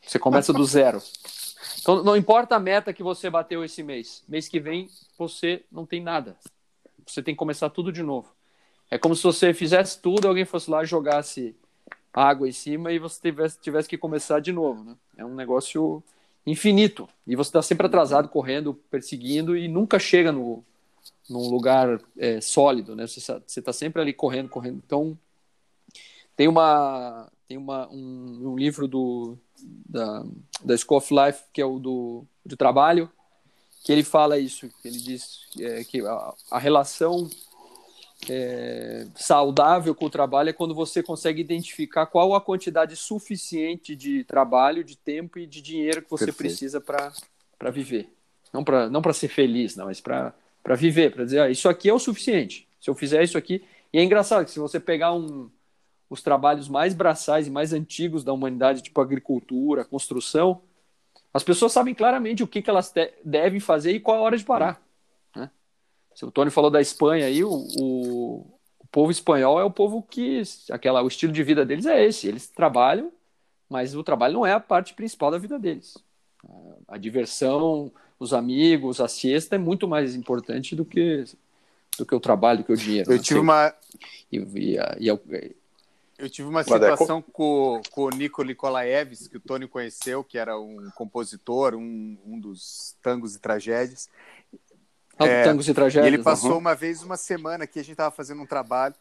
Você 0.00 0.18
começa 0.18 0.52
do 0.52 0.64
zero. 0.64 1.00
Então, 1.80 2.02
não 2.02 2.16
importa 2.16 2.56
a 2.56 2.60
meta 2.60 2.92
que 2.92 3.02
você 3.02 3.28
bateu 3.28 3.62
esse 3.62 3.82
mês. 3.82 4.24
Mês 4.26 4.48
que 4.48 4.58
vem, 4.58 4.88
você 5.18 5.62
não 5.70 5.84
tem 5.84 6.02
nada. 6.02 6.36
Você 7.06 7.22
tem 7.22 7.34
que 7.34 7.38
começar 7.38 7.68
tudo 7.68 7.92
de 7.92 8.02
novo. 8.02 8.34
É 8.90 8.98
como 8.98 9.14
se 9.14 9.22
você 9.22 9.54
fizesse 9.54 10.00
tudo, 10.00 10.26
alguém 10.26 10.44
fosse 10.44 10.70
lá 10.70 10.84
jogasse 10.84 11.54
água 12.12 12.48
em 12.48 12.52
cima 12.52 12.92
e 12.92 12.98
você 12.98 13.20
tivesse, 13.20 13.60
tivesse 13.60 13.88
que 13.88 13.96
começar 13.96 14.40
de 14.40 14.52
novo. 14.52 14.82
Né? 14.82 14.96
É 15.18 15.24
um 15.24 15.34
negócio 15.34 16.02
infinito. 16.46 17.08
E 17.26 17.36
você 17.36 17.50
está 17.50 17.62
sempre 17.62 17.86
atrasado, 17.86 18.28
correndo, 18.28 18.74
perseguindo 18.90 19.56
e 19.56 19.68
nunca 19.68 19.98
chega 19.98 20.32
no, 20.32 20.64
num 21.28 21.48
lugar 21.48 22.00
é, 22.18 22.40
sólido. 22.40 22.96
Né? 22.96 23.06
Você 23.06 23.40
está 23.46 23.72
sempre 23.72 24.02
ali 24.02 24.12
correndo, 24.12 24.48
correndo. 24.48 24.80
Então, 24.84 25.16
tem 26.36 26.48
uma 26.48 27.28
tem 27.46 27.58
uma, 27.58 27.88
um, 27.88 28.52
um 28.52 28.56
livro 28.56 28.86
do 28.86 29.36
da, 29.60 30.24
da 30.64 30.76
School 30.76 30.98
of 30.98 31.12
Life 31.12 31.42
que 31.52 31.60
é 31.60 31.64
o 31.66 31.80
do, 31.80 32.24
do 32.46 32.56
trabalho 32.56 33.10
que 33.84 33.90
ele 33.90 34.04
fala 34.04 34.38
isso 34.38 34.70
ele 34.84 34.98
diz 34.98 35.40
é, 35.58 35.82
que 35.82 36.00
a, 36.00 36.34
a 36.50 36.58
relação 36.60 37.28
é, 38.28 39.06
saudável 39.14 39.94
com 39.94 40.06
o 40.06 40.10
trabalho 40.10 40.50
é 40.50 40.52
quando 40.52 40.74
você 40.74 41.02
consegue 41.02 41.40
identificar 41.40 42.06
qual 42.06 42.34
a 42.34 42.40
quantidade 42.40 42.94
suficiente 42.96 43.96
de 43.96 44.24
trabalho, 44.24 44.84
de 44.84 44.96
tempo 44.96 45.38
e 45.38 45.46
de 45.46 45.62
dinheiro 45.62 46.02
que 46.02 46.10
você 46.10 46.26
Perfeito. 46.26 46.48
precisa 46.48 46.80
para 46.80 47.70
viver. 47.70 48.12
Não 48.52 48.64
para 48.64 48.90
não 48.90 49.02
ser 49.12 49.28
feliz, 49.28 49.76
não, 49.76 49.86
mas 49.86 50.00
para 50.00 50.34
viver, 50.76 51.12
para 51.12 51.24
dizer, 51.24 51.40
ah, 51.40 51.50
isso 51.50 51.68
aqui 51.68 51.88
é 51.88 51.94
o 51.94 51.98
suficiente. 51.98 52.68
Se 52.80 52.90
eu 52.90 52.94
fizer 52.94 53.22
isso 53.22 53.38
aqui. 53.38 53.62
E 53.92 53.98
é 53.98 54.02
engraçado 54.02 54.44
que 54.44 54.50
se 54.50 54.58
você 54.58 54.78
pegar 54.78 55.12
um, 55.12 55.50
os 56.08 56.22
trabalhos 56.22 56.68
mais 56.68 56.94
braçais 56.94 57.46
e 57.46 57.50
mais 57.50 57.72
antigos 57.72 58.24
da 58.24 58.32
humanidade, 58.32 58.82
tipo 58.82 59.00
agricultura, 59.00 59.84
construção, 59.84 60.60
as 61.32 61.44
pessoas 61.44 61.72
sabem 61.72 61.94
claramente 61.94 62.42
o 62.42 62.46
que, 62.46 62.60
que 62.60 62.68
elas 62.68 62.92
devem 63.24 63.60
fazer 63.60 63.92
e 63.92 64.00
qual 64.00 64.18
a 64.18 64.22
hora 64.22 64.36
de 64.36 64.44
parar. 64.44 64.82
Se 66.20 66.26
o 66.26 66.30
Tony 66.30 66.50
falou 66.50 66.70
da 66.70 66.82
Espanha 66.82 67.24
aí, 67.24 67.42
o, 67.42 67.50
o, 67.50 68.46
o, 68.78 68.86
povo 68.92 69.10
espanhol 69.10 69.58
é 69.58 69.64
o 69.64 69.70
povo 69.70 70.02
que 70.02 70.42
aquela, 70.70 71.02
o 71.02 71.08
estilo 71.08 71.32
de 71.32 71.42
vida 71.42 71.64
deles 71.64 71.86
é 71.86 72.04
esse. 72.04 72.28
Eles 72.28 72.46
trabalham, 72.46 73.10
mas 73.70 73.94
o 73.94 74.04
trabalho 74.04 74.34
não 74.34 74.46
é 74.46 74.52
a 74.52 74.60
parte 74.60 74.92
principal 74.92 75.30
da 75.30 75.38
vida 75.38 75.58
deles. 75.58 75.96
A, 76.86 76.98
diversão, 76.98 77.90
os 78.18 78.34
amigos, 78.34 79.00
a 79.00 79.08
siesta 79.08 79.54
é 79.56 79.58
muito 79.58 79.88
mais 79.88 80.14
importante 80.14 80.76
do 80.76 80.84
que 80.84 81.24
do 81.98 82.04
que 82.04 82.14
o 82.14 82.20
trabalho, 82.20 82.58
do 82.58 82.64
que 82.64 82.72
o 82.72 82.76
dinheiro. 82.76 83.10
Eu 83.10 83.16
né? 83.16 83.22
tive 83.22 83.40
uma 83.40 83.74
e, 84.30 84.36
e, 84.36 84.76
e, 84.98 85.08
eu 86.20 86.28
tive 86.28 86.48
uma 86.48 86.62
situação 86.62 87.22
com, 87.22 87.80
com 87.90 88.02
o 88.02 88.10
Nico 88.10 88.44
Nikolaevs, 88.44 89.26
que 89.26 89.38
o 89.38 89.40
Tony 89.40 89.66
conheceu, 89.66 90.22
que 90.22 90.36
era 90.36 90.58
um 90.58 90.90
compositor, 90.94 91.74
um, 91.74 92.18
um 92.26 92.38
dos 92.38 92.94
tangos 93.02 93.34
e 93.34 93.38
tragédias. 93.38 94.10
É, 95.28 95.44
tangos 95.44 95.68
e 95.68 95.74
tragédias. 95.74 96.12
ele 96.12 96.22
passou 96.22 96.52
uhum. 96.52 96.58
uma 96.58 96.74
vez, 96.74 97.02
uma 97.02 97.16
semana 97.16 97.66
que 97.66 97.78
a 97.78 97.82
gente 97.82 97.92
estava 97.92 98.10
fazendo 98.10 98.42
um 98.42 98.46
trabalho 98.46 98.94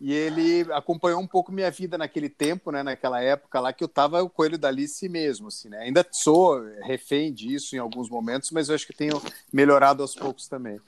e 0.00 0.12
ele 0.12 0.70
acompanhou 0.72 1.20
um 1.20 1.26
pouco 1.26 1.52
minha 1.52 1.70
vida 1.70 1.96
naquele 1.96 2.28
tempo, 2.28 2.70
né, 2.70 2.82
naquela 2.82 3.22
época 3.22 3.60
lá 3.60 3.72
que 3.72 3.82
eu 3.82 3.86
estava 3.86 4.22
o 4.22 4.28
coelho 4.28 4.58
da 4.58 4.68
Alice 4.68 5.08
mesmo, 5.08 5.48
assim, 5.48 5.68
né? 5.68 5.78
Ainda 5.78 6.06
sou 6.10 6.62
refém 6.82 7.32
disso 7.32 7.74
em 7.76 7.78
alguns 7.78 8.10
momentos, 8.10 8.50
mas 8.50 8.68
eu 8.68 8.74
acho 8.74 8.86
que 8.86 8.92
tenho 8.92 9.20
melhorado 9.52 10.02
aos 10.02 10.14
poucos 10.14 10.48
também. 10.48 10.80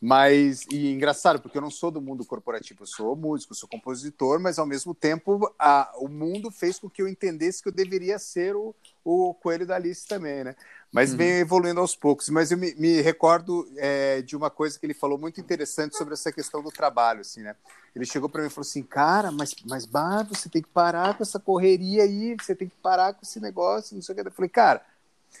Mas, 0.00 0.66
e 0.70 0.92
engraçado, 0.92 1.40
porque 1.40 1.56
eu 1.56 1.62
não 1.62 1.70
sou 1.70 1.90
do 1.90 2.00
mundo 2.00 2.26
corporativo, 2.26 2.82
eu 2.82 2.86
sou 2.86 3.16
músico, 3.16 3.54
sou 3.54 3.68
compositor, 3.68 4.38
mas 4.38 4.58
ao 4.58 4.66
mesmo 4.66 4.94
tempo 4.94 5.50
a, 5.58 5.92
o 5.96 6.08
mundo 6.08 6.50
fez 6.50 6.78
com 6.78 6.90
que 6.90 7.00
eu 7.00 7.08
entendesse 7.08 7.62
que 7.62 7.68
eu 7.68 7.72
deveria 7.72 8.18
ser 8.18 8.54
o, 8.54 8.74
o 9.02 9.32
coelho 9.34 9.66
da 9.66 9.76
Alice 9.76 10.06
também, 10.06 10.44
né? 10.44 10.56
Mas 10.94 11.10
uhum. 11.10 11.16
vem 11.16 11.40
evoluindo 11.40 11.80
aos 11.80 11.96
poucos. 11.96 12.28
Mas 12.28 12.52
eu 12.52 12.56
me, 12.56 12.72
me 12.76 13.00
recordo 13.00 13.68
é, 13.76 14.22
de 14.22 14.36
uma 14.36 14.48
coisa 14.48 14.78
que 14.78 14.86
ele 14.86 14.94
falou 14.94 15.18
muito 15.18 15.40
interessante 15.40 15.96
sobre 15.96 16.14
essa 16.14 16.30
questão 16.30 16.62
do 16.62 16.70
trabalho, 16.70 17.22
assim, 17.22 17.42
né? 17.42 17.56
Ele 17.96 18.06
chegou 18.06 18.28
para 18.28 18.42
mim 18.42 18.46
e 18.46 18.50
falou 18.50 18.62
assim, 18.62 18.84
cara, 18.84 19.32
mas, 19.32 19.56
mas 19.66 19.86
bah, 19.86 20.22
você 20.22 20.48
tem 20.48 20.62
que 20.62 20.68
parar 20.68 21.16
com 21.16 21.24
essa 21.24 21.40
correria 21.40 22.04
aí, 22.04 22.36
você 22.40 22.54
tem 22.54 22.68
que 22.68 22.76
parar 22.76 23.12
com 23.12 23.22
esse 23.24 23.40
negócio, 23.40 23.96
não 23.96 24.02
sei 24.02 24.12
o 24.12 24.16
que. 24.16 24.28
Eu 24.28 24.30
falei, 24.30 24.48
cara, 24.48 24.82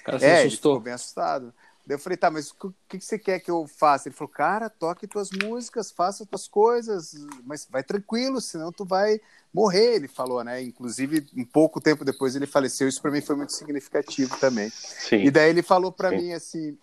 cara 0.04 0.18
é, 0.26 0.42
ele 0.42 0.50
ficou 0.50 0.80
bem 0.80 0.92
assustado. 0.92 1.54
Daí 1.86 1.96
eu 1.96 1.98
falei, 1.98 2.16
tá, 2.16 2.30
mas 2.30 2.50
o 2.50 2.72
que, 2.88 2.98
que 2.98 3.04
você 3.04 3.18
quer 3.18 3.40
que 3.40 3.50
eu 3.50 3.66
faça? 3.66 4.08
Ele 4.08 4.16
falou, 4.16 4.32
cara, 4.32 4.70
toque 4.70 5.06
tuas 5.06 5.28
músicas, 5.30 5.90
faça 5.90 6.24
tuas 6.24 6.48
coisas, 6.48 7.12
mas 7.44 7.68
vai 7.70 7.82
tranquilo, 7.82 8.40
senão 8.40 8.72
tu 8.72 8.86
vai 8.86 9.20
morrer, 9.52 9.96
ele 9.96 10.08
falou, 10.08 10.42
né? 10.42 10.62
Inclusive, 10.62 11.26
um 11.36 11.44
pouco 11.44 11.82
tempo 11.82 12.04
depois 12.04 12.34
ele 12.34 12.46
faleceu, 12.46 12.88
isso 12.88 13.02
para 13.02 13.10
mim 13.10 13.20
foi 13.20 13.36
muito 13.36 13.52
significativo 13.52 14.34
também. 14.38 14.70
Sim. 14.70 15.24
E 15.24 15.30
daí 15.30 15.50
ele 15.50 15.62
falou 15.62 15.92
para 15.92 16.10
mim 16.10 16.32
assim, 16.32 16.78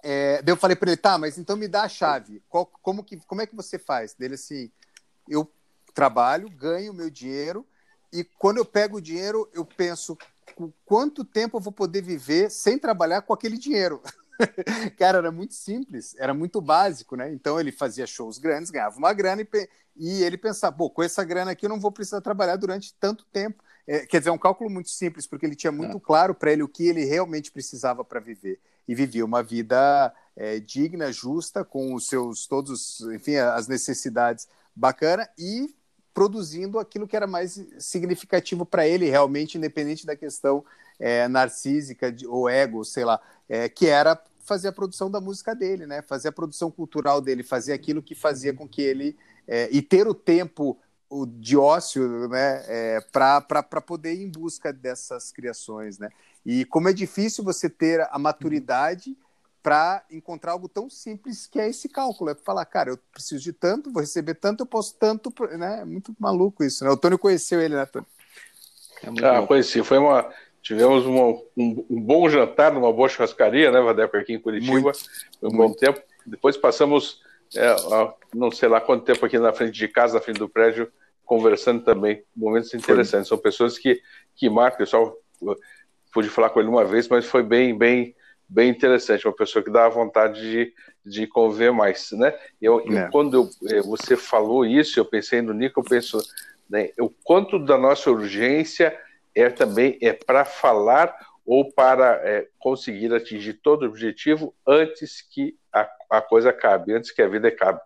é, 0.00 0.40
daí 0.42 0.52
eu 0.52 0.56
falei 0.56 0.76
para 0.76 0.92
ele, 0.92 0.96
tá, 0.96 1.18
mas 1.18 1.36
então 1.36 1.56
me 1.56 1.66
dá 1.66 1.82
a 1.82 1.88
chave, 1.88 2.40
Qual, 2.48 2.66
como, 2.66 3.02
que, 3.02 3.16
como 3.26 3.42
é 3.42 3.46
que 3.46 3.56
você 3.56 3.80
faz? 3.80 4.14
Dele 4.14 4.34
assim, 4.34 4.70
eu 5.28 5.50
trabalho, 5.92 6.48
ganho 6.48 6.94
meu 6.94 7.10
dinheiro, 7.10 7.66
e 8.12 8.22
quando 8.22 8.58
eu 8.58 8.64
pego 8.64 8.98
o 8.98 9.00
dinheiro, 9.00 9.50
eu 9.52 9.64
penso 9.64 10.16
quanto 10.84 11.24
tempo 11.24 11.56
eu 11.56 11.60
vou 11.60 11.72
poder 11.72 12.02
viver 12.02 12.50
sem 12.50 12.78
trabalhar 12.78 13.22
com 13.22 13.32
aquele 13.32 13.58
dinheiro. 13.58 14.02
Cara, 14.98 15.18
era 15.18 15.30
muito 15.30 15.54
simples, 15.54 16.14
era 16.18 16.34
muito 16.34 16.60
básico, 16.60 17.16
né? 17.16 17.32
Então 17.32 17.58
ele 17.58 17.70
fazia 17.70 18.06
shows 18.06 18.38
grandes, 18.38 18.70
ganhava 18.70 18.96
uma 18.96 19.12
grana 19.12 19.42
e, 19.42 19.68
e 19.96 20.22
ele 20.22 20.36
pensava, 20.36 20.76
pô, 20.76 20.90
com 20.90 21.02
essa 21.02 21.24
grana 21.24 21.52
aqui 21.52 21.66
eu 21.66 21.70
não 21.70 21.80
vou 21.80 21.92
precisar 21.92 22.20
trabalhar 22.20 22.56
durante 22.56 22.94
tanto 22.98 23.24
tempo. 23.26 23.62
É, 23.86 24.06
quer 24.06 24.18
dizer, 24.18 24.30
é 24.30 24.32
um 24.32 24.38
cálculo 24.38 24.70
muito 24.70 24.88
simples, 24.88 25.26
porque 25.26 25.44
ele 25.44 25.54
tinha 25.54 25.70
muito 25.70 25.98
é. 25.98 26.00
claro 26.00 26.34
para 26.34 26.52
ele 26.52 26.62
o 26.62 26.68
que 26.68 26.86
ele 26.86 27.04
realmente 27.04 27.52
precisava 27.52 28.04
para 28.04 28.20
viver. 28.20 28.60
E 28.88 28.94
vivia 28.94 29.24
uma 29.24 29.42
vida 29.42 30.12
é, 30.36 30.58
digna, 30.58 31.12
justa, 31.12 31.64
com 31.64 31.94
os 31.94 32.06
seus 32.06 32.46
todos, 32.46 33.00
enfim, 33.12 33.36
as 33.36 33.68
necessidades 33.68 34.48
bacana 34.74 35.28
e 35.38 35.74
produzindo 36.14 36.78
aquilo 36.78 37.08
que 37.08 37.16
era 37.16 37.26
mais 37.26 37.60
significativo 37.78 38.64
para 38.64 38.86
ele, 38.86 39.10
realmente, 39.10 39.58
independente 39.58 40.06
da 40.06 40.14
questão 40.14 40.64
é, 40.98 41.26
narcísica 41.26 42.12
de, 42.12 42.24
ou 42.26 42.48
ego, 42.48 42.84
sei 42.84 43.04
lá, 43.04 43.20
é, 43.48 43.68
que 43.68 43.86
era 43.86 44.18
fazer 44.44 44.68
a 44.68 44.72
produção 44.72 45.10
da 45.10 45.20
música 45.20 45.54
dele, 45.54 45.86
né? 45.86 46.02
Fazer 46.02 46.28
a 46.28 46.32
produção 46.32 46.70
cultural 46.70 47.20
dele, 47.20 47.42
fazer 47.42 47.72
aquilo 47.72 48.02
que 48.02 48.14
fazia 48.14 48.54
com 48.54 48.68
que 48.68 48.80
ele 48.80 49.16
é, 49.48 49.68
e 49.72 49.82
ter 49.82 50.06
o 50.06 50.14
tempo 50.14 50.78
de 51.38 51.56
ócio, 51.56 52.28
né? 52.28 52.62
É, 52.66 53.00
para 53.10 53.82
poder 53.82 54.14
ir 54.14 54.22
em 54.22 54.30
busca 54.30 54.72
dessas 54.72 55.32
criações, 55.32 55.98
né? 55.98 56.10
E 56.46 56.64
como 56.66 56.88
é 56.88 56.92
difícil 56.92 57.42
você 57.42 57.68
ter 57.68 58.06
a 58.10 58.18
maturidade 58.18 59.16
para 59.64 60.04
encontrar 60.10 60.52
algo 60.52 60.68
tão 60.68 60.90
simples 60.90 61.46
que 61.46 61.58
é 61.58 61.70
esse 61.70 61.88
cálculo. 61.88 62.28
É 62.28 62.34
falar, 62.34 62.66
cara, 62.66 62.90
eu 62.90 62.98
preciso 63.10 63.42
de 63.42 63.50
tanto, 63.50 63.90
vou 63.90 64.02
receber 64.02 64.34
tanto, 64.34 64.62
eu 64.62 64.66
posso 64.66 64.94
tanto. 64.98 65.32
Né? 65.56 65.80
É 65.80 65.84
muito 65.86 66.14
maluco 66.20 66.62
isso, 66.62 66.84
né? 66.84 66.90
O 66.90 66.98
Tony 66.98 67.16
conheceu 67.16 67.62
ele, 67.62 67.74
né, 67.74 67.86
Tony? 67.86 68.04
É 69.02 69.26
ah, 69.26 69.40
bom. 69.40 69.46
conheci. 69.46 69.82
Foi 69.82 69.96
uma. 69.96 70.30
Tivemos 70.60 71.06
uma, 71.06 71.28
um, 71.56 71.86
um, 71.90 72.00
bom 72.00 72.28
jantar 72.28 72.72
numa 72.72 72.92
boa 72.92 73.08
churrascaria, 73.08 73.70
né, 73.70 73.80
Vadeco, 73.80 74.16
aqui 74.18 74.34
em 74.34 74.38
Curitiba. 74.38 74.72
Muito, 74.72 74.98
Foi 75.40 75.48
um 75.48 75.52
muito. 75.52 75.70
bom 75.70 75.74
tempo. 75.74 76.00
Depois 76.26 76.56
passamos, 76.58 77.22
é, 77.54 77.74
não 78.34 78.50
sei 78.50 78.68
lá 78.68 78.80
quanto 78.82 79.04
tempo 79.04 79.24
aqui 79.24 79.38
na 79.38 79.52
frente 79.52 79.72
de 79.72 79.88
casa, 79.88 80.14
na 80.14 80.20
frente 80.20 80.38
do 80.38 80.48
prédio, 80.48 80.92
conversando 81.24 81.82
também. 81.82 82.22
Momentos 82.36 82.72
interessantes. 82.74 83.28
Foi. 83.28 83.36
São 83.36 83.42
pessoas 83.42 83.78
que, 83.78 84.02
que 84.36 84.48
marcam. 84.50 84.80
Eu 84.80 84.86
só 84.86 85.14
pude 86.12 86.28
falar 86.28 86.50
com 86.50 86.60
ele 86.60 86.68
uma 86.68 86.84
vez, 86.84 87.08
mas 87.08 87.24
foi 87.24 87.42
bem, 87.42 87.76
bem 87.76 88.14
bem 88.48 88.70
interessante, 88.70 89.26
uma 89.26 89.34
pessoa 89.34 89.64
que 89.64 89.70
dá 89.70 89.88
vontade 89.88 90.40
de, 90.40 90.74
de 91.04 91.26
conviver 91.26 91.72
mais, 91.72 92.12
né? 92.12 92.34
Eu, 92.60 92.80
é. 92.80 93.08
quando 93.10 93.34
eu, 93.34 93.50
eh, 93.70 93.82
você 93.82 94.16
falou 94.16 94.64
isso, 94.64 94.98
eu 94.98 95.04
pensei 95.04 95.42
no 95.42 95.52
Nico, 95.52 95.80
eu 95.80 95.84
penso, 95.84 96.18
né, 96.68 96.90
o 96.98 97.08
quanto 97.08 97.58
da 97.58 97.78
nossa 97.78 98.10
urgência 98.10 98.96
é 99.34 99.50
também 99.50 99.98
é 100.00 100.12
para 100.12 100.44
falar 100.44 101.16
ou 101.44 101.70
para 101.72 102.20
é, 102.24 102.48
conseguir 102.58 103.12
atingir 103.12 103.54
todo 103.54 103.82
o 103.82 103.88
objetivo 103.88 104.54
antes 104.66 105.20
que 105.20 105.56
a, 105.72 105.88
a 106.10 106.22
coisa 106.22 106.50
acabe, 106.50 106.94
antes 106.94 107.10
que 107.10 107.20
a 107.20 107.28
vida 107.28 107.48
acabe. 107.48 107.80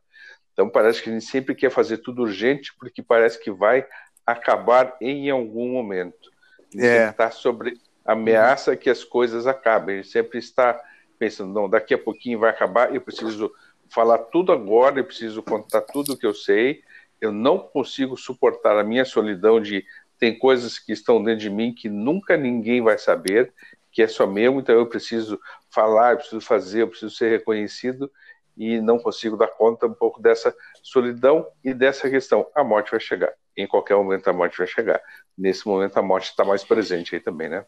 Então 0.53 0.69
parece 0.69 1.03
que 1.03 1.11
a 1.11 1.13
gente 1.13 1.25
sempre 1.25 1.55
quer 1.55 1.71
fazer 1.71 1.99
tudo 1.99 2.23
urgente 2.23 2.75
porque 2.79 3.03
parece 3.03 3.43
que 3.43 3.51
vai 3.51 3.87
acabar 4.27 4.97
em 5.01 5.31
algum 5.31 5.73
momento. 5.73 6.31
É. 6.77 7.09
Está 7.09 7.31
sobre 7.31 7.81
ameaça 8.09 8.75
que 8.75 8.89
as 8.89 9.05
coisas 9.05 9.47
acabem. 9.47 9.97
Ele 9.97 10.05
sempre 10.05 10.39
está 10.39 10.81
pensando, 11.19 11.53
não, 11.53 11.69
daqui 11.69 11.93
a 11.93 11.99
pouquinho 11.99 12.39
vai 12.39 12.49
acabar, 12.49 12.95
eu 12.95 13.03
preciso 13.03 13.53
falar 13.91 14.19
tudo 14.19 14.51
agora, 14.51 14.99
eu 14.99 15.05
preciso 15.05 15.43
contar 15.43 15.83
tudo 15.83 16.15
o 16.15 16.17
que 16.17 16.27
eu 16.27 16.35
sei. 16.35 16.83
Eu 17.21 17.31
não 17.31 17.59
consigo 17.59 18.17
suportar 18.17 18.79
a 18.79 18.85
minha 18.85 19.05
solidão 19.05 19.61
de 19.61 19.85
tem 20.19 20.37
coisas 20.37 20.79
que 20.79 20.93
estão 20.93 21.23
dentro 21.23 21.41
de 21.41 21.51
mim 21.51 21.73
que 21.73 21.89
nunca 21.89 22.37
ninguém 22.37 22.81
vai 22.81 22.97
saber, 22.97 23.53
que 23.93 24.03
é 24.03 24.09
só 24.09 24.27
meu, 24.27 24.59
então 24.59 24.75
eu 24.75 24.87
preciso 24.87 25.39
falar, 25.71 26.13
eu 26.13 26.17
preciso 26.17 26.41
fazer, 26.41 26.83
eu 26.83 26.89
preciso 26.89 27.15
ser 27.15 27.31
reconhecido 27.31 28.11
e 28.57 28.81
não 28.81 28.99
consigo 28.99 29.37
dar 29.37 29.49
conta 29.49 29.87
um 29.87 29.95
pouco 29.95 30.21
dessa 30.21 30.55
solidão 30.83 31.47
e 31.63 31.75
dessa 31.75 32.09
questão. 32.09 32.49
A 32.55 32.65
morte 32.65 32.91
vai 32.91 33.01
chegar. 33.01 33.33
Em 33.57 33.67
qualquer 33.67 33.97
momento 33.97 34.29
a 34.29 34.33
morte 34.33 34.59
vai 34.59 34.67
chegar. 34.67 35.01
Nesse 35.37 35.67
momento 35.67 35.97
a 35.99 36.03
morte 36.03 36.31
está 36.31 36.45
mais 36.45 36.65
presente 36.65 37.15
aí 37.15 37.21
também, 37.21 37.49
né? 37.49 37.65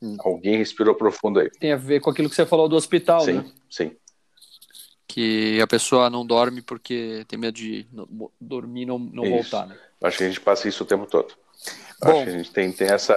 Hum. 0.00 0.16
Alguém 0.20 0.56
respirou 0.56 0.94
profundo 0.94 1.40
aí. 1.40 1.50
Tem 1.50 1.72
a 1.72 1.76
ver 1.76 2.00
com 2.00 2.10
aquilo 2.10 2.28
que 2.28 2.34
você 2.34 2.46
falou 2.46 2.68
do 2.68 2.76
hospital, 2.76 3.20
sim, 3.20 3.32
né? 3.32 3.52
Sim. 3.68 3.96
Que 5.06 5.60
a 5.60 5.66
pessoa 5.66 6.08
não 6.08 6.24
dorme 6.24 6.62
porque 6.62 7.24
tem 7.26 7.38
medo 7.38 7.54
de 7.54 7.86
dormir 8.40 8.82
e 8.82 8.86
não, 8.86 8.98
não 8.98 9.28
voltar, 9.28 9.66
né? 9.66 9.76
Acho 10.02 10.18
que 10.18 10.24
a 10.24 10.28
gente 10.28 10.40
passa 10.40 10.68
isso 10.68 10.84
o 10.84 10.86
tempo 10.86 11.06
todo. 11.06 11.34
Bom, 12.00 12.10
Acho 12.10 12.24
que 12.24 12.30
a 12.30 12.38
gente 12.38 12.52
tem, 12.52 12.70
tem 12.70 12.88
essa. 12.88 13.16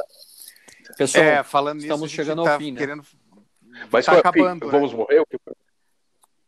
Pessoal, 0.97 1.23
é, 1.23 1.43
falando 1.43 1.81
estamos 1.81 2.01
nisso, 2.01 2.15
chegando 2.15 2.43
tá 2.43 2.53
ao 2.53 2.59
fim, 2.59 2.71
né? 2.71 2.79
querendo... 2.79 3.05
né? 3.67 3.87
Mas 3.91 4.05
tá 4.05 4.17
acabando, 4.17 4.69
vamos 4.69 4.91
né? 4.91 4.97
morrer? 4.97 5.23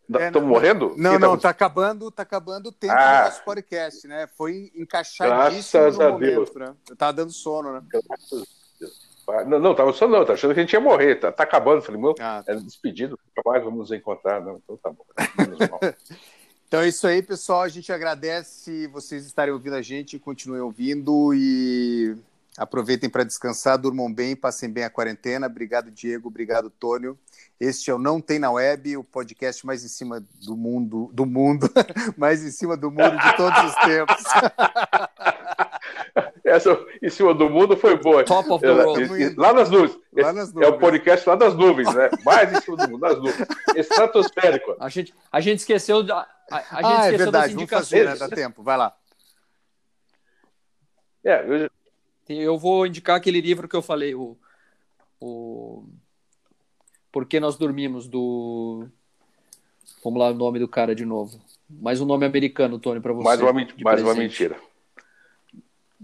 Estamos 0.09 0.27
é, 0.27 0.31
não, 0.31 0.47
morrendo? 0.47 0.93
Não, 0.97 1.19
não, 1.19 1.35
está 1.35 1.49
acabando, 1.49 2.11
tá 2.11 2.23
acabando 2.23 2.67
o 2.67 2.71
tempo 2.71 2.93
ah. 2.93 3.19
do 3.19 3.25
nosso 3.25 3.43
podcast, 3.43 4.07
né? 4.07 4.27
Foi 4.35 4.71
encaixadíssimo 4.75 5.83
Graças 5.83 5.97
no 5.97 6.11
momento, 6.11 6.35
Deus. 6.35 6.55
né? 6.55 6.75
Tá 6.97 7.11
dando 7.11 7.31
sono, 7.31 7.73
né? 7.73 7.81
Graças 7.87 8.62
não, 9.47 9.59
não, 9.59 9.75
tava 9.75 9.93
só 9.93 10.07
não, 10.07 10.25
tá 10.25 10.33
achando 10.33 10.53
que 10.53 10.59
a 10.59 10.63
gente 10.63 10.73
ia 10.73 10.79
morrer, 10.79 11.15
tá, 11.15 11.31
tá 11.31 11.43
acabando. 11.43 11.81
Falei, 11.81 12.01
meu, 12.01 12.15
ah, 12.19 12.43
tá. 12.45 12.51
é 12.51 12.55
despedido, 12.55 13.17
mais 13.45 13.63
vamos 13.63 13.79
nos 13.79 13.91
encontrar. 13.91 14.41
Não, 14.41 14.61
então 14.63 14.77
tá 14.77 14.89
bom. 14.91 15.05
então 16.67 16.81
é 16.81 16.87
isso 16.87 17.07
aí, 17.07 17.21
pessoal. 17.21 17.61
A 17.61 17.69
gente 17.69 17.91
agradece 17.91 18.87
vocês 18.87 19.25
estarem 19.25 19.53
ouvindo 19.53 19.75
a 19.75 19.81
gente, 19.81 20.19
continuem 20.19 20.61
ouvindo 20.61 21.33
e 21.33 22.15
aproveitem 22.57 23.09
para 23.09 23.23
descansar, 23.23 23.77
durmam 23.77 24.13
bem, 24.13 24.35
passem 24.35 24.69
bem 24.69 24.83
a 24.83 24.89
quarentena. 24.89 25.47
Obrigado, 25.47 25.89
Diego, 25.89 26.27
obrigado, 26.27 26.69
Tônio. 26.69 27.17
Este 27.59 27.89
é 27.89 27.93
o 27.93 27.99
Não 27.99 28.19
Tem 28.19 28.39
na 28.39 28.51
Web, 28.51 28.97
o 28.97 29.03
podcast 29.03 29.65
mais 29.65 29.83
em 29.83 29.87
cima 29.87 30.23
do 30.45 30.55
mundo, 30.55 31.09
do 31.13 31.25
mundo, 31.25 31.69
mais 32.17 32.43
em 32.43 32.51
cima 32.51 32.75
do 32.75 32.91
mundo 32.91 33.17
de 33.17 33.37
todos 33.37 33.63
os 33.63 33.75
tempos. 33.75 34.23
Essa 36.43 36.77
em 37.01 37.09
cima 37.09 37.33
do 37.33 37.49
mundo 37.49 37.77
foi 37.77 37.97
boa. 37.97 38.23
Top 38.25 38.49
of 38.51 38.61
the 38.61 38.71
world. 38.71 39.35
Lá 39.37 39.53
nas 39.53 39.69
nuvens. 39.69 39.97
Lá 40.11 40.33
nas 40.33 40.53
nuvens. 40.53 40.69
É 40.69 40.75
o 40.75 40.77
podcast 40.77 41.29
lá 41.29 41.35
das 41.35 41.55
nuvens, 41.55 41.93
né? 41.95 42.09
Mais 42.25 42.51
em 42.51 42.59
cima 42.59 42.75
do 42.75 42.91
mundo, 42.91 43.01
nas 43.01 43.17
nuvens. 43.17 43.47
Estratosférico. 43.75 44.75
A 44.77 44.89
gente, 44.89 45.13
a 45.31 45.39
gente 45.39 45.59
esqueceu. 45.59 45.99
A, 46.11 46.27
a 46.51 46.57
gente 46.57 46.67
ah, 46.71 46.81
é 46.81 46.95
esqueceu 46.95 47.13
é 47.13 47.17
verdade. 47.17 47.53
Vamos 47.53 47.69
fazer, 47.69 48.05
né? 48.05 48.15
Dá 48.17 48.27
tempo. 48.27 48.61
Vai 48.61 48.75
lá. 48.75 48.93
É, 51.23 51.45
eu... 51.47 51.69
eu 52.27 52.57
vou 52.57 52.85
indicar 52.85 53.15
aquele 53.15 53.39
livro 53.39 53.69
que 53.69 53.75
eu 53.75 53.81
falei, 53.81 54.13
o, 54.13 54.37
o 55.21 55.85
Por 57.09 57.25
que 57.25 57.39
Nós 57.39 57.55
Dormimos, 57.55 58.05
do. 58.05 58.85
Vamos 60.03 60.19
lá, 60.19 60.31
o 60.31 60.33
nome 60.33 60.59
do 60.59 60.67
cara 60.67 60.93
de 60.93 61.05
novo. 61.05 61.39
Mais 61.69 62.01
um 62.01 62.05
nome 62.05 62.25
americano, 62.25 62.77
Tony, 62.77 62.99
para 62.99 63.13
você. 63.13 63.23
Mais 63.23 63.39
uma, 63.39 63.53
mais 63.81 64.03
uma 64.03 64.13
mentira 64.13 64.57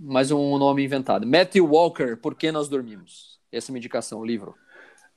mais 0.02 0.32
um 0.32 0.58
nome 0.58 0.84
inventado. 0.84 1.28
Matthew 1.28 1.66
Walker, 1.66 2.16
Por 2.16 2.34
que 2.34 2.52
Nós 2.52 2.70
Dormimos? 2.70 3.38
Essa 3.52 3.70
é 3.70 3.74
uma 3.74 3.78
indicação, 3.78 4.20
o 4.20 4.26
livro. 4.26 4.56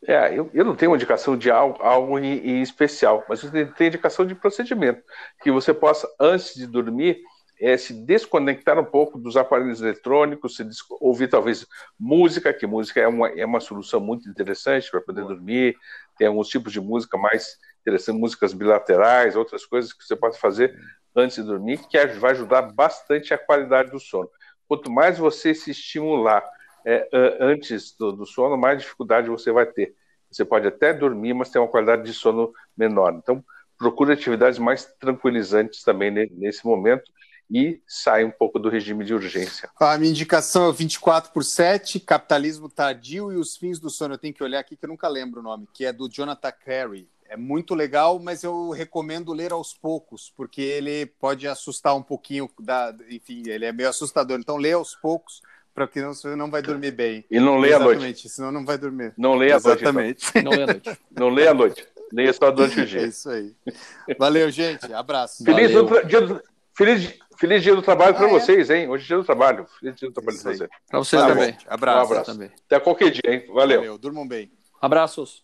É, 0.05 0.37
eu, 0.37 0.51
eu 0.53 0.65
não 0.65 0.75
tenho 0.75 0.91
uma 0.91 0.97
indicação 0.97 1.37
de 1.37 1.49
algo, 1.49 1.81
algo 1.81 2.19
em, 2.19 2.39
em, 2.39 2.63
especial, 2.63 3.25
mas 3.29 3.45
eu 3.45 3.51
tenho 3.51 3.89
indicação 3.89 4.27
de 4.27 4.35
procedimento, 4.35 5.01
que 5.41 5.53
você 5.53 5.73
possa, 5.73 6.09
antes 6.19 6.55
de 6.57 6.67
dormir, 6.67 7.21
é, 7.61 7.77
se 7.77 7.93
desconectar 7.93 8.77
um 8.77 8.85
pouco 8.85 9.17
dos 9.17 9.37
aparelhos 9.37 9.81
eletrônicos, 9.81 10.57
se 10.57 10.67
ouvir 11.01 11.29
talvez 11.29 11.65
música, 11.97 12.53
que 12.53 12.67
música 12.67 13.01
é 13.01 13.07
uma, 13.07 13.29
é 13.29 13.47
uma 13.47 13.61
solução 13.61 14.01
muito 14.01 14.29
interessante 14.29 14.91
para 14.91 15.01
poder 15.01 15.23
dormir, 15.23 15.77
tem 16.19 16.27
alguns 16.27 16.49
tipos 16.49 16.73
de 16.73 16.81
música 16.81 17.17
mais 17.17 17.57
interessantes, 17.83 18.21
músicas 18.21 18.53
bilaterais, 18.53 19.37
outras 19.37 19.65
coisas 19.65 19.93
que 19.93 20.03
você 20.03 20.17
pode 20.17 20.37
fazer 20.41 20.77
antes 21.15 21.37
de 21.37 21.45
dormir, 21.45 21.79
que 21.89 22.05
vai 22.19 22.33
ajudar 22.33 22.63
bastante 22.63 23.33
a 23.33 23.39
qualidade 23.39 23.93
do 23.93 24.01
sono 24.01 24.29
quanto 24.73 24.91
mais 24.91 25.19
você 25.19 25.55
se 25.55 25.71
estimular 25.71 26.43
é, 26.83 27.07
antes 27.39 27.95
do, 27.95 28.11
do, 28.11 28.25
sono, 28.25 28.57
mais 28.57 28.81
dificuldade 28.81 29.29
você 29.29 29.53
vai 29.53 29.67
ter. 29.67 29.95
Você 30.31 30.47
pode 30.47 30.67
até 30.67 30.95
dormir, 30.95 31.35
mas 31.35 31.51
tem 31.51 31.61
uma 31.61 31.69
qualidade 31.69 32.05
de 32.05 32.15
sono 32.15 32.51
menor. 32.75 33.13
Então, 33.13 33.45
procure 33.77 34.15
atividades 34.15 34.59
mais 34.59 34.87
tranquilizantes 34.99 35.83
também 35.83 36.11
nesse 36.11 36.65
momento 36.65 37.05
e 37.51 37.83
sai 37.87 38.25
um 38.25 38.31
pouco 38.31 38.59
do 38.59 38.71
regime 38.71 39.05
de 39.05 39.13
urgência. 39.13 39.69
A 39.79 39.99
minha 39.99 40.11
indicação 40.11 40.71
é 40.71 40.73
24 40.73 41.33
por 41.33 41.45
7, 41.45 42.01
Capitalismo 42.01 42.71
Tardio 42.71 43.31
e 43.31 43.37
os 43.37 43.59
Fins 43.59 43.79
do 43.79 43.91
Sono. 43.91 44.15
Eu 44.15 44.19
tenho 44.19 44.33
que 44.33 44.43
olhar 44.43 44.61
aqui 44.61 44.75
que 44.75 44.87
eu 44.87 44.89
nunca 44.89 45.07
lembro 45.07 45.41
o 45.41 45.43
nome, 45.43 45.69
que 45.71 45.85
é 45.85 45.93
do 45.93 46.09
Jonathan 46.09 46.53
Carey. 46.65 47.07
É 47.33 47.37
muito 47.37 47.75
legal, 47.75 48.19
mas 48.19 48.43
eu 48.45 48.69
recomendo 48.71 49.33
ler 49.33 49.53
aos 49.53 49.73
poucos, 49.73 50.31
porque 50.37 50.61
ele 50.61 51.07
pode 51.07 51.49
assustar 51.49 51.97
um 51.97 52.03
pouquinho, 52.03 52.47
da, 52.61 52.95
enfim, 53.09 53.43
ele 53.47 53.65
é 53.65 53.73
meio 53.73 53.89
assustador. 53.89 54.39
Então, 54.39 54.59
lê 54.59 54.73
aos 54.73 54.95
poucos, 54.95 55.41
para 55.75 55.89
que 55.89 55.99
não, 56.03 56.13
você 56.13 56.37
não 56.37 56.51
vai 56.51 56.61
dormir 56.61 56.91
bem. 56.91 57.25
E 57.31 57.41
não 57.41 57.57
lê 57.59 57.69
Exatamente, 57.71 57.97
à 57.97 58.01
noite. 58.01 58.29
senão 58.29 58.53
não 58.53 58.67
vai 58.67 58.77
dormir. 58.77 59.15
Não 59.17 59.35
lê 59.35 59.51
à 59.51 59.57
Exatamente. 59.57 60.27
noite. 60.27 60.33
Então. 60.37 60.43
Não 60.43 60.51
lê 60.53 60.63
à 60.63 60.67
noite. 60.67 60.99
Não 61.19 61.29
lê 61.31 61.49
à 61.49 61.55
noite. 61.55 61.89
Leia 62.13 62.33
só 62.35 62.51
durante 62.51 62.79
o 62.79 62.83
É 62.83 62.85
dia. 62.85 63.07
isso 63.07 63.31
aí. 63.31 63.55
Valeu, 64.19 64.51
gente. 64.51 64.93
Abraço. 64.93 65.43
Feliz, 65.43 65.71
dia 66.07 66.21
do, 66.21 66.43
feliz, 66.75 67.19
feliz 67.39 67.63
dia 67.63 67.75
do 67.75 67.81
trabalho 67.81 68.15
para 68.15 68.27
Ah, 68.27 68.29
é? 68.29 68.33
vocês, 68.33 68.69
hein? 68.69 68.87
Hoje 68.91 69.05
é 69.05 69.07
dia 69.07 69.17
do 69.17 69.25
trabalho. 69.25 69.67
Feliz 69.81 69.97
dia 69.97 70.09
do 70.11 70.13
trabalho 70.13 70.39
para 70.39 70.51
aí. 70.51 70.57
você. 70.59 70.69
Para 70.91 70.99
você 70.99 71.17
Valeu, 71.17 71.35
também. 71.37 71.57
Abraço. 71.67 71.99
Um 71.99 72.05
abraço. 72.13 72.33
Também. 72.33 72.51
Até 72.67 72.79
qualquer 72.81 73.11
dia, 73.11 73.23
hein? 73.35 73.47
Valeu. 73.55 73.79
Valeu. 73.81 73.97
Durmam 73.97 74.29
bem. 74.29 74.53
Abraços. 74.79 75.43